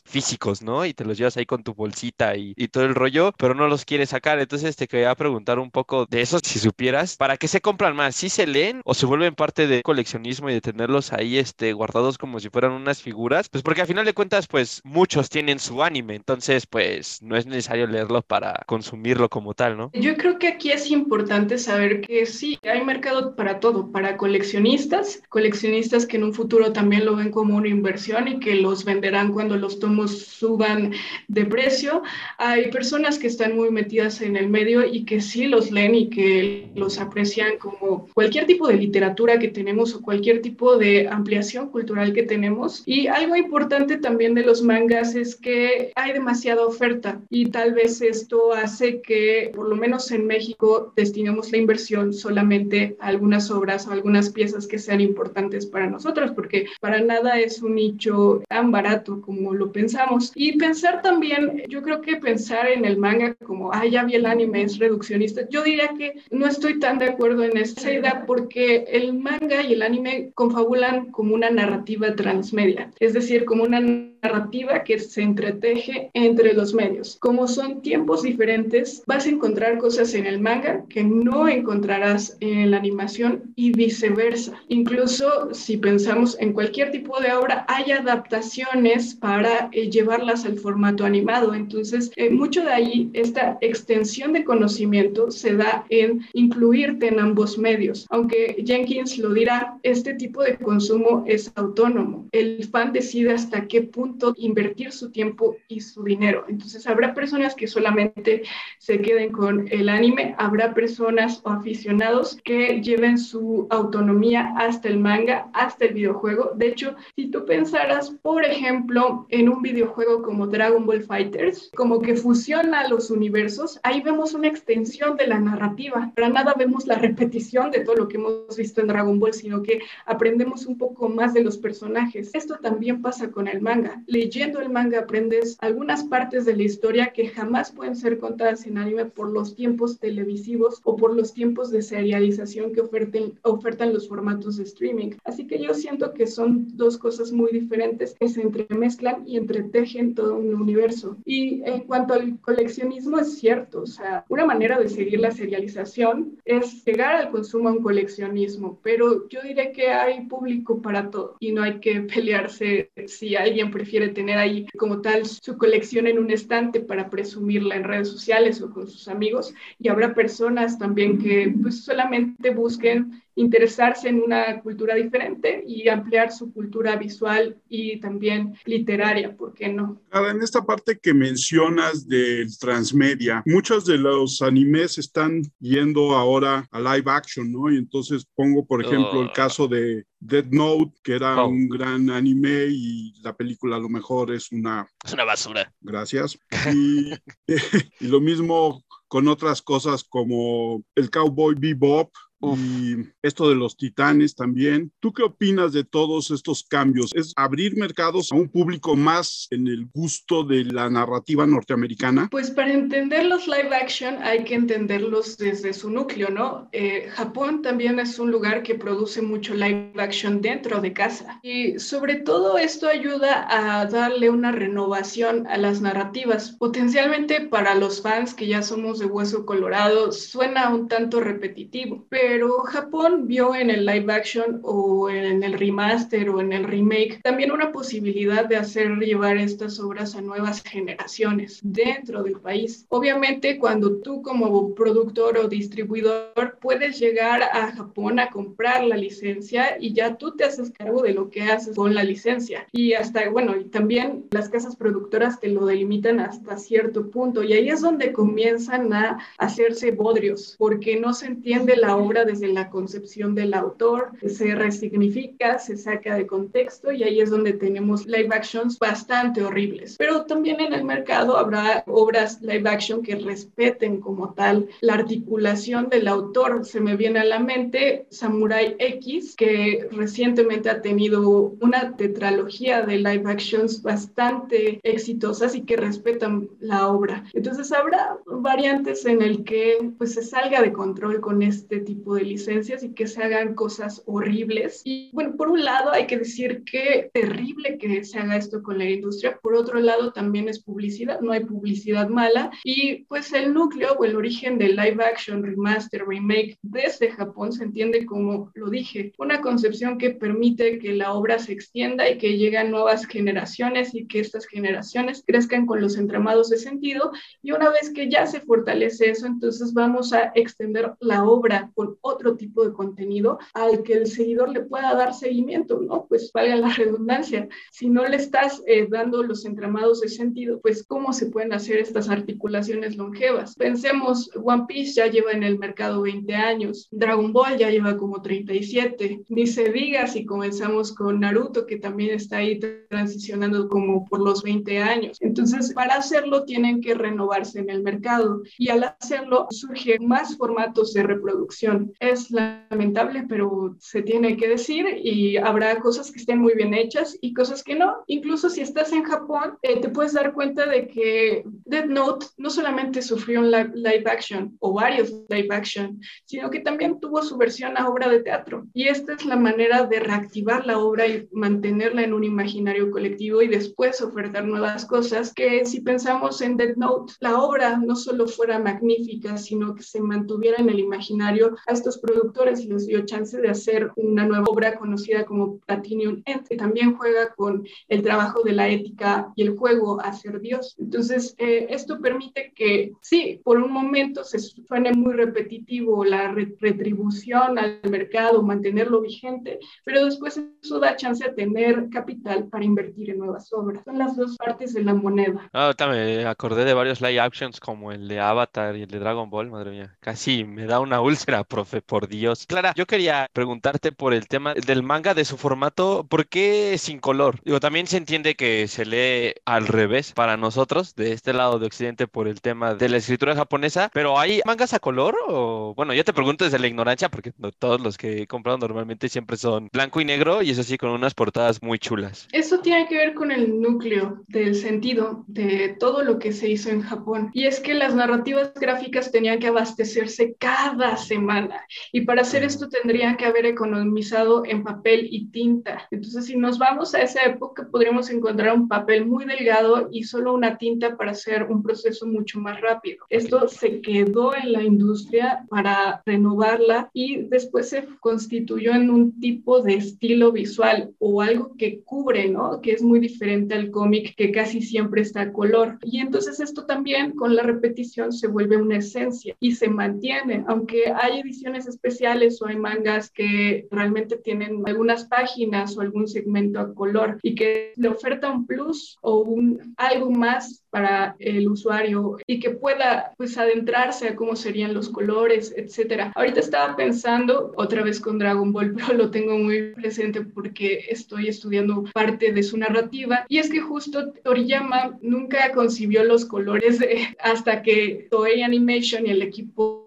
físicos, 0.05 0.63
¿no? 0.63 0.85
Y 0.85 0.95
te 0.95 1.05
los 1.05 1.19
llevas 1.19 1.37
ahí 1.37 1.47
con 1.47 1.63
tu 1.63 1.75
bolsita 1.75 2.37
y, 2.37 2.55
y 2.57 2.69
todo 2.69 2.85
el 2.85 2.95
rollo, 2.95 3.33
pero 3.39 3.55
no 3.55 3.69
los 3.69 3.85
quieres 3.85 4.11
sacar. 4.11 4.39
Entonces 4.39 4.77
te 4.77 4.89
quería 4.89 5.15
preguntar 5.15 5.59
un 5.59 5.71
poco 5.71 6.07
de 6.07 6.21
eso, 6.21 6.39
si 6.43 6.59
supieras, 6.59 7.17
¿para 7.17 7.37
qué 7.37 7.49
se 7.49 7.61
compran 7.61 7.97
más? 7.97 8.17
¿Sí 8.17 8.29
se 8.29 8.47
leen 8.47 8.81
o 8.85 8.95
se 8.95 9.07
vuelven 9.07 9.35
parte 9.35 9.67
de 9.67 9.83
coleccionismo 9.83 10.51
y 10.51 10.55
de 10.55 10.61
tenerlos 10.61 11.13
ahí 11.13 11.39
este, 11.39 11.73
guardados 11.73 12.19
como 12.19 12.41
si 12.41 12.51
fueran 12.51 12.73
unas 12.73 13.03
figuras, 13.03 13.49
pues 13.49 13.63
porque 13.63 13.83
al 13.83 13.87
final 13.87 14.05
de 14.05 14.15
cuentas, 14.15 14.47
pues 14.47 14.81
muchos 14.85 15.29
tienen 15.29 15.59
su 15.59 15.83
anime, 15.83 16.15
entonces 16.15 16.67
pues 16.67 17.23
no 17.23 17.37
es 17.37 17.47
necesario 17.47 17.87
leerlo 17.87 18.23
para 18.23 18.63
consumirlo 18.67 19.29
como 19.29 19.55
tal, 19.55 19.77
¿no? 19.77 19.91
Yo 19.95 20.17
creo 20.17 20.39
que 20.39 20.49
aquí 20.49 20.71
es 20.71 20.91
importante 20.91 21.59
saber 21.59 22.01
que 22.01 22.27
sí, 22.27 22.59
hay 22.63 22.85
mercado 22.85 23.35
para 23.37 23.61
todo, 23.61 23.91
para 23.91 24.17
coleccionistas, 24.17 25.23
coleccionistas 25.29 26.07
que 26.07 26.17
en 26.17 26.25
un 26.25 26.35
futuro 26.35 26.73
también 26.73 27.05
lo 27.05 27.17
ven 27.17 27.31
como 27.31 27.57
una 27.57 27.69
inversión 27.69 28.29
y 28.29 28.41
que 28.41 28.57
los 28.57 28.85
venderán 28.85 29.22
cuando 29.31 29.57
los 29.57 29.79
tomos 29.79 30.19
suban 30.19 30.93
de 31.29 31.45
precio. 31.45 32.03
Hay 32.39 32.71
personas 32.71 33.19
que 33.19 33.27
están 33.27 33.55
muy 33.55 33.71
metidas 33.71 34.21
en 34.23 34.37
el 34.37 34.49
medio 34.49 34.85
y 34.85 35.05
que 35.05 35.21
sí 35.21 35.47
los 35.47 35.71
leen 35.71 35.95
y 35.95 36.09
que 36.09 36.71
los 36.75 36.99
aprecian 36.99 37.59
como 37.59 38.09
cualquier 38.15 38.47
tipo 38.47 38.67
de 38.67 38.75
literatura 38.75 39.39
que 39.39 39.49
tenemos 39.49 39.95
o 39.95 40.03
cualquier 40.03 40.43
tipo 40.43 40.77
de 40.77 41.09
ampliación 41.09 41.69
cultural 41.69 42.13
que 42.13 42.23
tenemos. 42.23 42.83
Y 42.87 43.07
algo 43.07 43.37
importante 43.37 43.99
también 43.99 44.35
de 44.35 44.45
los 44.45 44.63
mangas 44.63 45.15
es 45.15 45.37
que 45.37 45.93
hay 45.95 46.13
demasiada 46.13 46.67
oferta 46.67 47.21
y 47.31 47.47
tal 47.51 47.75
vez 47.75 48.01
esto 48.01 48.53
hace 48.53 49.03
que, 49.03 49.51
por 49.55 49.69
lo 49.69 49.77
menos 49.77 50.11
en 50.11 50.27
México, 50.27 50.93
destinemos 50.97 51.53
la 51.53 51.59
inversión 51.59 52.13
solamente 52.13 52.97
a 53.01 53.09
algunas 53.09 53.51
obras 53.51 53.87
o 53.87 53.93
algunas 53.93 54.31
piezas 54.31 54.67
que 54.67 54.79
sean 54.79 55.01
importantes 55.01 55.67
para 55.67 55.89
nosotros, 55.89 56.33
porque 56.33 56.67
para 56.81 57.01
nada 57.01 57.39
es 57.39 57.63
un 57.63 57.75
nicho 57.75 58.43
tan 58.49 58.71
barato 58.71 59.12
como 59.21 59.55
lo 59.55 59.73
pensamos. 59.73 60.33
Y 60.35 60.57
pensar 60.59 61.03
también, 61.03 61.63
yo 61.69 61.83
creo 61.83 62.01
que 62.01 62.17
pensar 62.17 62.69
en 62.69 62.85
el 62.85 62.97
manga 62.97 63.35
como, 63.47 63.73
ah, 63.73 63.87
ya 63.87 64.05
vi 64.05 64.15
el 64.15 64.27
anime, 64.27 64.63
es 64.63 64.79
reduccionista, 64.79 65.49
yo 65.49 65.63
diría 65.63 65.91
que 65.97 66.15
no 66.31 66.47
estoy 66.47 66.79
tan 66.79 66.99
de 66.99 67.07
acuerdo 67.07 67.45
en 67.45 67.57
esa 67.57 67.93
idea 67.93 68.25
porque 68.27 68.85
el 68.89 69.15
manga 69.15 69.63
y 69.63 69.75
el 69.75 69.83
anime 69.83 70.31
confabulan 70.35 71.11
como 71.11 71.35
una 71.35 71.51
narrativa 71.51 72.15
transmedia, 72.15 72.91
es 73.01 73.13
decir, 73.13 73.45
como 73.45 73.65
una 73.65 73.81
narrativa 73.81 74.85
que 74.85 74.99
se 74.99 75.23
entreteje 75.23 76.11
entre 76.15 76.55
los 76.55 76.75
medios. 76.75 77.17
Como 77.21 77.49
son 77.49 77.83
tiempos 77.83 78.23
diferentes, 78.23 79.03
vas 79.07 79.27
a 79.27 79.31
encontrar 79.31 79.79
cosas 79.79 80.15
en 80.15 80.27
el 80.27 80.41
manga 80.41 80.85
que 80.89 81.03
no 81.03 81.49
encontrarás 81.49 82.37
en 82.41 82.71
la 82.71 82.77
animación 82.77 83.53
y 83.57 83.73
viceversa. 83.73 84.53
Incluso 84.69 85.53
si 85.53 85.77
pensamos 85.77 86.37
en 86.41 86.53
cualquier 86.53 86.91
tipo 86.91 87.21
de 87.21 87.33
obra, 87.33 87.65
hay 87.69 87.91
adaptaciones 87.91 89.02
para 89.15 89.69
eh, 89.73 89.91
llevarlas 89.91 90.45
al 90.45 90.59
formato 90.59 91.05
animado. 91.05 91.55
Entonces, 91.55 92.11
eh, 92.17 92.31
mucho 92.31 92.63
de 92.65 92.73
ahí, 92.73 93.11
esta 93.13 93.59
extensión 93.61 94.33
de 94.33 94.45
conocimiento 94.45 95.31
se 95.31 95.57
da 95.57 95.85
en 95.89 96.23
incluirte 96.33 97.09
en 97.09 97.21
ambos 97.21 97.59
medios. 97.59 98.07
Aunque 98.11 98.63
Jenkins 98.65 99.19
lo 99.19 99.33
dirá, 99.33 99.79
este 99.83 100.15
tipo 100.15 100.43
de 100.43 100.57
consumo 100.57 101.25
es 101.27 101.53
autónomo. 101.55 102.29
El 102.33 102.65
fan 102.65 102.93
decide 102.93 103.33
hasta 103.33 103.67
qué 103.67 103.83
punto 103.83 104.35
invertir 104.37 104.93
su 104.93 105.11
tiempo 105.11 105.57
y 105.69 105.81
su 105.81 106.05
dinero. 106.05 106.45
Entonces, 106.49 106.87
habrá 106.87 107.15
personas 107.15 107.55
que 107.55 107.67
solamente 107.67 108.43
se 108.79 109.01
queden 109.01 109.33
con 109.33 109.67
el 109.71 109.89
anime, 109.89 110.35
habrá 110.39 110.75
personas 110.75 111.41
o 111.45 111.51
aficionados 111.51 112.39
que 112.45 112.81
lleven 112.81 113.19
su 113.19 113.67
autonomía 113.71 114.53
hasta 114.57 114.89
el 114.89 114.99
manga, 114.99 115.49
hasta 115.53 115.87
el 115.87 115.95
videojuego. 115.95 116.53
De 116.57 116.69
hecho, 116.69 116.95
si 117.17 117.31
tú 117.31 117.45
pensaras, 117.45 118.11
por 118.23 118.45
ejemplo, 118.45 118.92
en 119.29 119.49
un 119.49 119.63
videojuego 119.63 120.23
como 120.23 120.47
Dragon 120.47 120.85
Ball 120.87 121.03
Fighters, 121.03 121.71
como 121.75 122.01
que 122.01 122.17
fusiona 122.17 122.89
los 122.89 123.11
universos, 123.11 123.81
ahí 123.83 124.01
vemos 124.03 124.35
una 124.35 124.49
extensión 124.49 125.17
de 125.17 125.27
la 125.27 125.39
narrativa. 125.39 126.13
Para 126.15 126.29
nada 126.29 126.55
vemos 126.57 126.87
la 126.87 126.97
repetición 126.97 127.71
de 127.71 127.81
todo 127.81 127.97
lo 127.97 128.09
que 128.09 128.17
hemos 128.17 128.57
visto 128.57 128.81
en 128.81 128.89
Dragon 128.89 129.19
Ball, 129.19 129.35
sino 129.35 129.63
que 129.63 129.81
aprendemos 130.07 130.67
un 130.67 130.79
poco 130.79 131.09
más 131.09 131.35
de 131.35 131.43
los 131.43 131.59
personajes. 131.59 132.31
Esto 132.35 132.59
también 132.61 133.03
pasa 133.03 133.31
con 133.31 133.49
el 133.49 133.61
manga 133.61 134.03
leyendo 134.07 134.61
el 134.61 134.71
manga 134.71 135.01
aprendes 135.01 135.57
algunas 135.61 136.05
partes 136.05 136.45
de 136.45 136.57
la 136.57 136.63
historia 136.65 137.13
que 137.13 137.29
jamás 137.29 137.73
pueden 137.73 137.97
ser 137.97 138.19
contadas 138.19 138.67
en 138.67 138.79
anime 138.79 139.07
por 139.07 139.31
los 139.31 139.55
tiempos 139.55 139.99
televisivos 139.99 140.81
o 140.85 140.97
por 140.97 141.15
los 141.15 141.33
tiempos 141.33 141.71
de 141.71 141.83
serialización 141.83 142.73
que 142.73 142.81
oferten, 142.81 143.39
ofertan 143.43 143.93
los 143.93 144.09
formatos 144.09 144.59
de 144.59 144.65
streaming. 144.65 145.13
Así 145.25 145.47
que 145.47 145.63
yo 145.63 145.75
siento 145.75 146.13
que 146.13 146.27
son 146.27 146.77
dos 146.77 146.99
cosas 146.99 147.33
muy 147.33 147.51
diferentes 147.53 148.15
que 148.19 148.29
se 148.29 148.43
entremezclan 148.43 148.82
y 149.27 149.37
entretejen 149.37 150.15
todo 150.15 150.37
un 150.37 150.55
universo. 150.55 151.17
Y 151.25 151.63
en 151.65 151.81
cuanto 151.81 152.15
al 152.15 152.41
coleccionismo, 152.41 153.19
es 153.19 153.39
cierto, 153.39 153.83
o 153.83 153.87
sea, 153.87 154.25
una 154.29 154.45
manera 154.45 154.79
de 154.79 154.89
seguir 154.89 155.21
la 155.21 155.31
serialización 155.31 156.39
es 156.45 156.85
llegar 156.85 157.15
al 157.15 157.31
consumo 157.31 157.69
a 157.69 157.73
un 157.73 157.83
coleccionismo, 157.83 158.81
pero 158.83 159.29
yo 159.29 159.41
diré 159.43 159.73
que 159.73 159.89
hay 159.89 160.27
público 160.27 160.83
para 160.83 161.11
todo 161.11 161.37
y 161.41 161.53
no 161.53 161.63
hay 161.63 161.79
que 161.81 162.01
pelearse 162.15 162.91
si 163.07 163.37
alguien 163.37 163.71
prefiere 163.71 164.09
tener 164.09 164.39
ahí 164.39 164.67
como 164.77 165.01
tal 165.01 165.27
su 165.27 165.57
colección 165.57 166.07
en 166.07 166.19
un 166.19 166.31
estante 166.31 166.81
para 166.81 167.09
presumirla 167.09 167.77
en 167.77 167.85
redes 167.85 168.09
sociales 168.09 168.61
o 168.63 168.71
con 168.71 168.89
sus 168.89 169.09
amigos. 169.09 169.55
Y 169.79 169.89
habrá 169.89 170.15
personas 170.15 170.79
también 170.79 171.19
que 171.19 171.55
pues 171.63 171.85
solamente 171.85 172.51
busquen 172.51 173.23
interesarse 173.35 174.09
en 174.09 174.21
una 174.21 174.61
cultura 174.61 174.95
diferente 174.95 175.65
y 175.67 175.89
ampliar 175.89 176.33
su 176.33 176.53
cultura 176.53 176.97
visual 176.97 177.57
y 177.69 177.99
también 178.01 178.55
literaria, 178.65 179.37
¿por 179.37 179.55
qué 179.55 179.69
no? 179.69 180.01
en 180.13 180.43
esta 180.43 180.63
parte 180.65 180.99
que 180.99 181.15
mencionas 181.15 182.07
del 182.07 182.47
transmedia, 182.59 183.43
muchos 183.47 183.85
de 183.87 183.99
los 183.99 184.43
animes 184.43 184.99
están 184.99 185.43
yendo 185.59 186.13
ahora 186.13 186.67
a 186.71 186.81
live 186.81 187.11
action, 187.11 187.51
¿no? 187.51 187.71
Y 187.71 187.77
entonces 187.77 188.27
pongo, 188.35 188.65
por 188.65 188.85
ejemplo, 188.85 189.23
el 189.23 189.29
oh. 189.29 189.33
caso 189.33 189.69
de 189.69 190.05
Dead 190.21 190.47
Note, 190.51 190.93
que 191.03 191.15
era 191.15 191.43
oh. 191.43 191.49
un 191.49 191.69
gran 191.69 192.11
anime 192.11 192.67
y 192.69 193.13
la 193.23 193.35
película 193.35 193.77
a 193.77 193.81
lo 193.81 193.89
mejor 193.89 194.33
es 194.33 194.53
una... 194.53 194.87
Es 195.05 195.13
una 195.13 195.25
basura. 195.25 195.73
Gracias. 195.81 196.39
Y, 196.73 197.13
y 198.01 198.07
lo 198.07 198.21
mismo 198.21 198.83
con 199.09 199.29
otras 199.29 199.61
cosas 199.61 200.05
como 200.05 200.83
el 200.95 201.11
Cowboy 201.11 201.55
Bebop, 201.55 202.11
y 202.43 202.97
esto 203.23 203.49
de 203.49 203.55
los 203.55 203.77
titanes 203.77 204.35
también. 204.35 204.93
¿Tú 205.01 205.13
qué 205.13 205.23
opinas 205.23 205.73
de 205.73 205.85
todos 205.85 206.31
estos 206.31 206.65
cambios? 206.65 207.11
¿Es 207.15 207.33
abrir 207.37 207.77
mercados 207.77 208.33
a 208.33 208.35
un 208.35 208.49
público 208.49 208.97
más 208.97 209.47
en 209.51 209.69
el 209.69 209.87
gusto 209.95 210.43
de 210.43 210.65
la 210.65 210.91
narrativa 210.91 211.47
norteamericana? 211.47 212.29
Pues 212.31 212.51
para 212.51 212.73
entender 212.73 213.27
los 213.27 213.47
live 213.47 213.75
action 213.75 214.17
hay 214.23 214.45
que 214.45 214.55
entenderlos 214.55 215.37
desde 215.39 215.73
su 215.73 215.91
núcleo, 215.91 216.31
¿no? 216.31 216.69
Eh, 216.73 217.09
Japón 217.11 217.63
también 217.63 217.99
es 218.01 218.19
un 218.19 218.31
lugar 218.31 218.63
que 218.63 218.75
produce 218.75 219.23
mucho 219.23 219.55
live 219.55 219.93
action 219.99 220.41
dentro 220.41 220.81
de 220.81 220.93
casa 220.93 221.39
y 221.43 221.79
sobre 221.79 222.17
todo 222.17 222.59
esto 222.59 222.89
ayuda 222.89 223.47
a 223.49 223.87
darle 223.87 224.31
una 224.31 224.53
renovación 224.53 225.47
a 225.47 225.57
las 225.57 225.81
narrativas. 225.81 226.51
Potencialmente 226.51 227.41
para 227.41 227.75
los 227.75 228.03
fans 228.03 228.35
que 228.35 228.47
ya 228.47 228.63
somos 228.63 228.99
de 228.99 229.07
hueso 229.07 229.47
colorado 229.47 230.13
suena 230.13 230.71
un 230.71 230.89
tanto 230.89 231.21
repetitivo, 231.21 232.07
pero 232.09 232.32
Japón 232.65 233.27
vio 233.27 233.55
en 233.55 233.71
el 233.71 233.85
live 233.85 234.13
action 234.13 234.61
o 234.63 235.09
en 235.11 235.43
el 235.43 235.59
remaster 235.59 236.29
o 236.31 236.41
en 236.41 236.53
el 236.53 236.65
remake 236.65 237.21
también 237.23 237.53
una 237.53 237.73
posibilidad 237.73 238.47
de 238.47 238.57
hacer 238.57 238.91
llevar 238.99 239.37
estas 239.37 239.79
obras 239.81 240.15
a 240.15 240.21
nuevas 240.21 240.63
generaciones 240.63 241.61
dentro 241.63 242.23
del 242.23 242.41
país. 242.41 242.87
Obviamente 242.89 243.59
cuando 243.59 243.99
tú 243.99 244.23
como 244.23 244.75
productor 244.75 245.39
o 245.39 245.49
distribuidor 245.49 246.59
puedes 246.61 246.99
llegar 246.99 247.43
a 247.43 247.73
Japón 247.73 248.19
a 248.19 248.31
comprar 248.31 248.85
la 248.85 248.97
licencia 248.97 249.77
y 249.79 249.93
ya 249.93 250.17
tú 250.17 250.37
te 250.37 250.45
haces 250.45 250.71
cargo 250.71 251.03
de 251.03 251.15
lo 251.15 251.31
que 251.31 251.43
haces 251.43 251.77
con 251.77 251.95
la 251.95 252.05
licencia. 252.05 252.67
Y 252.73 252.95
hasta, 252.95 253.29
bueno, 253.31 253.57
y 253.57 253.65
también 253.65 254.27
las 254.31 254.49
casas 254.49 254.77
productoras 254.77 255.41
te 255.41 255.49
lo 255.49 255.67
delimitan 255.67 256.21
hasta 256.21 256.57
cierto 256.57 257.11
punto 257.11 257.43
y 257.43 257.53
ahí 257.53 257.69
es 257.69 257.81
donde 257.81 258.13
comienzan 258.13 258.93
a 258.93 259.19
hacerse 259.39 259.91
bodrios 259.91 260.57
porque 260.59 260.99
no 260.99 261.13
se 261.13 261.27
entiende 261.27 261.77
la 261.77 261.97
obra 261.97 262.22
desde 262.25 262.49
la 262.49 262.71
concepción 262.71 263.35
del 263.35 263.55
autor, 263.55 264.13
se 264.27 264.55
resignifica, 264.55 265.59
se 265.59 265.77
saca 265.77 266.17
de 266.17 266.27
contexto 266.27 266.93
y 266.93 267.03
ahí 267.03 267.21
es 267.21 267.31
donde 267.31 267.53
tenemos 267.53 268.07
live 268.07 268.29
actions 268.33 268.79
bastante 268.79 269.43
horribles. 269.43 269.97
Pero 269.99 270.25
también 270.25 270.61
en 270.61 270.73
el 270.73 270.85
mercado 270.85 271.37
habrá 271.37 271.85
obras 271.87 272.41
live 272.43 272.69
action 272.69 273.03
que 273.03 273.17
respeten 273.17 274.01
como 274.01 274.35
tal 274.35 274.69
la 274.81 274.95
articulación 274.95 275.89
del 275.89 276.09
autor. 276.09 276.65
Se 276.65 276.81
me 276.81 276.97
viene 276.97 277.21
a 277.21 277.25
la 277.25 277.39
mente 277.39 278.07
Samurai 278.11 278.77
X, 278.79 279.37
que 279.37 279.89
recientemente 279.93 280.71
ha 280.71 280.83
tenido 280.83 281.55
una 281.61 281.97
tetralogía 281.97 282.83
de 282.83 282.99
live 282.99 283.31
actions 283.31 283.83
bastante 283.83 284.81
exitosas 284.83 285.55
y 285.55 285.63
que 285.63 285.77
respetan 285.77 286.49
la 286.61 286.89
obra. 286.89 287.25
Entonces 287.33 287.73
habrá 287.73 288.19
variantes 288.27 289.05
en 289.07 289.23
el 289.23 289.45
que 289.45 289.93
pues 289.99 290.15
se 290.15 290.23
salga 290.23 290.63
de 290.63 290.73
control 290.73 291.21
con 291.21 291.43
este 291.43 291.81
tipo 291.81 292.12
de 292.15 292.25
licencias 292.25 292.83
y 292.83 292.95
que 292.95 293.07
se 293.07 293.23
hagan 293.23 293.55
cosas 293.55 294.03
horribles. 294.07 294.83
Y 294.85 295.11
bueno, 295.13 295.37
por 295.37 295.49
un 295.49 295.65
lado 295.65 295.93
hay 295.93 296.07
que 296.07 296.19
decir 296.19 296.63
que 296.65 297.11
terrible 297.13 297.79
que 297.79 298.05
se 298.05 298.19
haga 298.19 298.37
esto 298.37 298.63
con 298.63 298.79
la 298.79 298.89
industria, 298.89 299.39
por 299.43 299.55
otro 299.55 299.81
lado 299.81 300.13
también 300.13 300.49
es 300.49 300.63
publicidad, 300.63 301.21
no 301.21 301.33
hay 301.33 301.41
publicidad 301.45 302.09
mala. 302.09 302.51
Y 302.65 303.05
pues 303.05 303.33
el 303.33 303.53
núcleo 303.55 303.95
o 303.99 304.05
el 304.05 304.17
origen 304.17 304.59
del 304.59 304.77
live 304.77 305.05
action, 305.05 305.43
remaster, 305.43 306.05
remake 306.07 306.59
desde 306.63 307.11
Japón 307.11 307.53
se 307.53 307.65
entiende 307.65 308.07
como, 308.07 308.51
lo 308.55 308.71
dije, 308.71 309.13
una 309.19 309.41
concepción 309.41 309.99
que 309.99 310.11
permite 310.11 310.79
que 310.79 310.93
la 310.93 311.13
obra 311.13 311.39
se 311.39 311.53
extienda 311.53 312.09
y 312.09 312.19
que 312.19 312.37
lleguen 312.37 312.71
nuevas 312.71 313.07
generaciones 313.07 313.95
y 313.95 314.07
que 314.07 314.21
estas 314.21 314.47
generaciones 314.47 315.23
crezcan 315.27 315.67
con 315.67 315.81
los 315.81 315.97
entramados 315.97 316.51
de 316.51 316.59
sentido. 316.59 317.13
Y 317.43 317.53
una 317.53 317.71
vez 317.71 317.91
que 317.95 318.09
ya 318.11 318.27
se 318.27 318.41
fortalece 318.41 319.11
eso, 319.11 319.27
entonces 319.27 319.73
vamos 319.75 320.13
a 320.13 320.33
extender 320.35 320.95
la 321.01 321.25
obra 321.25 321.71
otro 322.01 322.37
tipo 322.37 322.65
de 322.65 322.73
contenido 322.73 323.39
al 323.55 323.83
que 323.83 323.95
el 323.95 324.07
seguidor 324.07 324.51
le 324.51 324.63
pueda 324.63 324.95
dar 324.95 325.15
seguimiento, 325.15 325.81
¿no? 325.81 326.07
Pues 326.09 326.31
valga 326.33 326.57
la 326.57 326.69
redundancia. 326.69 327.49
Si 327.71 327.89
no 327.89 328.07
le 328.07 328.17
estás 328.17 328.63
eh, 328.67 328.87
dando 328.91 329.23
los 329.23 329.45
entramados 329.45 330.01
de 330.01 330.09
sentido, 330.09 330.61
pues 330.61 330.85
¿cómo 330.87 331.13
se 331.13 331.27
pueden 331.27 331.53
hacer 331.53 331.79
estas 331.79 332.09
articulaciones 332.09 332.97
longevas? 332.97 333.55
Pensemos, 333.57 334.31
One 334.43 334.65
Piece 334.67 334.95
ya 334.95 335.07
lleva 335.07 335.33
en 335.33 335.43
el 335.43 335.59
mercado 335.59 336.03
20 336.03 336.35
años, 336.35 336.89
Dragon 336.91 337.33
Ball 337.33 337.59
ya 337.59 337.71
lleva 337.71 337.97
como 337.97 338.23
37, 338.23 339.25
ni 339.29 339.47
se 339.47 339.71
diga 339.71 340.07
si 340.07 340.25
comenzamos 340.25 340.93
con 340.95 341.21
Naruto, 341.21 341.67
que 341.67 341.77
también 341.77 342.15
está 342.15 342.39
ahí 342.39 342.59
transicionando 342.89 343.69
como 343.69 344.05
por 344.07 344.21
los 344.21 344.43
20 344.43 344.79
años. 344.79 345.19
Entonces, 345.21 345.73
para 345.73 345.97
hacerlo 345.97 346.45
tienen 346.45 346.81
que 346.81 346.95
renovarse 346.95 347.61
en 347.61 347.71
el 347.71 347.83
mercado 347.83 348.43
y 348.59 348.69
al 348.69 348.85
hacerlo 348.85 349.47
surgen 349.51 350.07
más 350.07 350.37
formatos 350.37 350.93
de 350.93 351.03
reproducción. 351.03 351.82
Es 352.01 352.31
lamentable, 352.31 353.25
pero 353.29 353.77
se 353.79 354.03
tiene 354.03 354.37
que 354.37 354.49
decir 354.49 354.87
y 355.03 355.37
habrá 355.37 355.79
cosas 355.81 356.11
que 356.11 356.19
estén 356.19 356.39
muy 356.39 356.55
bien 356.55 356.75
hechas 356.75 357.17
y 357.21 357.35
cosas 357.35 357.63
que 357.63 357.75
no. 357.75 358.05
Incluso 358.07 358.49
si 358.49 358.61
estás 358.61 358.93
en 358.93 359.05
Japón, 359.05 359.59
eh, 359.63 359.81
te 359.81 359.89
puedes 359.89 360.13
dar 360.13 360.33
cuenta 360.33 360.67
de 360.67 360.89
que 360.89 361.45
Death 361.65 361.87
Note 361.87 362.27
no 362.37 362.51
solamente 362.51 363.03
sufrió 363.03 363.41
un 363.41 363.51
live 363.51 364.05
action 364.07 364.57
o 364.61 364.73
varios 364.73 365.13
live 365.29 365.49
action, 365.51 366.01
sino 366.25 366.51
que 366.51 366.61
también 366.61 367.01
tuvo 367.01 367.23
su 367.23 367.37
versión 367.37 367.77
a 367.77 367.89
obra 367.89 368.09
de 368.09 368.21
teatro. 368.21 368.67
Y 368.75 368.89
esta 368.89 369.15
es 369.15 369.25
la 369.25 369.37
manera 369.37 369.87
de 369.87 370.01
reactivar 370.01 370.67
la 370.67 370.79
obra 370.79 371.07
y 371.07 371.29
mantenerla 371.33 372.03
en 372.03 372.13
un 372.13 372.25
imaginario 372.25 372.91
colectivo 372.91 373.43
y 373.43 373.49
después 373.49 374.01
ofertar 374.01 374.45
nuevas 374.45 374.85
cosas 374.85 375.33
que 375.33 375.65
si 375.65 375.81
pensamos 375.81 376.41
en 376.41 376.57
Death 376.57 376.77
Note, 376.77 377.15
la 377.21 377.41
obra 377.41 377.79
no 377.79 377.97
solo 377.97 378.27
fuera 378.27 378.59
magnífica, 378.59 379.37
sino 379.37 379.75
que 379.75 379.83
se 379.83 380.01
mantuviera 380.01 380.59
en 380.59 380.69
el 380.69 380.79
imaginario 380.79 381.57
a 381.73 381.75
estos 381.75 381.99
productores 381.99 382.65
les 382.67 382.87
dio 382.87 383.05
chance 383.07 383.41
de 383.41 383.49
hacer 383.49 383.91
una 383.97 384.27
nueva 384.27 384.45
obra 384.47 384.79
conocida 384.79 385.25
como 385.25 385.59
Platinum 385.61 386.23
End, 386.27 386.47
que 386.47 386.57
también 386.57 386.95
juega 386.97 387.33
con 387.35 387.67
el 387.89 388.03
trabajo 388.03 388.43
de 388.43 388.53
la 388.53 388.69
ética 388.69 389.33
y 389.35 389.43
el 389.43 389.57
juego 389.57 390.01
a 390.01 390.13
ser 390.13 390.41
Dios. 390.41 390.77
Entonces, 390.79 391.35
eh, 391.39 391.67
esto 391.71 391.99
permite 392.01 392.53
que, 392.55 392.93
sí, 393.01 393.41
por 393.43 393.59
un 393.59 393.73
momento 393.73 394.23
se 394.23 394.39
suene 394.39 394.93
muy 394.93 395.15
repetitivo 395.15 396.05
la 396.05 396.33
retribución 396.33 397.59
al 397.59 397.81
mercado, 397.89 398.43
mantenerlo 398.43 399.01
vigente, 399.01 399.59
pero 399.85 400.05
después 400.05 400.41
eso 400.63 400.79
da 400.79 400.97
chance 400.97 401.25
a 401.25 401.35
tener 401.35 401.89
capital 401.91 402.49
para 402.49 402.65
invertir 402.65 403.11
en 403.11 403.19
nuevas 403.19 403.53
obras. 403.53 403.83
Son 403.85 403.99
las 403.99 404.17
dos 404.17 404.37
partes 404.37 404.75
de 404.75 404.85
la 404.85 404.95
moneda. 404.95 405.49
Ah, 405.55 405.73
me 405.89 406.27
acordé 406.27 406.65
de 406.65 406.75
varios 406.75 407.01
live 407.01 407.21
actions 407.21 407.59
como 407.61 407.93
el 407.93 408.09
de 408.09 408.21
Avatar 408.21 408.77
y 408.77 408.83
el 408.83 408.89
de 408.89 408.99
Dragon 408.99 409.31
Ball, 409.31 409.51
madre 409.51 409.71
mía. 409.71 409.97
Casi 410.01 410.45
me 410.45 410.67
da 410.67 410.81
una 410.81 411.01
úlcera, 411.01 411.45
por 411.87 412.09
Dios. 412.09 412.47
Clara, 412.47 412.73
yo 412.77 412.87
quería 412.87 413.29
preguntarte 413.33 413.93
por 413.93 414.15
el 414.15 414.29
tema 414.29 414.55
del 414.55 414.83
manga, 414.83 415.15
de 415.15 415.25
su 415.25 415.37
formato, 415.37 416.07
¿por 416.09 416.27
qué 416.27 416.77
sin 416.79 416.99
color? 416.99 417.41
Digo, 417.45 417.61
también 417.61 417.87
se 417.87 417.97
entiende 417.97 418.35
que 418.35 418.69
se 418.69 418.85
lee 418.85 419.35
al 419.45 419.67
revés 419.67 420.13
para 420.13 420.37
nosotros, 420.37 420.95
de 420.95 421.13
este 421.13 421.33
lado 421.33 421.59
de 421.59 421.67
Occidente, 421.67 422.07
por 422.07 422.29
el 422.29 422.41
tema 422.41 422.75
de 422.75 422.89
la 422.89 422.97
escritura 422.97 423.35
japonesa, 423.35 423.91
pero 423.93 424.19
¿hay 424.19 424.41
mangas 424.45 424.75
a 424.75 424.79
color? 424.79 425.17
O, 425.29 425.75
bueno, 425.77 425.95
yo 425.95 426.05
te 426.05 426.13
pregunto 426.13 426.45
desde 426.45 426.59
la 426.59 426.67
ignorancia, 426.67 427.09
porque 427.09 427.33
no, 427.39 427.53
todos 427.53 427.81
los 427.81 427.97
que 427.97 428.23
he 428.23 428.27
comprado 428.27 428.59
normalmente 428.59 429.09
siempre 429.09 429.37
son 429.37 429.69
blanco 429.73 430.01
y 430.01 430.05
negro, 430.05 430.43
y 430.43 430.51
eso 430.51 430.63
sí, 430.63 430.79
con 430.79 430.91
unas 430.91 431.15
portadas 431.15 431.63
muy 431.63 431.79
chulas. 431.79 432.29
Eso 432.33 432.61
tiene 432.61 432.87
que 432.89 432.97
ver 432.97 433.15
con 433.15 433.31
el 433.31 433.61
núcleo 433.61 434.23
del 434.29 434.55
sentido 434.55 435.25
de 435.27 435.77
todo 435.79 436.03
lo 436.03 436.19
que 436.19 436.33
se 436.33 436.49
hizo 436.49 436.71
en 436.71 436.83
Japón. 436.83 437.31
Y 437.33 437.47
es 437.47 437.61
que 437.61 437.75
las 437.75 437.95
narrativas 437.95 438.53
gráficas 438.55 439.11
tenían 439.11 439.39
que 439.39 439.49
abastecerse 439.49 440.35
cada 440.39 440.97
semana. 440.97 441.52
Y 441.93 442.03
para 442.03 442.23
hacer 442.23 442.45
esto 442.45 442.69
tendrían 442.69 443.17
que 443.17 443.25
haber 443.25 443.47
economizado 443.47 444.45
en 444.45 444.63
papel 444.63 445.09
y 445.11 445.27
tinta. 445.27 445.87
Entonces, 445.91 446.27
si 446.27 446.37
nos 446.37 446.59
vamos 446.59 446.95
a 446.95 447.03
esa 447.03 447.23
época, 447.23 447.69
podríamos 447.71 448.11
encontrar 448.11 448.55
un 448.55 448.69
papel 448.69 449.07
muy 449.07 449.25
delgado 449.25 449.89
y 449.91 450.05
solo 450.05 450.35
una 450.35 450.59
tinta 450.59 450.97
para 450.97 451.13
hacer 451.13 451.45
un 451.45 451.63
proceso 451.63 452.07
mucho 452.07 452.41
más 452.41 452.61
rápido. 452.61 453.05
Esto 453.09 453.49
se 453.49 453.81
quedó 453.81 454.35
en 454.35 454.53
la 454.53 454.63
industria 454.63 455.45
para 455.49 456.03
renovarla 456.07 456.91
y 456.93 457.23
después 457.29 457.69
se 457.69 457.87
constituyó 458.01 458.73
en 458.75 458.91
un 458.91 459.21
tipo 459.21 459.61
de 459.63 459.75
estilo 459.75 460.33
visual 460.33 460.93
o 460.99 461.21
algo 461.21 461.55
que 461.57 461.83
cubre, 461.83 462.29
¿no? 462.29 462.61
Que 462.61 462.73
es 462.73 462.83
muy 462.83 463.01
diferente 463.01 463.55
al 463.55 463.71
cómic 463.71 464.15
que 464.17 464.33
casi 464.33 464.63
siempre 464.63 465.03
está 465.03 465.23
a 465.23 465.33
color. 465.33 465.79
Y 465.83 466.01
entonces 466.01 466.41
esto 466.41 466.67
también 466.67 467.13
con 467.13 467.35
la 467.35 467.43
repetición 467.43 468.13
se 468.13 468.29
vuelve 468.29 468.57
una 468.57 468.79
esencia 468.79 469.37
y 469.41 469.53
se 469.53 469.69
mantiene, 469.69 470.45
aunque 470.47 470.93
hay 470.95 471.21
ediciones 471.21 471.42
especiales 471.51 472.41
o 472.41 472.47
hay 472.47 472.57
mangas 472.57 473.11
que 473.11 473.67
realmente 473.71 474.17
tienen 474.17 474.63
algunas 474.67 475.05
páginas 475.05 475.77
o 475.77 475.81
algún 475.81 476.09
segmento 476.09 476.61
a 476.61 476.75
color 476.75 477.19
y 477.23 477.35
que 477.35 477.73
le 477.77 477.89
oferta 477.89 478.31
un 478.31 478.47
plus 478.47 478.97
o 479.03 479.19
un 479.19 479.75
algo 479.77 480.11
más 480.11 480.65
para 480.71 481.17
el 481.19 481.49
usuario 481.49 482.17
y 482.27 482.41
que 482.41 482.51
pueda 482.51 483.13
pues 483.19 483.37
adentrarse 483.37 484.09
a 484.09 484.17
cómo 484.17 484.37
serían 484.37 484.73
los 484.73 484.89
colores, 484.89 485.53
etcétera. 485.57 486.13
Ahorita 486.15 486.41
estaba 486.41 486.75
pensando 486.77 487.53
otra 487.57 487.83
vez 487.83 488.01
con 488.01 488.19
Dragon 488.19 488.53
Ball, 488.53 488.75
pero 488.77 488.95
lo 488.95 489.11
tengo 489.11 489.37
muy 489.39 489.73
presente 489.75 490.23
porque 490.23 490.87
estoy 490.89 491.29
estudiando 491.29 491.85
parte 491.93 492.33
de 492.33 492.43
su 492.43 492.57
narrativa 492.57 493.27
y 493.29 493.39
es 493.39 493.51
que 493.51 493.61
justo 493.61 494.13
Toriyama 494.25 494.99
nunca 495.03 495.53
concibió 495.53 496.05
los 496.05 496.25
colores 496.25 496.81
hasta 497.21 497.63
que 497.63 498.09
Toei 498.11 498.43
Animation 498.43 499.07
y 499.07 499.11
el 499.11 499.23
equipo 499.23 499.82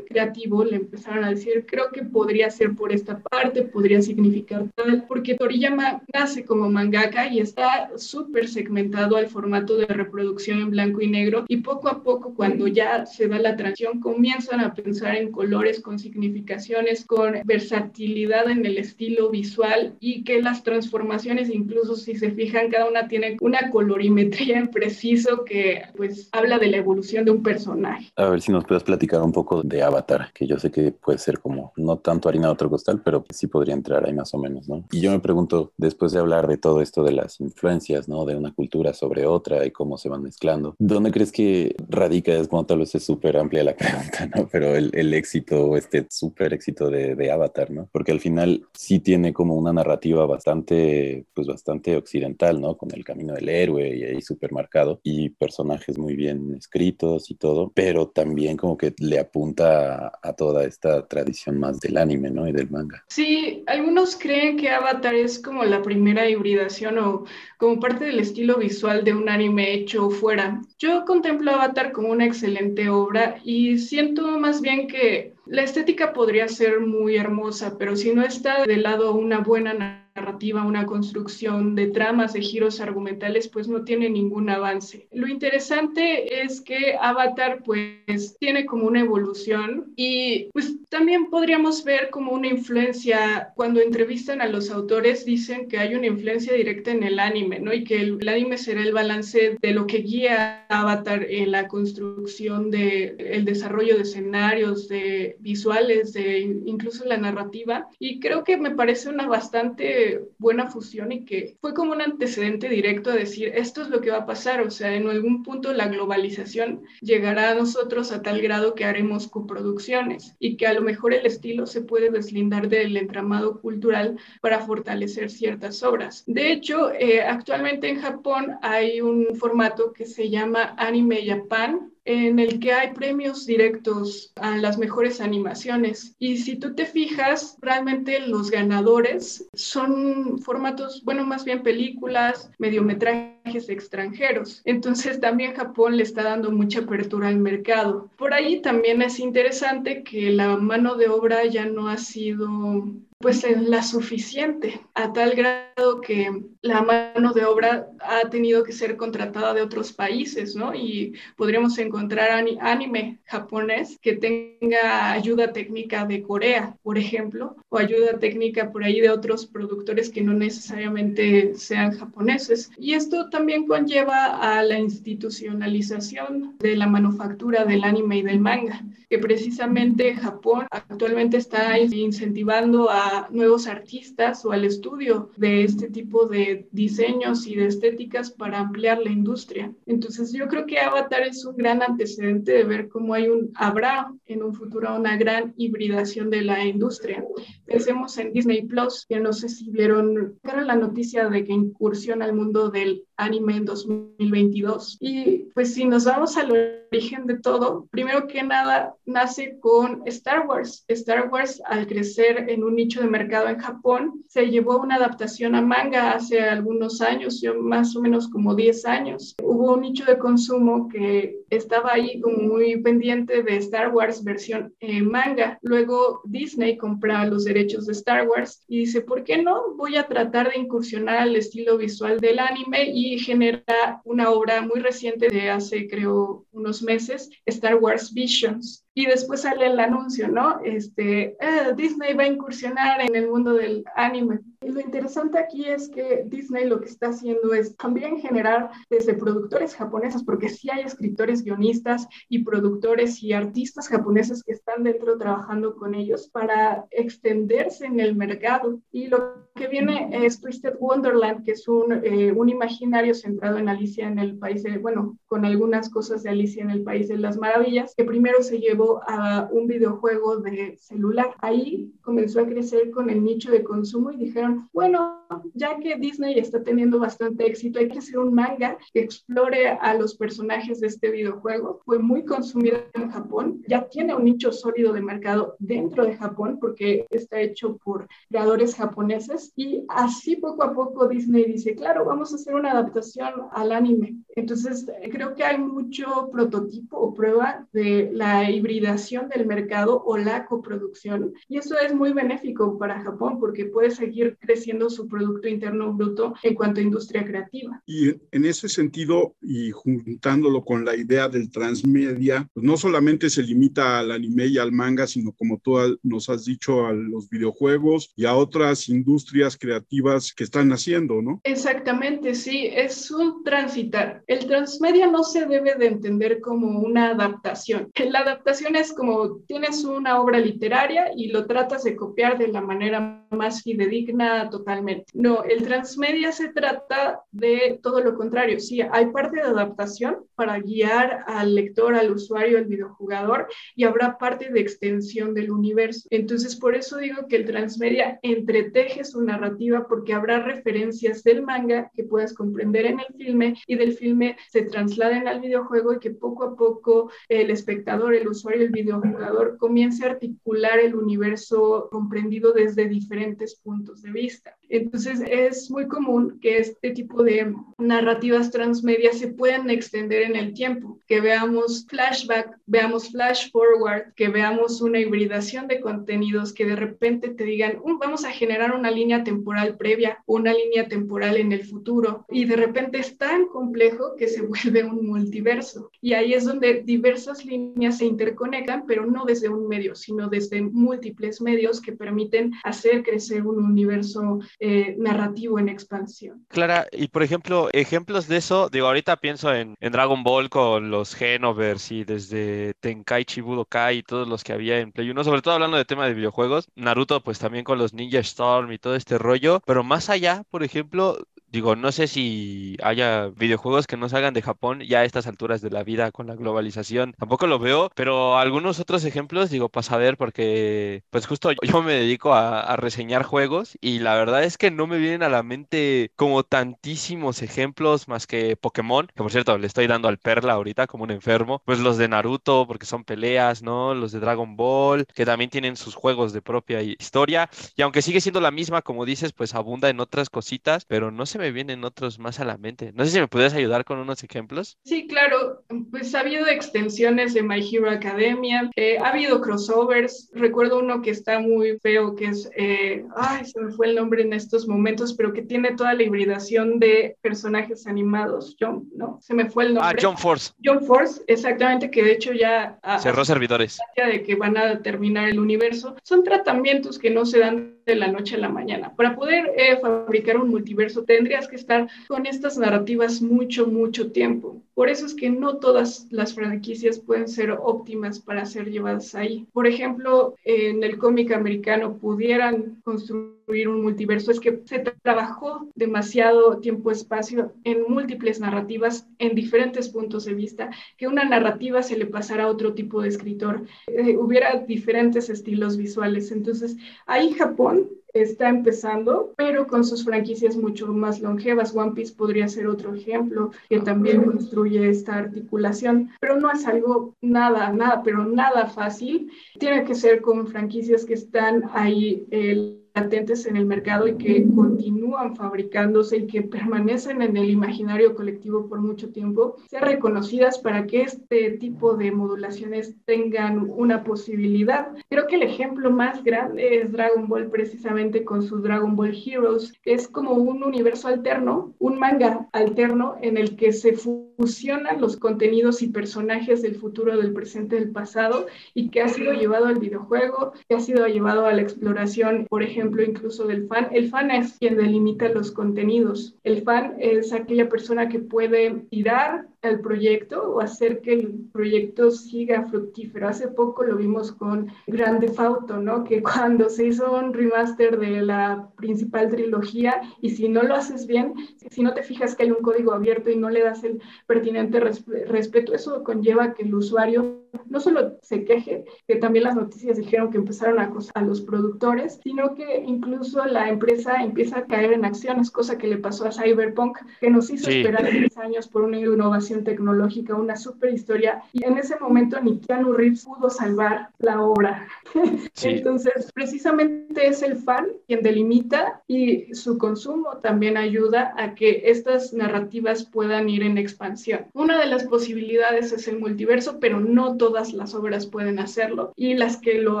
creativo 0.08 0.64
le 0.64 0.76
empezaron 0.76 1.24
a 1.24 1.30
decir, 1.30 1.64
creo 1.66 1.90
que 1.92 2.02
podría 2.02 2.50
ser 2.50 2.74
por 2.74 2.92
esta 2.92 3.20
parte, 3.20 3.62
podría 3.62 4.02
significar 4.02 4.66
tal, 4.74 5.04
porque 5.08 5.34
Toriyama 5.34 6.02
nace 6.12 6.44
como 6.44 6.70
mangaka 6.70 7.28
y 7.28 7.40
está 7.40 7.90
súper 7.96 8.48
segmentado 8.48 9.16
al 9.16 9.28
formato 9.28 9.76
de 9.76 9.86
reproducción 9.86 10.60
en 10.60 10.70
blanco 10.70 11.00
y 11.00 11.08
negro 11.08 11.44
y 11.48 11.58
poco 11.58 11.88
a 11.88 12.02
poco 12.02 12.34
cuando 12.34 12.66
ya 12.66 13.06
se 13.06 13.28
da 13.28 13.38
la 13.38 13.56
transición 13.56 14.00
comienzan 14.00 14.60
a 14.60 14.74
pensar 14.74 15.16
en 15.16 15.32
colores 15.32 15.80
con 15.80 15.98
significaciones, 15.98 17.04
con 17.04 17.40
versatilidad 17.44 18.50
en 18.50 18.66
el 18.66 18.78
estilo 18.78 19.30
visual 19.30 19.94
y 20.00 20.24
que 20.24 20.42
las 20.42 20.62
transformaciones 20.62 21.50
incluso 21.50 21.96
si 21.96 22.16
se 22.16 22.30
fijan 22.30 22.70
cada 22.70 22.88
una 22.88 23.08
tiene 23.08 23.36
una 23.40 23.70
colorimetría 23.70 24.58
en 24.58 24.68
preciso 24.68 25.44
que 25.44 25.82
pues 25.96 26.28
habla 26.32 26.58
de 26.58 26.68
la 26.68 26.78
evolución 26.78 27.24
de 27.24 27.30
un 27.30 27.42
personaje. 27.42 28.10
A 28.16 28.28
ver 28.28 28.40
si 28.40 28.52
nos 28.52 28.64
puedes 28.64 28.82
platicar 28.82 29.22
un 29.22 29.32
poco 29.32 29.53
de 29.62 29.82
Avatar, 29.82 30.32
que 30.32 30.46
yo 30.46 30.58
sé 30.58 30.70
que 30.70 30.92
puede 30.92 31.18
ser 31.18 31.40
como 31.40 31.72
no 31.76 31.98
tanto 31.98 32.28
harina 32.28 32.48
de 32.48 32.52
otro 32.52 32.70
costal, 32.70 33.00
pero 33.04 33.24
sí 33.30 33.46
podría 33.46 33.74
entrar 33.74 34.06
ahí 34.06 34.12
más 34.12 34.32
o 34.34 34.38
menos, 34.38 34.68
¿no? 34.68 34.84
Y 34.90 35.00
yo 35.00 35.10
me 35.10 35.20
pregunto, 35.20 35.72
después 35.76 36.12
de 36.12 36.20
hablar 36.20 36.46
de 36.46 36.56
todo 36.56 36.80
esto 36.80 37.04
de 37.04 37.12
las 37.12 37.40
influencias, 37.40 38.08
¿no? 38.08 38.24
De 38.24 38.36
una 38.36 38.52
cultura 38.52 38.92
sobre 38.92 39.26
otra 39.26 39.64
y 39.66 39.70
cómo 39.70 39.98
se 39.98 40.08
van 40.08 40.22
mezclando, 40.22 40.74
¿dónde 40.78 41.10
crees 41.10 41.32
que 41.32 41.74
radica? 41.88 42.32
Es 42.32 42.48
como 42.48 42.66
tal 42.66 42.78
vez 42.78 42.94
es 42.94 43.04
súper 43.04 43.36
amplia 43.36 43.64
la 43.64 43.76
pregunta, 43.76 44.30
¿no? 44.34 44.48
Pero 44.50 44.74
el, 44.74 44.90
el 44.94 45.14
éxito, 45.14 45.76
este 45.76 46.06
súper 46.10 46.52
éxito 46.52 46.90
de, 46.90 47.14
de 47.14 47.30
Avatar, 47.30 47.70
¿no? 47.70 47.88
Porque 47.92 48.12
al 48.12 48.20
final 48.20 48.66
sí 48.72 49.00
tiene 49.00 49.32
como 49.32 49.54
una 49.54 49.72
narrativa 49.72 50.26
bastante, 50.26 51.26
pues 51.34 51.46
bastante 51.46 51.96
occidental, 51.96 52.60
¿no? 52.60 52.76
Con 52.76 52.94
el 52.94 53.04
camino 53.04 53.34
del 53.34 53.48
héroe 53.48 53.96
y 53.96 54.04
ahí 54.04 54.22
súper 54.22 54.52
marcado 54.52 55.00
y 55.02 55.30
personajes 55.30 55.98
muy 55.98 56.16
bien 56.16 56.54
escritos 56.54 57.30
y 57.30 57.34
todo, 57.34 57.70
pero 57.74 58.08
también 58.08 58.56
como 58.56 58.76
que 58.76 58.94
le 58.98 59.18
apunta 59.18 59.43
a, 59.58 60.32
toda 60.36 60.64
esta 60.64 61.06
tradición 61.06 61.58
más 61.58 61.80
del 61.80 61.96
anime, 61.96 62.30
¿no? 62.30 62.48
Y 62.48 62.52
del 62.52 62.70
manga. 62.70 63.04
Sí, 63.08 63.62
algunos 63.66 64.16
creen 64.16 64.56
que 64.56 64.70
Avatar 64.70 65.14
es 65.14 65.38
como 65.38 65.64
la 65.64 65.82
primera 65.82 66.28
hibridación 66.28 66.98
o 66.98 67.24
como 67.58 67.78
parte 67.78 68.06
del 68.06 68.20
estilo 68.20 68.56
visual 68.56 69.04
de 69.04 69.14
un 69.14 69.28
anime 69.28 69.74
hecho 69.74 70.10
fuera. 70.10 70.60
Yo 70.78 71.04
contemplo 71.04 71.52
Avatar 71.52 71.92
como 71.92 72.08
una 72.08 72.26
excelente 72.26 72.88
obra 72.88 73.38
y 73.44 73.78
siento 73.78 74.38
más 74.38 74.60
bien 74.60 74.88
que 74.88 75.34
la 75.46 75.62
estética 75.62 76.12
podría 76.12 76.48
ser 76.48 76.80
muy 76.80 77.16
hermosa, 77.16 77.76
pero 77.78 77.96
si 77.96 78.14
no 78.14 78.24
está 78.24 78.64
de 78.64 78.76
lado 78.78 79.14
una 79.14 79.40
buena 79.40 80.03
narrativa, 80.14 80.64
una 80.64 80.86
construcción 80.86 81.74
de 81.74 81.88
tramas, 81.88 82.34
de 82.34 82.40
giros 82.40 82.80
argumentales, 82.80 83.48
pues 83.48 83.66
no 83.66 83.82
tiene 83.82 84.08
ningún 84.08 84.48
avance. 84.48 85.08
Lo 85.12 85.26
interesante 85.26 86.42
es 86.42 86.60
que 86.60 86.96
Avatar 87.00 87.62
pues 87.64 88.36
tiene 88.38 88.64
como 88.64 88.86
una 88.86 89.00
evolución 89.00 89.92
y 89.96 90.50
pues 90.52 90.76
también 90.88 91.30
podríamos 91.30 91.82
ver 91.82 92.10
como 92.10 92.32
una 92.32 92.46
influencia, 92.46 93.52
cuando 93.56 93.80
entrevistan 93.80 94.40
a 94.40 94.46
los 94.46 94.70
autores 94.70 95.24
dicen 95.24 95.66
que 95.66 95.78
hay 95.78 95.96
una 95.96 96.06
influencia 96.06 96.52
directa 96.52 96.92
en 96.92 97.02
el 97.02 97.18
anime, 97.18 97.58
¿no? 97.58 97.72
Y 97.72 97.82
que 97.82 97.96
el, 97.96 98.28
anime 98.28 98.56
será 98.56 98.82
el 98.82 98.92
balance 98.92 99.58
de 99.60 99.72
lo 99.72 99.86
que 99.88 99.98
guía 99.98 100.64
a 100.68 100.80
Avatar 100.82 101.26
en 101.28 101.50
la 101.50 101.66
construcción 101.66 102.70
de 102.70 103.16
el 103.18 103.44
desarrollo 103.44 103.96
de 103.96 104.02
escenarios, 104.02 104.88
de 104.88 105.36
visuales, 105.40 106.12
de 106.12 106.38
incluso 106.66 107.04
la 107.04 107.16
narrativa. 107.16 107.88
Y 107.98 108.20
creo 108.20 108.44
que 108.44 108.56
me 108.56 108.70
parece 108.70 109.08
una 109.08 109.26
bastante 109.26 110.03
buena 110.38 110.70
fusión 110.70 111.12
y 111.12 111.24
que 111.24 111.56
fue 111.60 111.74
como 111.74 111.92
un 111.92 112.00
antecedente 112.00 112.68
directo 112.68 113.10
a 113.10 113.14
decir, 113.14 113.52
esto 113.54 113.82
es 113.82 113.88
lo 113.88 114.00
que 114.00 114.10
va 114.10 114.18
a 114.18 114.26
pasar, 114.26 114.60
o 114.60 114.70
sea, 114.70 114.94
en 114.94 115.08
algún 115.08 115.42
punto 115.42 115.72
la 115.72 115.88
globalización 115.88 116.82
llegará 117.00 117.50
a 117.50 117.54
nosotros 117.54 118.12
a 118.12 118.22
tal 118.22 118.40
grado 118.40 118.74
que 118.74 118.84
haremos 118.84 119.28
coproducciones 119.28 120.34
y 120.38 120.56
que 120.56 120.66
a 120.66 120.74
lo 120.74 120.82
mejor 120.82 121.14
el 121.14 121.26
estilo 121.26 121.66
se 121.66 121.82
puede 121.82 122.10
deslindar 122.10 122.68
del 122.68 122.96
entramado 122.96 123.60
cultural 123.60 124.18
para 124.40 124.60
fortalecer 124.60 125.30
ciertas 125.30 125.82
obras. 125.82 126.24
De 126.26 126.52
hecho, 126.52 126.92
eh, 126.92 127.22
actualmente 127.22 127.88
en 127.88 128.00
Japón 128.00 128.56
hay 128.62 129.00
un 129.00 129.34
formato 129.36 129.92
que 129.92 130.06
se 130.06 130.30
llama 130.30 130.74
Anime 130.76 131.26
Japan, 131.26 131.93
en 132.04 132.38
el 132.38 132.60
que 132.60 132.72
hay 132.72 132.92
premios 132.92 133.46
directos 133.46 134.32
a 134.36 134.56
las 134.56 134.78
mejores 134.78 135.20
animaciones. 135.20 136.14
Y 136.18 136.38
si 136.38 136.56
tú 136.56 136.74
te 136.74 136.86
fijas, 136.86 137.56
realmente 137.60 138.20
los 138.20 138.50
ganadores 138.50 139.48
son 139.54 140.38
formatos, 140.38 141.02
bueno, 141.04 141.24
más 141.24 141.44
bien 141.44 141.62
películas, 141.62 142.50
mediometrajes 142.58 143.43
extranjeros. 143.44 144.62
Entonces 144.64 145.20
también 145.20 145.54
Japón 145.54 145.96
le 145.96 146.02
está 146.02 146.22
dando 146.22 146.50
mucha 146.50 146.80
apertura 146.80 147.28
al 147.28 147.36
mercado. 147.36 148.10
Por 148.16 148.32
ahí 148.32 148.60
también 148.60 149.02
es 149.02 149.18
interesante 149.18 150.02
que 150.02 150.30
la 150.30 150.56
mano 150.56 150.96
de 150.96 151.08
obra 151.08 151.44
ya 151.44 151.66
no 151.66 151.88
ha 151.88 151.98
sido 151.98 152.84
pues 153.24 153.42
la 153.58 153.82
suficiente, 153.82 154.82
a 154.92 155.14
tal 155.14 155.34
grado 155.34 156.02
que 156.02 156.42
la 156.60 156.82
mano 156.82 157.32
de 157.32 157.46
obra 157.46 157.88
ha 158.00 158.28
tenido 158.28 158.62
que 158.64 158.72
ser 158.72 158.98
contratada 158.98 159.54
de 159.54 159.62
otros 159.62 159.94
países, 159.94 160.54
¿no? 160.54 160.74
Y 160.74 161.14
podríamos 161.34 161.78
encontrar 161.78 162.30
anime 162.60 163.20
japonés 163.24 163.98
que 164.02 164.16
tenga 164.16 165.12
ayuda 165.12 165.54
técnica 165.54 166.04
de 166.04 166.22
Corea, 166.22 166.76
por 166.82 166.98
ejemplo, 166.98 167.56
o 167.70 167.78
ayuda 167.78 168.18
técnica 168.18 168.70
por 168.70 168.84
ahí 168.84 169.00
de 169.00 169.08
otros 169.08 169.46
productores 169.46 170.10
que 170.10 170.20
no 170.20 170.34
necesariamente 170.34 171.54
sean 171.54 171.96
japoneses. 171.96 172.70
Y 172.76 172.92
esto 172.92 173.30
también 173.34 173.66
conlleva 173.66 174.26
a 174.36 174.62
la 174.62 174.78
institucionalización 174.78 176.56
de 176.60 176.76
la 176.76 176.86
manufactura 176.86 177.64
del 177.64 177.82
anime 177.82 178.18
y 178.18 178.22
del 178.22 178.38
manga, 178.38 178.84
que 179.10 179.18
precisamente 179.18 180.14
Japón 180.14 180.68
actualmente 180.70 181.38
está 181.38 181.76
incentivando 181.80 182.88
a 182.88 183.26
nuevos 183.32 183.66
artistas 183.66 184.44
o 184.44 184.52
al 184.52 184.64
estudio 184.64 185.30
de 185.36 185.64
este 185.64 185.90
tipo 185.90 186.26
de 186.26 186.68
diseños 186.70 187.44
y 187.48 187.56
de 187.56 187.66
estéticas 187.66 188.30
para 188.30 188.60
ampliar 188.60 188.98
la 189.00 189.10
industria. 189.10 189.72
Entonces 189.86 190.32
yo 190.32 190.46
creo 190.46 190.64
que 190.64 190.78
Avatar 190.78 191.22
es 191.22 191.44
un 191.44 191.56
gran 191.56 191.82
antecedente 191.82 192.52
de 192.52 192.62
ver 192.62 192.88
cómo 192.88 193.14
hay 193.14 193.28
un, 193.28 193.50
habrá 193.56 194.12
en 194.26 194.44
un 194.44 194.54
futuro 194.54 194.94
una 194.94 195.16
gran 195.16 195.54
hibridación 195.56 196.30
de 196.30 196.42
la 196.42 196.64
industria. 196.64 197.24
Pensemos 197.66 198.16
en 198.18 198.32
Disney 198.32 198.62
Plus, 198.62 199.06
que 199.08 199.18
no 199.18 199.32
sé 199.32 199.48
si 199.48 199.70
vieron, 199.70 200.38
la 200.44 200.76
noticia 200.76 201.28
de 201.28 201.44
que 201.44 201.52
incursiona 201.52 202.26
al 202.26 202.34
mundo 202.34 202.70
del 202.70 203.04
anime 203.16 203.56
en 203.56 203.64
2022. 203.64 204.98
Y 205.00 205.50
pues 205.54 205.74
si 205.74 205.84
nos 205.84 206.04
vamos 206.04 206.36
al 206.36 206.50
origen 206.90 207.26
de 207.26 207.38
todo, 207.38 207.86
primero 207.90 208.26
que 208.26 208.42
nada 208.42 208.94
nace 209.04 209.58
con 209.60 210.02
Star 210.06 210.46
Wars. 210.46 210.84
Star 210.88 211.28
Wars 211.30 211.62
al 211.66 211.86
crecer 211.86 212.48
en 212.48 212.64
un 212.64 212.76
nicho 212.76 213.00
de 213.00 213.08
mercado 213.08 213.48
en 213.48 213.58
Japón 213.58 214.24
se 214.28 214.50
llevó 214.50 214.78
una 214.78 214.96
adaptación 214.96 215.54
a 215.54 215.62
manga 215.62 216.12
hace 216.12 216.40
algunos 216.40 217.00
años, 217.00 217.42
más 217.60 217.94
o 217.96 218.00
menos 218.00 218.28
como 218.28 218.54
10 218.54 218.84
años. 218.86 219.34
Hubo 219.42 219.74
un 219.74 219.82
nicho 219.82 220.04
de 220.04 220.18
consumo 220.18 220.88
que 220.88 221.43
estaba 221.56 221.92
ahí 221.92 222.20
como 222.20 222.38
muy 222.38 222.80
pendiente 222.80 223.42
de 223.42 223.56
Star 223.56 223.94
Wars 223.94 224.22
versión 224.22 224.74
eh, 224.80 225.02
manga. 225.02 225.58
Luego 225.62 226.20
Disney 226.24 226.76
compra 226.76 227.26
los 227.26 227.44
derechos 227.44 227.86
de 227.86 227.92
Star 227.92 228.28
Wars 228.28 228.64
y 228.68 228.80
dice, 228.80 229.00
¿por 229.00 229.24
qué 229.24 229.42
no? 229.42 229.74
Voy 229.76 229.96
a 229.96 230.06
tratar 230.06 230.52
de 230.52 230.58
incursionar 230.58 231.18
al 231.18 231.36
estilo 231.36 231.76
visual 231.76 232.20
del 232.20 232.38
anime 232.38 232.90
y 232.90 233.18
genera 233.18 234.00
una 234.04 234.30
obra 234.30 234.62
muy 234.62 234.80
reciente 234.80 235.28
de 235.28 235.50
hace, 235.50 235.88
creo, 235.88 236.46
unos 236.52 236.82
meses, 236.82 237.30
Star 237.46 237.76
Wars 237.76 238.12
Visions. 238.12 238.83
Y 238.96 239.06
después 239.06 239.40
sale 239.40 239.66
el 239.66 239.80
anuncio, 239.80 240.28
¿no? 240.28 240.60
Este, 240.62 241.36
eh, 241.40 241.74
Disney 241.76 242.14
va 242.14 242.22
a 242.22 242.28
incursionar 242.28 243.00
en 243.00 243.16
el 243.16 243.28
mundo 243.28 243.54
del 243.54 243.84
anime. 243.96 244.38
Y 244.62 244.70
lo 244.70 244.80
interesante 244.80 245.38
aquí 245.38 245.64
es 245.68 245.88
que 245.88 246.22
Disney 246.26 246.66
lo 246.66 246.80
que 246.80 246.88
está 246.88 247.08
haciendo 247.08 247.52
es 247.52 247.76
también 247.76 248.18
generar 248.18 248.70
desde 248.88 249.14
productores 249.14 249.74
japoneses, 249.74 250.22
porque 250.22 250.48
sí 250.48 250.70
hay 250.70 250.84
escritores, 250.84 251.42
guionistas 251.42 252.06
y 252.28 252.44
productores 252.44 253.22
y 253.22 253.32
artistas 253.32 253.88
japoneses 253.88 254.42
que 254.42 254.52
están 254.52 254.84
dentro 254.84 255.18
trabajando 255.18 255.74
con 255.74 255.94
ellos 255.94 256.28
para 256.28 256.86
extenderse 256.90 257.86
en 257.86 257.98
el 258.00 258.14
mercado. 258.14 258.80
Y 258.92 259.08
lo 259.08 259.48
que 259.54 259.66
viene 259.66 260.08
es 260.24 260.40
Twisted 260.40 260.76
Wonderland, 260.78 261.44
que 261.44 261.52
es 261.52 261.68
un, 261.68 261.92
eh, 262.04 262.32
un 262.32 262.48
imaginario 262.48 263.14
centrado 263.14 263.58
en 263.58 263.68
Alicia 263.68 264.06
en 264.06 264.18
el 264.18 264.38
País 264.38 264.62
de, 264.62 264.78
bueno, 264.78 265.18
con 265.26 265.44
algunas 265.44 265.90
cosas 265.90 266.22
de 266.22 266.30
Alicia 266.30 266.62
en 266.62 266.70
el 266.70 266.82
País 266.84 267.08
de 267.08 267.18
las 267.18 267.36
Maravillas, 267.36 267.94
que 267.96 268.04
primero 268.04 268.42
se 268.42 268.58
llevó 268.60 268.83
a 269.06 269.48
un 269.50 269.66
videojuego 269.66 270.38
de 270.38 270.76
celular. 270.78 271.34
Ahí 271.40 271.92
comenzó 272.02 272.40
a 272.40 272.46
crecer 272.46 272.90
con 272.90 273.10
el 273.10 273.22
nicho 273.22 273.50
de 273.50 273.64
consumo 273.64 274.10
y 274.10 274.16
dijeron, 274.16 274.68
bueno, 274.72 275.26
ya 275.54 275.78
que 275.78 275.96
Disney 275.96 276.38
está 276.38 276.62
teniendo 276.62 276.98
bastante 276.98 277.46
éxito, 277.46 277.78
hay 277.78 277.88
que 277.88 277.98
hacer 277.98 278.18
un 278.18 278.34
manga 278.34 278.78
que 278.92 279.00
explore 279.00 279.68
a 279.68 279.94
los 279.94 280.16
personajes 280.16 280.80
de 280.80 280.88
este 280.88 281.10
videojuego. 281.10 281.80
Fue 281.84 281.98
muy 281.98 282.24
consumido 282.24 282.78
en 282.94 283.10
Japón, 283.10 283.62
ya 283.68 283.88
tiene 283.88 284.14
un 284.14 284.24
nicho 284.24 284.52
sólido 284.52 284.92
de 284.92 285.00
mercado 285.00 285.56
dentro 285.58 286.04
de 286.04 286.16
Japón 286.16 286.58
porque 286.60 287.06
está 287.10 287.40
hecho 287.40 287.76
por 287.78 288.06
creadores 288.28 288.74
japoneses 288.74 289.52
y 289.56 289.84
así 289.88 290.36
poco 290.36 290.62
a 290.62 290.74
poco 290.74 291.08
Disney 291.08 291.44
dice, 291.44 291.74
claro, 291.74 292.04
vamos 292.04 292.32
a 292.32 292.36
hacer 292.36 292.54
una 292.54 292.72
adaptación 292.72 293.32
al 293.52 293.72
anime. 293.72 294.16
Entonces, 294.36 294.86
creo 295.10 295.34
que 295.34 295.44
hay 295.44 295.58
mucho 295.58 296.28
prototipo 296.30 296.98
o 296.98 297.14
prueba 297.14 297.66
de 297.72 298.10
la 298.12 298.50
híbrida 298.50 298.73
hibridación 298.74 299.28
del 299.28 299.46
mercado 299.46 300.02
o 300.04 300.16
la 300.16 300.46
coproducción. 300.46 301.32
Y 301.48 301.58
eso 301.58 301.78
es 301.78 301.94
muy 301.94 302.12
benéfico 302.12 302.78
para 302.78 303.02
Japón 303.02 303.38
porque 303.38 303.66
puede 303.66 303.90
seguir 303.90 304.36
creciendo 304.40 304.90
su 304.90 305.08
Producto 305.08 305.48
Interno 305.48 305.92
Bruto 305.92 306.34
en 306.42 306.54
cuanto 306.54 306.80
a 306.80 306.82
industria 306.82 307.24
creativa. 307.24 307.82
Y 307.86 308.10
en 308.30 308.44
ese 308.44 308.68
sentido, 308.68 309.36
y 309.40 309.70
juntándolo 309.70 310.64
con 310.64 310.84
la 310.84 310.96
idea 310.96 311.28
del 311.28 311.50
transmedia, 311.50 312.48
pues 312.52 312.64
no 312.64 312.76
solamente 312.76 313.30
se 313.30 313.42
limita 313.42 314.00
al 314.00 314.12
anime 314.12 314.46
y 314.46 314.58
al 314.58 314.72
manga, 314.72 315.06
sino 315.06 315.32
como 315.32 315.58
tú 315.58 315.74
nos 316.02 316.28
has 316.28 316.44
dicho, 316.44 316.86
a 316.86 316.92
los 316.92 317.28
videojuegos 317.28 318.12
y 318.16 318.26
a 318.26 318.34
otras 318.34 318.88
industrias 318.88 319.56
creativas 319.56 320.32
que 320.32 320.44
están 320.44 320.68
naciendo, 320.68 321.22
¿no? 321.22 321.40
Exactamente, 321.44 322.34
sí, 322.34 322.68
es 322.72 323.10
un 323.10 323.44
transitar. 323.44 324.22
El 324.26 324.46
transmedia 324.46 325.06
no 325.06 325.22
se 325.22 325.46
debe 325.46 325.74
de 325.76 325.86
entender 325.86 326.40
como 326.40 326.80
una 326.80 327.10
adaptación. 327.10 327.90
La 328.10 328.20
adaptación 328.20 328.63
es 328.72 328.92
como 328.92 329.36
tienes 329.46 329.84
una 329.84 330.20
obra 330.20 330.38
literaria 330.38 331.12
y 331.14 331.28
lo 331.28 331.46
tratas 331.46 331.84
de 331.84 331.94
copiar 331.94 332.38
de 332.38 332.48
la 332.48 332.60
manera 332.60 333.23
más 333.34 333.62
fidedigna 333.62 334.48
totalmente. 334.50 335.06
No, 335.14 335.42
el 335.44 335.62
transmedia 335.62 336.32
se 336.32 336.48
trata 336.48 337.20
de 337.32 337.78
todo 337.82 338.00
lo 338.00 338.14
contrario. 338.14 338.60
Sí, 338.60 338.80
hay 338.80 339.06
parte 339.06 339.36
de 339.36 339.42
adaptación 339.42 340.24
para 340.34 340.58
guiar 340.58 341.24
al 341.26 341.54
lector, 341.54 341.94
al 341.94 342.10
usuario, 342.10 342.58
al 342.58 342.66
videojugador 342.66 343.48
y 343.74 343.84
habrá 343.84 344.18
parte 344.18 344.50
de 344.50 344.60
extensión 344.60 345.34
del 345.34 345.50
universo. 345.50 346.06
Entonces, 346.10 346.56
por 346.56 346.74
eso 346.74 346.98
digo 346.98 347.26
que 347.28 347.36
el 347.36 347.46
transmedia 347.46 348.18
entreteje 348.22 349.04
su 349.04 349.22
narrativa 349.22 349.86
porque 349.88 350.14
habrá 350.14 350.40
referencias 350.40 351.22
del 351.22 351.42
manga 351.42 351.90
que 351.94 352.04
puedas 352.04 352.34
comprender 352.34 352.86
en 352.86 353.00
el 353.00 353.14
filme 353.16 353.54
y 353.66 353.76
del 353.76 353.92
filme 353.92 354.36
se 354.50 354.62
trasladen 354.62 355.28
al 355.28 355.40
videojuego 355.40 355.94
y 355.94 355.98
que 355.98 356.10
poco 356.10 356.44
a 356.44 356.56
poco 356.56 357.10
el 357.28 357.50
espectador, 357.50 358.14
el 358.14 358.28
usuario, 358.28 358.62
el 358.62 358.70
videojugador 358.70 359.56
comience 359.58 360.04
a 360.04 360.10
articular 360.10 360.78
el 360.78 360.94
universo 360.94 361.88
comprendido 361.90 362.52
desde 362.52 362.88
diferentes 362.88 363.23
puntos 363.62 364.02
de 364.02 364.10
vista. 364.10 364.56
Entonces, 364.68 365.20
es 365.28 365.70
muy 365.70 365.86
común 365.88 366.38
que 366.40 366.58
este 366.58 366.90
tipo 366.90 367.22
de 367.22 367.54
narrativas 367.78 368.50
transmedia 368.50 369.12
se 369.12 369.28
puedan 369.28 369.70
extender 369.70 370.22
en 370.22 370.36
el 370.36 370.52
tiempo, 370.52 370.98
que 371.06 371.20
veamos 371.20 371.86
flashback, 371.88 372.58
veamos 372.66 373.10
flash 373.10 373.50
forward, 373.50 374.12
que 374.14 374.28
veamos 374.28 374.80
una 374.80 375.00
hibridación 375.00 375.68
de 375.68 375.80
contenidos 375.80 376.52
que 376.52 376.64
de 376.64 376.76
repente 376.76 377.28
te 377.30 377.44
digan, 377.44 377.78
uh, 377.82 377.98
vamos 377.98 378.24
a 378.24 378.30
generar 378.30 378.74
una 378.74 378.90
línea 378.90 379.24
temporal 379.24 379.76
previa, 379.76 380.22
una 380.26 380.52
línea 380.52 380.88
temporal 380.88 381.36
en 381.36 381.52
el 381.52 381.64
futuro, 381.64 382.24
y 382.30 382.44
de 382.44 382.56
repente 382.56 382.98
es 382.98 383.16
tan 383.16 383.46
complejo 383.46 384.14
que 384.16 384.28
se 384.28 384.42
vuelve 384.46 384.84
un 384.84 385.06
multiverso. 385.06 385.90
Y 386.00 386.14
ahí 386.14 386.34
es 386.34 386.44
donde 386.44 386.82
diversas 386.84 387.44
líneas 387.44 387.98
se 387.98 388.06
interconectan, 388.06 388.86
pero 388.86 389.06
no 389.06 389.24
desde 389.24 389.48
un 389.48 389.68
medio, 389.68 389.94
sino 389.94 390.28
desde 390.28 390.62
múltiples 390.62 391.40
medios 391.40 391.80
que 391.80 391.92
permiten 391.92 392.52
hacer 392.64 393.02
crecer 393.02 393.13
un 393.44 393.64
universo 393.64 394.40
eh, 394.58 394.96
narrativo 394.98 395.58
en 395.58 395.68
expansión. 395.68 396.44
Clara, 396.48 396.86
y 396.92 397.08
por 397.08 397.22
ejemplo, 397.22 397.68
ejemplos 397.72 398.28
de 398.28 398.36
eso, 398.36 398.68
digo, 398.68 398.86
ahorita 398.86 399.16
pienso 399.16 399.54
en, 399.54 399.74
en 399.80 399.92
Dragon 399.92 400.22
Ball 400.22 400.50
con 400.50 400.90
los 400.90 401.14
Genovers 401.14 401.90
y 401.92 402.04
desde 402.04 402.74
Tenkaichi 402.80 403.40
Budokai 403.40 403.98
y 403.98 404.02
todos 404.02 404.28
los 404.28 404.44
que 404.44 404.52
había 404.52 404.78
en 404.80 404.92
Play 404.92 405.10
1, 405.10 405.24
sobre 405.24 405.42
todo 405.42 405.54
hablando 405.54 405.76
de 405.76 405.84
tema 405.84 406.06
de 406.06 406.14
videojuegos, 406.14 406.68
Naruto 406.74 407.22
pues 407.22 407.38
también 407.38 407.64
con 407.64 407.78
los 407.78 407.94
Ninja 407.94 408.18
Storm 408.18 408.72
y 408.72 408.78
todo 408.78 408.96
este 408.96 409.18
rollo, 409.18 409.60
pero 409.66 409.84
más 409.84 410.10
allá, 410.10 410.44
por 410.50 410.62
ejemplo, 410.62 411.18
Digo, 411.54 411.76
no 411.76 411.92
sé 411.92 412.08
si 412.08 412.76
haya 412.82 413.28
videojuegos 413.28 413.86
que 413.86 413.96
no 413.96 414.08
salgan 414.08 414.34
de 414.34 414.42
Japón 414.42 414.80
ya 414.80 414.98
a 414.98 415.04
estas 415.04 415.28
alturas 415.28 415.62
de 415.62 415.70
la 415.70 415.84
vida 415.84 416.10
con 416.10 416.26
la 416.26 416.34
globalización. 416.34 417.14
Tampoco 417.16 417.46
lo 417.46 417.60
veo, 417.60 417.92
pero 417.94 418.36
algunos 418.38 418.80
otros 418.80 419.04
ejemplos, 419.04 419.50
digo, 419.50 419.68
para 419.68 419.84
saber, 419.84 420.16
porque 420.16 421.04
pues 421.10 421.28
justo 421.28 421.52
yo 421.62 421.80
me 421.84 421.92
dedico 421.92 422.34
a, 422.34 422.74
reseñar 422.74 423.22
juegos 423.22 423.78
y 423.80 424.00
la 424.00 424.16
verdad 424.16 424.42
es 424.42 424.58
que 424.58 424.72
no 424.72 424.88
me 424.88 424.98
vienen 424.98 425.22
a 425.22 425.28
la 425.28 425.44
mente 425.44 426.10
como 426.16 426.42
tantísimos 426.42 427.40
ejemplos 427.40 428.08
más 428.08 428.26
que 428.26 428.56
Pokémon, 428.56 429.06
que 429.06 429.22
por 429.22 429.30
cierto 429.30 429.56
le 429.56 429.68
estoy 429.68 429.86
dando 429.86 430.08
al 430.08 430.18
Perla 430.18 430.54
ahorita 430.54 430.88
como 430.88 431.04
un 431.04 431.12
enfermo, 431.12 431.62
pues 431.64 431.78
los 431.78 431.98
de 431.98 432.08
Naruto, 432.08 432.66
porque 432.66 432.84
son 432.84 433.04
peleas, 433.04 433.62
¿no? 433.62 433.94
Los 433.94 434.10
de 434.10 434.18
Dragon 434.18 434.56
Ball, 434.56 435.06
que 435.14 435.24
también 435.24 435.50
tienen 435.50 435.76
sus 435.76 435.94
juegos 435.94 436.32
de 436.32 436.42
propia 436.42 436.82
historia, 436.82 437.48
y 437.76 437.82
aunque 437.82 438.02
sigue 438.02 438.20
siendo 438.20 438.40
la 438.40 438.50
misma, 438.50 438.82
como 438.82 439.04
dices, 439.04 439.32
pues 439.32 439.54
abunda 439.54 439.88
en 439.88 440.00
otras 440.00 440.30
cositas, 440.30 440.84
pero 440.84 441.12
no 441.12 441.26
se 441.26 441.38
me 441.38 441.43
me 441.44 441.52
vienen 441.52 441.84
otros 441.84 442.18
más 442.18 442.40
a 442.40 442.44
la 442.46 442.56
mente. 442.56 442.92
No 442.94 443.04
sé 443.04 443.10
si 443.10 443.20
me 443.20 443.28
puedes 443.28 443.52
ayudar 443.52 443.84
con 443.84 443.98
unos 443.98 444.24
ejemplos. 444.24 444.78
Sí, 444.84 445.06
claro. 445.06 445.62
Pues 445.90 446.14
ha 446.14 446.20
habido 446.20 446.46
extensiones 446.46 447.34
de 447.34 447.42
My 447.42 447.60
Hero 447.60 447.90
Academia, 447.90 448.70
eh, 448.76 448.96
ha 448.98 449.10
habido 449.10 449.42
crossovers. 449.42 450.30
Recuerdo 450.32 450.78
uno 450.78 451.02
que 451.02 451.10
está 451.10 451.38
muy 451.40 451.78
feo, 451.80 452.14
que 452.14 452.26
es, 452.26 452.50
eh, 452.56 453.04
ay, 453.14 453.44
se 453.44 453.60
me 453.60 453.72
fue 453.72 453.88
el 453.88 453.96
nombre 453.96 454.22
en 454.22 454.32
estos 454.32 454.66
momentos, 454.66 455.12
pero 455.12 455.34
que 455.34 455.42
tiene 455.42 455.72
toda 455.72 455.92
la 455.92 456.02
hibridación 456.02 456.78
de 456.78 457.16
personajes 457.20 457.86
animados. 457.86 458.56
John, 458.58 458.88
¿no? 458.96 459.18
Se 459.20 459.34
me 459.34 459.50
fue 459.50 459.64
el 459.64 459.74
nombre. 459.74 459.92
Ah, 459.98 460.00
John 460.00 460.16
Force. 460.16 460.52
John 460.64 460.82
Force, 460.86 461.22
exactamente, 461.26 461.90
que 461.90 462.02
de 462.02 462.12
hecho 462.12 462.32
ya... 462.32 462.78
Cerró 463.00 463.22
servidores. 463.22 463.78
De 463.96 464.22
que 464.22 464.34
van 464.34 464.56
a 464.56 464.80
terminar 464.80 465.28
el 465.28 465.38
universo. 465.38 465.94
Son 466.02 466.24
tratamientos 466.24 466.98
que 466.98 467.10
no 467.10 467.26
se 467.26 467.40
dan 467.40 467.73
de 467.86 467.96
la 467.96 468.08
noche 468.08 468.36
a 468.36 468.38
la 468.38 468.48
mañana. 468.48 468.94
Para 468.94 469.14
poder 469.14 469.52
eh, 469.56 469.78
fabricar 469.80 470.38
un 470.38 470.50
multiverso 470.50 471.04
tendrías 471.04 471.48
que 471.48 471.56
estar 471.56 471.88
con 472.08 472.26
estas 472.26 472.58
narrativas 472.58 473.20
mucho, 473.22 473.66
mucho 473.66 474.10
tiempo. 474.10 474.63
Por 474.74 474.88
eso 474.88 475.06
es 475.06 475.14
que 475.14 475.30
no 475.30 475.58
todas 475.58 476.08
las 476.10 476.34
franquicias 476.34 476.98
pueden 476.98 477.28
ser 477.28 477.52
óptimas 477.52 478.18
para 478.18 478.44
ser 478.44 478.70
llevadas 478.70 479.14
ahí. 479.14 479.46
Por 479.52 479.66
ejemplo, 479.66 480.34
en 480.44 480.82
el 480.82 480.98
cómic 480.98 481.32
americano 481.32 481.96
pudieran 481.98 482.80
construir 482.84 483.68
un 483.68 483.82
multiverso, 483.82 484.30
es 484.30 484.40
que 484.40 484.62
se 484.64 484.80
trabajó 485.02 485.68
demasiado 485.74 486.58
tiempo-espacio 486.58 487.52
en 487.64 487.84
múltiples 487.88 488.40
narrativas 488.40 489.06
en 489.18 489.34
diferentes 489.34 489.88
puntos 489.88 490.24
de 490.24 490.34
vista, 490.34 490.70
que 490.96 491.06
una 491.06 491.24
narrativa 491.24 491.82
se 491.82 491.96
le 491.96 492.06
pasara 492.06 492.44
a 492.44 492.48
otro 492.48 492.74
tipo 492.74 493.02
de 493.02 493.08
escritor, 493.08 493.66
eh, 493.86 494.16
hubiera 494.16 494.58
diferentes 494.58 495.30
estilos 495.30 495.76
visuales. 495.76 496.32
Entonces, 496.32 496.76
ahí 497.06 497.32
Japón 497.32 497.88
está 498.14 498.48
empezando, 498.48 499.34
pero 499.36 499.66
con 499.66 499.84
sus 499.84 500.04
franquicias 500.04 500.56
mucho 500.56 500.86
más 500.86 501.20
longevas. 501.20 501.74
One 501.74 501.92
Piece 501.92 502.14
podría 502.14 502.46
ser 502.46 502.68
otro 502.68 502.94
ejemplo 502.94 503.50
que 503.68 503.80
también 503.80 504.22
construye 504.22 504.88
esta 504.88 505.16
articulación, 505.16 506.10
pero 506.20 506.38
no 506.38 506.50
es 506.50 506.64
algo 506.66 507.14
nada, 507.20 507.72
nada, 507.72 508.02
pero 508.04 508.24
nada 508.24 508.66
fácil. 508.66 509.30
Tiene 509.58 509.84
que 509.84 509.96
ser 509.96 510.20
con 510.20 510.46
franquicias 510.46 511.04
que 511.04 511.14
están 511.14 511.64
ahí. 511.72 512.24
El 512.30 512.83
latentes 512.94 513.46
en 513.46 513.56
el 513.56 513.66
mercado 513.66 514.06
y 514.06 514.16
que 514.16 514.46
continúan 514.54 515.34
fabricándose 515.34 516.18
y 516.18 516.26
que 516.26 516.42
permanecen 516.42 517.22
en 517.22 517.36
el 517.36 517.50
imaginario 517.50 518.14
colectivo 518.14 518.68
por 518.68 518.80
mucho 518.80 519.10
tiempo, 519.10 519.56
sean 519.68 519.84
reconocidas 519.84 520.58
para 520.58 520.86
que 520.86 521.02
este 521.02 521.50
tipo 521.52 521.96
de 521.96 522.12
modulaciones 522.12 522.94
tengan 523.04 523.68
una 523.76 524.04
posibilidad. 524.04 524.92
Creo 525.08 525.26
que 525.26 525.36
el 525.36 525.42
ejemplo 525.42 525.90
más 525.90 526.22
grande 526.22 526.78
es 526.78 526.92
Dragon 526.92 527.26
Ball 527.26 527.50
precisamente 527.50 528.24
con 528.24 528.42
su 528.42 528.60
Dragon 528.60 528.94
Ball 528.94 529.14
Heroes, 529.14 529.72
que 529.82 529.94
es 529.94 530.06
como 530.06 530.32
un 530.32 530.62
universo 530.62 531.08
alterno, 531.08 531.74
un 531.80 531.98
manga 531.98 532.48
alterno 532.52 533.16
en 533.22 533.36
el 533.36 533.56
que 533.56 533.72
se 533.72 533.94
fusionan 533.94 535.00
los 535.00 535.16
contenidos 535.16 535.82
y 535.82 535.88
personajes 535.88 536.62
del 536.62 536.76
futuro, 536.76 537.16
del 537.16 537.32
presente, 537.32 537.76
del 537.76 537.90
pasado 537.90 538.46
y 538.72 538.90
que 538.90 539.02
ha 539.02 539.08
sido 539.08 539.32
llevado 539.32 539.66
al 539.66 539.78
videojuego, 539.78 540.52
que 540.68 540.76
ha 540.76 540.80
sido 540.80 541.06
llevado 541.06 541.46
a 541.46 541.52
la 541.52 541.62
exploración, 541.62 542.46
por 542.48 542.62
ejemplo, 542.62 542.83
incluso 543.02 543.46
del 543.46 543.66
fan. 543.66 543.88
El 543.92 544.08
fan 544.08 544.30
es 544.30 544.58
quien 544.58 544.76
delimita 544.76 545.28
los 545.28 545.50
contenidos. 545.50 546.36
El 546.44 546.62
fan 546.62 546.96
es 546.98 547.32
aquella 547.32 547.68
persona 547.68 548.08
que 548.08 548.18
puede 548.18 548.86
tirar 548.90 549.46
el 549.68 549.80
proyecto 549.80 550.42
o 550.42 550.60
hacer 550.60 551.00
que 551.00 551.14
el 551.14 551.48
proyecto 551.52 552.10
siga 552.10 552.66
fructífero. 552.66 553.28
Hace 553.28 553.48
poco 553.48 553.84
lo 553.84 553.96
vimos 553.96 554.32
con 554.32 554.68
Grande 554.86 555.30
Auto, 555.36 555.78
¿no? 555.78 556.04
Que 556.04 556.22
cuando 556.22 556.68
se 556.68 556.86
hizo 556.86 557.12
un 557.12 557.32
remaster 557.32 557.98
de 557.98 558.22
la 558.22 558.68
principal 558.76 559.28
trilogía 559.28 560.00
y 560.20 560.30
si 560.30 560.48
no 560.48 560.62
lo 560.62 560.74
haces 560.74 561.06
bien, 561.06 561.34
si 561.70 561.82
no 561.82 561.94
te 561.94 562.02
fijas 562.02 562.34
que 562.34 562.44
hay 562.44 562.50
un 562.50 562.62
código 562.62 562.92
abierto 562.92 563.30
y 563.30 563.36
no 563.36 563.50
le 563.50 563.62
das 563.62 563.84
el 563.84 564.00
pertinente 564.26 564.80
respeto, 564.80 565.74
eso 565.74 566.02
conlleva 566.04 566.54
que 566.54 566.62
el 566.62 566.74
usuario 566.74 567.44
no 567.66 567.80
solo 567.80 568.18
se 568.22 568.44
queje, 568.44 568.84
que 569.06 569.16
también 569.16 569.44
las 569.44 569.56
noticias 569.56 569.96
dijeron 569.96 570.30
que 570.30 570.38
empezaron 570.38 570.78
a 570.78 570.84
acosar 570.84 571.12
a 571.14 571.22
los 571.22 571.40
productores, 571.40 572.20
sino 572.22 572.54
que 572.54 572.82
incluso 572.86 573.44
la 573.44 573.68
empresa 573.68 574.22
empieza 574.22 574.58
a 574.58 574.66
caer 574.66 574.92
en 574.92 575.04
acciones, 575.04 575.50
cosa 575.50 575.78
que 575.78 575.88
le 575.88 575.98
pasó 575.98 576.26
a 576.26 576.32
Cyberpunk, 576.32 576.98
que 577.20 577.30
nos 577.30 577.50
hizo 577.50 577.70
esperar 577.70 578.10
10 578.10 578.36
años 578.38 578.68
por 578.68 578.82
una 578.82 578.98
innovación 578.98 579.53
tecnológica, 579.62 580.34
una 580.34 580.56
super 580.56 580.92
historia, 580.92 581.42
y 581.52 581.64
en 581.64 581.78
ese 581.78 581.98
momento 581.98 582.40
ni 582.40 582.58
Keanu 582.58 582.92
Reeves 582.92 583.24
pudo 583.24 583.50
salvar 583.50 584.08
la 584.18 584.40
obra, 584.40 584.88
Entonces, 585.62 586.30
precisamente 586.32 587.26
es 587.26 587.42
el 587.42 587.56
fan 587.56 587.86
quien 588.06 588.22
delimita 588.22 589.02
y 589.06 589.54
su 589.54 589.78
consumo 589.78 590.38
también 590.42 590.76
ayuda 590.76 591.34
a 591.36 591.54
que 591.54 591.82
estas 591.86 592.32
narrativas 592.32 593.04
puedan 593.04 593.48
ir 593.48 593.62
en 593.62 593.78
expansión. 593.78 594.46
Una 594.54 594.78
de 594.78 594.86
las 594.86 595.04
posibilidades 595.04 595.92
es 595.92 596.08
el 596.08 596.18
multiverso, 596.18 596.78
pero 596.80 597.00
no 597.00 597.36
todas 597.36 597.72
las 597.72 597.94
obras 597.94 598.26
pueden 598.26 598.58
hacerlo 598.58 599.12
y 599.16 599.34
las 599.34 599.56
que 599.56 599.78
lo 599.78 600.00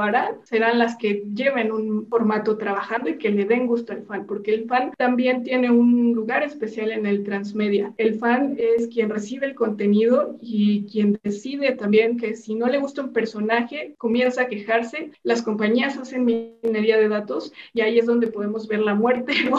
harán 0.00 0.36
serán 0.44 0.78
las 0.78 0.96
que 0.96 1.24
lleven 1.34 1.72
un 1.72 2.06
formato 2.06 2.56
trabajando 2.56 3.10
y 3.10 3.18
que 3.18 3.30
le 3.30 3.44
den 3.44 3.66
gusto 3.66 3.92
al 3.92 4.02
fan, 4.04 4.26
porque 4.26 4.54
el 4.54 4.66
fan 4.66 4.92
también 4.96 5.42
tiene 5.42 5.70
un 5.70 6.12
lugar 6.12 6.42
especial 6.42 6.90
en 6.90 7.06
el 7.06 7.24
transmedia. 7.24 7.92
El 7.98 8.18
fan 8.18 8.56
es 8.58 8.88
quien 8.88 9.10
recibe 9.10 9.43
el 9.44 9.54
contenido 9.54 10.36
y 10.40 10.86
quien 10.86 11.18
decide 11.22 11.72
también 11.72 12.16
que 12.16 12.34
si 12.34 12.54
no 12.54 12.66
le 12.66 12.78
gusta 12.78 13.02
un 13.02 13.12
personaje, 13.12 13.94
comienza 13.98 14.42
a 14.42 14.48
quejarse. 14.48 15.10
Las 15.22 15.42
compañías 15.42 15.96
hacen 15.96 16.24
minería 16.24 16.98
de 16.98 17.08
datos 17.08 17.52
y 17.72 17.82
ahí 17.82 17.98
es 17.98 18.06
donde 18.06 18.28
podemos 18.28 18.66
ver 18.66 18.80
la 18.80 18.94
muerte 18.94 19.32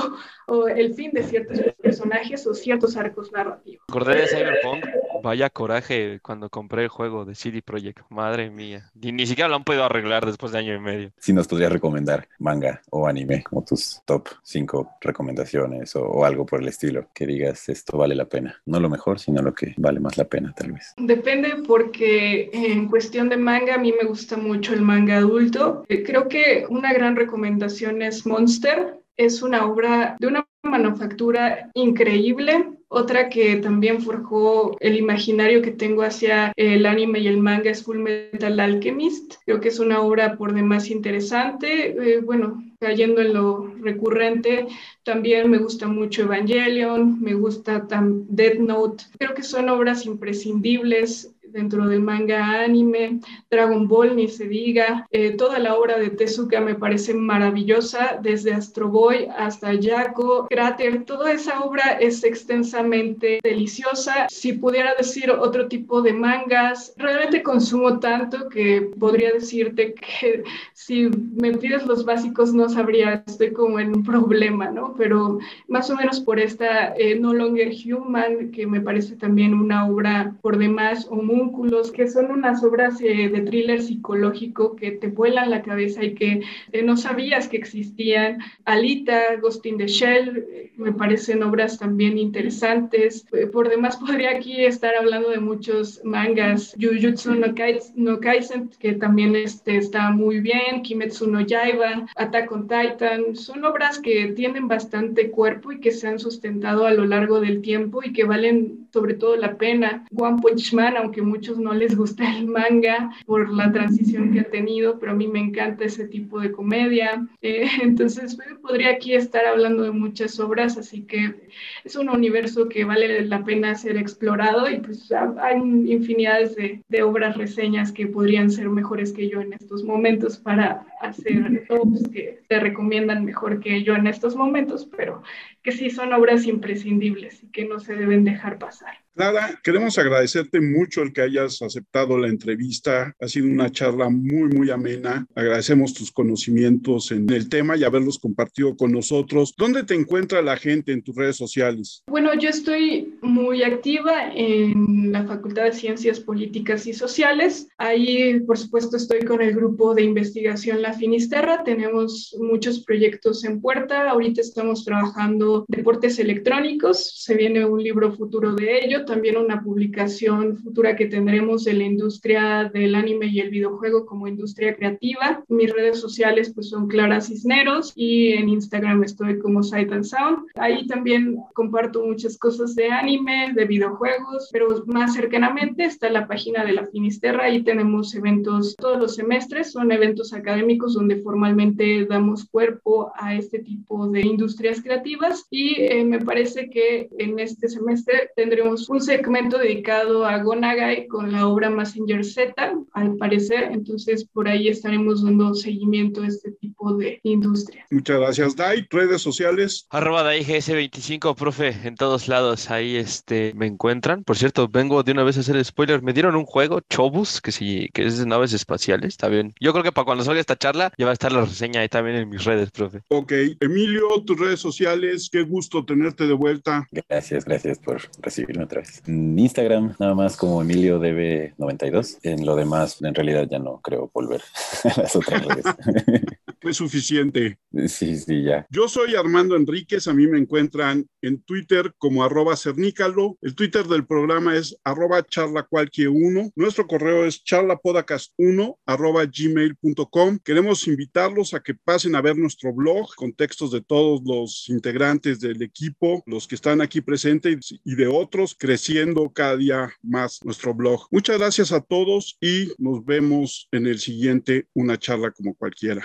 o, 0.47 0.53
o 0.53 0.67
el 0.67 0.93
fin 0.93 1.11
de 1.11 1.23
ciertos 1.23 1.59
personajes 1.81 2.45
o 2.47 2.53
ciertos 2.53 2.97
arcos 2.97 3.31
narrativos. 3.31 3.85
Acordé 3.87 4.15
de 4.15 4.27
Cyberpunk, 4.27 4.85
vaya 5.25 5.49
coraje 5.49 6.19
cuando 6.21 6.51
compré 6.51 6.83
el 6.83 6.89
juego 6.89 7.25
de 7.25 7.33
CD 7.33 7.63
Projekt, 7.63 8.01
madre 8.09 8.51
mía. 8.51 8.91
Y 9.01 9.11
ni 9.11 9.25
siquiera 9.25 9.49
lo 9.49 9.55
han 9.55 9.63
podido 9.63 9.83
arreglar 9.83 10.23
después 10.23 10.51
de 10.51 10.59
año 10.59 10.75
y 10.75 10.79
medio. 10.79 11.11
Si 11.17 11.33
nos 11.33 11.47
podrías 11.47 11.71
recomendar 11.71 12.27
manga 12.37 12.81
o 12.91 13.07
anime 13.07 13.43
como 13.43 13.63
tus 13.63 14.01
top 14.05 14.29
5 14.43 14.97
recomendaciones 15.01 15.95
o, 15.95 16.03
o 16.03 16.25
algo 16.25 16.45
por 16.45 16.61
el 16.61 16.67
estilo, 16.67 17.07
que 17.11 17.25
digas 17.25 17.67
esto 17.69 17.97
vale 17.97 18.13
la 18.13 18.25
pena. 18.25 18.61
No 18.67 18.79
lo 18.79 18.87
mejor, 18.87 19.19
sino 19.19 19.41
lo 19.41 19.55
que 19.55 19.73
vale 19.77 19.99
más 19.99 20.15
la 20.15 20.25
pena 20.25 20.53
tal 20.55 20.73
vez. 20.73 20.93
Depende 20.97 21.55
porque 21.67 22.51
en 22.53 22.87
cuestión 22.87 23.27
de 23.27 23.37
manga 23.37 23.75
a 23.75 23.79
mí 23.79 23.91
me 23.99 24.07
gusta 24.07 24.37
mucho 24.37 24.73
el 24.73 24.81
manga 24.83 25.17
adulto. 25.17 25.85
Eh, 25.89 26.03
Creo 26.03 26.27
que 26.27 26.67
una 26.69 26.93
gran 26.93 27.15
recomendación 27.15 28.03
es 28.03 28.27
Monster. 28.27 28.99
Es 29.17 29.41
una 29.41 29.65
obra 29.65 30.17
de 30.19 30.27
una 30.27 30.45
manufactura 30.61 31.71
increíble. 31.73 32.74
Otra 32.87 33.29
que 33.29 33.55
también 33.57 34.01
forjó 34.01 34.77
el 34.79 34.95
imaginario 34.95 35.61
que 35.61 35.71
tengo 35.71 36.03
hacia 36.03 36.53
el 36.55 36.85
anime 36.85 37.19
y 37.19 37.27
el 37.27 37.37
manga 37.37 37.71
es 37.71 37.83
Full 37.83 37.97
Metal 37.97 38.59
Alchemist. 38.59 39.35
Creo 39.45 39.59
que 39.59 39.69
es 39.69 39.79
una 39.79 40.01
obra 40.01 40.37
por 40.37 40.53
demás 40.53 40.89
interesante. 40.89 41.87
Eh, 41.89 42.21
bueno, 42.21 42.63
cayendo 42.79 43.21
en 43.21 43.33
lo 43.33 43.73
recurrente, 43.81 44.67
también 45.03 45.49
me 45.49 45.57
gusta 45.57 45.87
mucho 45.87 46.23
Evangelion, 46.23 47.19
me 47.21 47.33
gusta 47.33 47.87
Death 48.29 48.59
Note. 48.59 49.03
Creo 49.17 49.33
que 49.33 49.43
son 49.43 49.69
obras 49.69 50.05
imprescindibles 50.05 51.34
dentro 51.55 51.87
del 51.87 52.01
manga 52.01 52.61
anime, 52.61 53.21
Dragon 53.49 53.87
Ball, 53.87 54.15
ni 54.15 54.27
se 54.27 54.45
diga. 54.45 55.07
Eh, 55.11 55.31
toda 55.31 55.57
la 55.57 55.75
obra 55.75 55.97
de 55.97 56.09
Tezuka 56.09 56.59
me 56.59 56.75
parece 56.75 57.13
maravillosa, 57.13 58.19
desde 58.21 58.53
Astro 58.53 58.89
Boy 58.89 59.27
hasta 59.37 59.73
Yako, 59.73 60.47
Crater, 60.49 61.05
toda 61.05 61.31
esa 61.31 61.61
obra 61.61 61.97
es 61.99 62.23
extensamente 62.23 63.39
deliciosa. 63.41 64.27
Si 64.29 64.53
pudiera 64.53 64.93
decir 64.95 65.31
otro 65.31 65.67
tipo 65.67 66.01
de 66.01 66.11
mangas, 66.13 66.93
realmente 66.97 67.41
consumo 67.41 67.99
tanto 67.99 68.49
que 68.49 68.89
podría 68.99 69.31
decirte 69.31 69.93
que 69.93 70.43
si 70.73 71.09
me 71.35 71.53
pides 71.53 71.85
los 71.85 72.03
básicos 72.03 72.53
no 72.53 72.67
sabría, 72.67 73.23
estoy 73.25 73.53
como 73.53 73.79
en 73.79 73.95
un 73.95 74.03
problema, 74.03 74.69
¿no? 74.71 74.93
Pero 74.97 75.39
más 75.69 75.89
o 75.89 75.95
menos 75.95 76.19
por 76.19 76.37
esta 76.39 76.93
eh, 76.97 77.17
No 77.17 77.33
Longer 77.33 77.71
Human, 77.85 78.51
que 78.51 78.67
me 78.67 78.81
parece 78.81 79.15
también 79.15 79.53
una 79.53 79.87
obra 79.87 80.35
por 80.41 80.57
demás, 80.57 81.07
o 81.09 81.15
Homúnculos, 81.49 81.91
que 81.91 82.07
son 82.07 82.31
unas 82.31 82.63
obras 82.63 82.99
eh, 83.01 83.29
de 83.29 83.41
thriller 83.41 83.79
psicológico 83.81 84.75
que 84.75 84.91
te 84.91 85.07
vuelan 85.07 85.51
la 85.51 85.61
cabeza 85.61 86.03
y 86.03 86.15
que 86.15 86.41
eh, 86.71 86.81
no 86.83 86.97
sabías 86.97 87.47
que 87.47 87.57
existían. 87.57 88.39
Alita, 88.65 89.35
Ghost 89.39 89.63
in 89.67 89.77
the 89.77 89.85
Shell, 89.87 90.37
eh, 90.51 90.71
me 90.75 90.91
parecen 90.91 91.43
obras 91.43 91.77
también 91.77 92.17
interesantes. 92.17 93.27
Eh, 93.31 93.45
por 93.45 93.69
demás, 93.69 93.97
podría 93.97 94.31
aquí 94.31 94.65
estar 94.65 94.95
hablando 94.95 95.29
de 95.29 95.39
muchos 95.39 96.01
mangas. 96.03 96.75
Jujutsu 96.81 97.35
no, 97.35 97.47
Kais- 97.53 97.93
no 97.95 98.19
Kaisen, 98.19 98.69
que 98.79 98.93
también 98.93 99.35
este, 99.35 99.77
está 99.77 100.09
muy 100.11 100.39
bien. 100.39 100.81
Kimetsu 100.81 101.27
no 101.29 101.41
Yaiba, 101.41 102.07
Attack 102.15 102.51
on 102.51 102.67
Titan. 102.67 103.35
Son 103.35 103.63
obras 103.65 103.99
que 103.99 104.33
tienen 104.35 104.67
bastante 104.67 105.29
cuerpo 105.29 105.71
y 105.71 105.79
que 105.79 105.91
se 105.91 106.07
han 106.07 106.17
sustentado 106.17 106.87
a 106.87 106.91
lo 106.93 107.05
largo 107.05 107.39
del 107.39 107.61
tiempo 107.61 108.01
y 108.03 108.13
que 108.13 108.23
valen 108.23 108.87
sobre 108.91 109.13
todo 109.13 109.35
la 109.35 109.57
pena. 109.57 110.05
One 110.15 110.41
Punch 110.41 110.73
Man, 110.73 110.95
aunque 110.97 111.21
muchos 111.35 111.57
no 111.59 111.73
les 111.73 111.95
gusta 111.95 112.23
el 112.37 112.47
manga 112.47 113.11
por 113.25 113.51
la 113.53 113.71
transición 113.71 114.31
que 114.31 114.41
ha 114.41 114.49
tenido, 114.49 114.99
pero 114.99 115.11
a 115.11 115.15
mí 115.15 115.27
me 115.27 115.39
encanta 115.39 115.85
ese 115.85 116.07
tipo 116.07 116.39
de 116.39 116.51
comedia. 116.51 117.27
Eh, 117.41 117.67
entonces, 117.81 118.33
eh, 118.39 118.55
podría 118.61 118.91
aquí 118.91 119.13
estar 119.13 119.45
hablando 119.45 119.83
de 119.83 119.91
muchas 119.91 120.39
obras, 120.39 120.77
así 120.77 121.03
que 121.03 121.35
es 121.83 121.95
un 121.95 122.09
universo 122.09 122.67
que 122.69 122.83
vale 122.85 123.23
la 123.25 123.43
pena 123.43 123.75
ser 123.75 123.97
explorado 123.97 124.69
y 124.69 124.79
pues 124.79 125.11
ha- 125.11 125.33
hay 125.41 125.57
infinidades 125.57 126.55
de, 126.55 126.83
de 126.87 127.03
obras 127.03 127.37
reseñas 127.37 127.91
que 127.91 128.07
podrían 128.07 128.49
ser 128.51 128.69
mejores 128.69 129.13
que 129.13 129.29
yo 129.29 129.41
en 129.41 129.53
estos 129.53 129.83
momentos 129.83 130.37
para 130.37 130.85
hacer 131.05 131.65
tops 131.67 132.07
que 132.09 132.43
te 132.47 132.59
recomiendan 132.59 133.25
mejor 133.25 133.59
que 133.59 133.83
yo 133.83 133.95
en 133.95 134.07
estos 134.07 134.35
momentos, 134.35 134.87
pero 134.97 135.23
que 135.63 135.71
sí 135.71 135.89
son 135.89 136.13
obras 136.13 136.45
imprescindibles 136.45 137.43
y 137.43 137.51
que 137.51 137.65
no 137.65 137.79
se 137.79 137.95
deben 137.95 138.23
dejar 138.23 138.57
pasar. 138.59 139.05
Clara, 139.15 139.57
queremos 139.63 139.97
agradecerte 139.97 140.59
mucho 140.59 141.01
el 141.01 141.13
que 141.13 141.21
hayas 141.21 141.61
aceptado 141.61 142.17
la 142.17 142.27
entrevista. 142.27 143.15
Ha 143.21 143.27
sido 143.29 143.47
una 143.47 143.71
charla 143.71 144.09
muy, 144.09 144.49
muy 144.49 144.69
amena. 144.69 145.25
Agradecemos 145.33 145.93
tus 145.93 146.11
conocimientos 146.11 147.13
en 147.13 147.29
el 147.29 147.47
tema 147.47 147.77
y 147.77 147.85
haberlos 147.85 148.19
compartido 148.19 148.75
con 148.75 148.91
nosotros. 148.91 149.53
¿Dónde 149.57 149.83
te 149.83 149.95
encuentra 149.95 150.41
la 150.41 150.57
gente 150.57 150.91
en 150.91 151.01
tus 151.01 151.15
redes 151.15 151.37
sociales? 151.37 152.03
Bueno, 152.07 152.33
yo 152.37 152.49
estoy 152.49 153.17
muy 153.21 153.63
activa 153.63 154.33
en 154.35 155.13
la 155.13 155.23
Facultad 155.23 155.63
de 155.63 155.71
Ciencias 155.71 156.19
Políticas 156.19 156.85
y 156.85 156.93
Sociales. 156.93 157.69
Ahí, 157.77 158.41
por 158.41 158.57
supuesto, 158.57 158.97
estoy 158.97 159.21
con 159.21 159.41
el 159.41 159.55
grupo 159.55 159.95
de 159.95 160.03
investigación 160.03 160.81
La 160.81 160.93
Finisterra. 160.95 161.63
Tenemos 161.63 162.35
muchos 162.39 162.79
proyectos 162.79 163.43
en 163.43 163.61
puerta. 163.61 164.09
Ahorita 164.09 164.41
estamos 164.41 164.83
trabajando 164.83 165.65
deportes 165.67 166.19
electrónicos. 166.19 167.23
Se 167.23 167.35
viene 167.35 167.65
un 167.65 167.81
libro 167.81 168.11
futuro 168.13 168.53
de 168.53 168.85
ello. 168.85 169.05
También 169.05 169.37
una 169.37 169.61
publicación 169.61 170.57
futura 170.57 170.95
que 170.95 171.05
tendremos 171.05 171.63
de 171.63 171.73
la 171.73 171.83
industria 171.83 172.71
del 172.73 172.95
anime 172.95 173.27
y 173.27 173.39
el 173.39 173.49
videojuego 173.49 174.05
como 174.05 174.27
industria 174.27 174.75
creativa. 174.75 175.43
Mis 175.47 175.71
redes 175.71 175.99
sociales 175.99 176.51
pues 176.53 176.69
son 176.69 176.87
Clara 176.87 177.21
Cisneros 177.21 177.93
y 177.95 178.33
en 178.33 178.49
Instagram 178.49 179.03
estoy 179.03 179.39
como 179.39 179.63
Sight 179.63 179.91
and 179.91 180.03
Sound. 180.03 180.45
Ahí 180.55 180.87
también 180.87 181.37
comparto 181.53 182.05
muchas 182.05 182.37
cosas 182.37 182.75
de 182.75 182.89
anime, 182.89 183.51
de 183.53 183.65
videojuegos, 183.65 184.49
pero 184.51 184.67
más 184.87 185.13
cercanamente 185.13 185.85
está 185.85 186.09
la 186.09 186.27
página 186.27 186.63
de 186.63 186.73
la 186.73 186.85
Finisterra. 186.87 187.45
Ahí 187.45 187.63
tenemos 187.63 188.13
eventos 188.15 188.75
todos 188.77 188.99
los 188.99 189.15
semestres, 189.15 189.71
son 189.71 189.91
eventos 189.91 190.33
académicos 190.33 190.74
donde 190.77 191.21
formalmente 191.21 192.05
damos 192.05 192.45
cuerpo 192.45 193.11
a 193.15 193.35
este 193.35 193.59
tipo 193.59 194.07
de 194.07 194.21
industrias 194.21 194.81
creativas 194.81 195.45
y 195.49 195.81
eh, 195.81 196.03
me 196.03 196.19
parece 196.19 196.69
que 196.69 197.09
en 197.17 197.39
este 197.39 197.67
semestre 197.67 198.31
tendremos 198.35 198.89
un 198.89 199.01
segmento 199.01 199.57
dedicado 199.57 200.25
a 200.25 200.37
Gonagai 200.39 201.07
con 201.07 201.31
la 201.31 201.47
obra 201.47 201.69
Messenger 201.69 202.23
Z, 202.23 202.53
al 202.93 203.15
parecer, 203.17 203.69
entonces 203.71 204.25
por 204.25 204.47
ahí 204.47 204.67
estaremos 204.67 205.23
dando 205.23 205.53
seguimiento 205.53 206.21
a 206.23 206.27
este 206.27 206.51
tipo 206.51 206.93
de 206.93 207.19
industria. 207.23 207.85
Muchas 207.91 208.19
gracias, 208.19 208.55
Dai. 208.55 208.85
Redes 208.89 209.21
sociales. 209.21 209.87
Arroba 209.89 210.23
DaiGS25, 210.23 211.35
profe, 211.35 211.75
en 211.83 211.95
todos 211.95 212.27
lados, 212.27 212.69
ahí 212.69 212.95
este, 212.95 213.53
me 213.55 213.67
encuentran. 213.67 214.23
Por 214.23 214.37
cierto, 214.37 214.67
vengo 214.67 215.03
de 215.03 215.11
una 215.11 215.23
vez 215.23 215.37
a 215.37 215.41
hacer 215.41 215.63
spoiler. 215.63 216.01
Me 216.01 216.13
dieron 216.13 216.35
un 216.35 216.45
juego, 216.45 216.81
Chobus, 216.89 217.41
que 217.41 217.51
sí, 217.51 217.89
que 217.93 218.05
es 218.05 218.17
de 218.17 218.25
naves 218.25 218.53
espaciales, 218.53 219.09
está 219.09 219.27
bien. 219.27 219.53
Yo 219.59 219.71
creo 219.71 219.83
que 219.83 219.91
para 219.91 220.05
cuando 220.05 220.23
salga 220.23 220.39
esta 220.39 220.55
charla 220.65 220.91
ya 220.97 221.05
va 221.05 221.11
a 221.11 221.13
estar 221.13 221.31
la 221.31 221.41
reseña 221.41 221.81
ahí 221.81 221.89
también 221.89 222.17
en 222.17 222.29
mis 222.29 222.43
redes, 222.43 222.71
profe. 222.71 223.01
Ok. 223.09 223.31
Emilio, 223.59 224.07
tus 224.25 224.39
redes 224.39 224.59
sociales. 224.59 225.29
Qué 225.31 225.43
gusto 225.43 225.85
tenerte 225.85 226.25
de 226.25 226.33
vuelta. 226.33 226.87
Gracias, 226.91 227.45
gracias 227.45 227.77
por 227.77 228.01
recibirme 228.19 228.63
otra 228.63 228.81
vez. 228.81 229.03
En 229.05 229.37
Instagram, 229.37 229.95
nada 229.99 230.15
más 230.15 230.35
como 230.35 230.61
Emilio 230.61 230.99
DB92. 230.99 232.17
En 232.23 232.45
lo 232.45 232.55
demás, 232.55 232.99
en 233.01 233.13
realidad 233.13 233.47
ya 233.49 233.59
no 233.59 233.79
creo 233.81 234.09
volver 234.11 234.41
a 234.83 235.01
las 235.01 235.15
otras 235.15 235.45
redes. 235.45 235.65
fue 236.65 236.73
suficiente. 236.73 237.59
Sí, 237.87 238.17
sí, 238.17 238.41
ya. 238.43 238.65
Yo 238.71 238.87
soy 238.87 239.13
Armando 239.13 239.55
Enríquez, 239.55 240.07
a 240.07 240.13
mí 240.15 240.25
me 240.25 240.39
encuentran 240.39 241.05
en 241.21 241.43
Twitter 241.43 241.93
como 241.99 242.23
arroba 242.23 242.55
cernícalo. 242.55 243.37
El 243.41 243.53
Twitter 243.53 243.85
del 243.85 244.07
programa 244.07 244.55
es 244.55 244.75
arroba 244.83 245.21
charlacualquier1. 245.21 246.53
Nuestro 246.55 246.87
correo 246.87 247.23
es 247.25 247.43
charlapodcast1 247.43 248.77
arroba 248.83 249.25
gmail.com. 249.25 250.39
Queremos 250.43 250.87
invitarlos 250.87 251.53
a 251.53 251.59
que 251.59 251.75
pasen 251.75 252.15
a 252.15 252.21
ver 252.21 252.35
nuestro 252.35 252.73
blog 252.73 253.13
con 253.15 253.31
textos 253.33 253.71
de 253.71 253.81
todos 253.81 254.23
los 254.25 254.67
integrantes 254.67 255.39
del 255.39 255.61
equipo, 255.61 256.23
los 256.25 256.47
que 256.47 256.55
están 256.55 256.81
aquí 256.81 257.01
presentes 257.01 257.79
y 257.83 257.95
de 257.95 258.07
otros, 258.07 258.55
creciendo 258.57 259.31
cada 259.31 259.55
día 259.55 259.93
más 260.01 260.39
nuestro 260.43 260.73
blog. 260.73 261.05
Muchas 261.11 261.37
gracias 261.37 261.71
a 261.71 261.81
todos 261.81 262.37
y 262.41 262.71
nos 262.79 263.05
vemos 263.05 263.67
en 263.71 263.85
el 263.85 263.99
siguiente 263.99 264.67
Una 264.73 264.97
charla 264.97 265.29
como 265.29 265.53
cualquiera. 265.53 266.01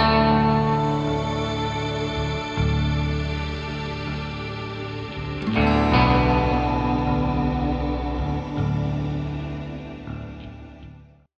Música 0.00 0.59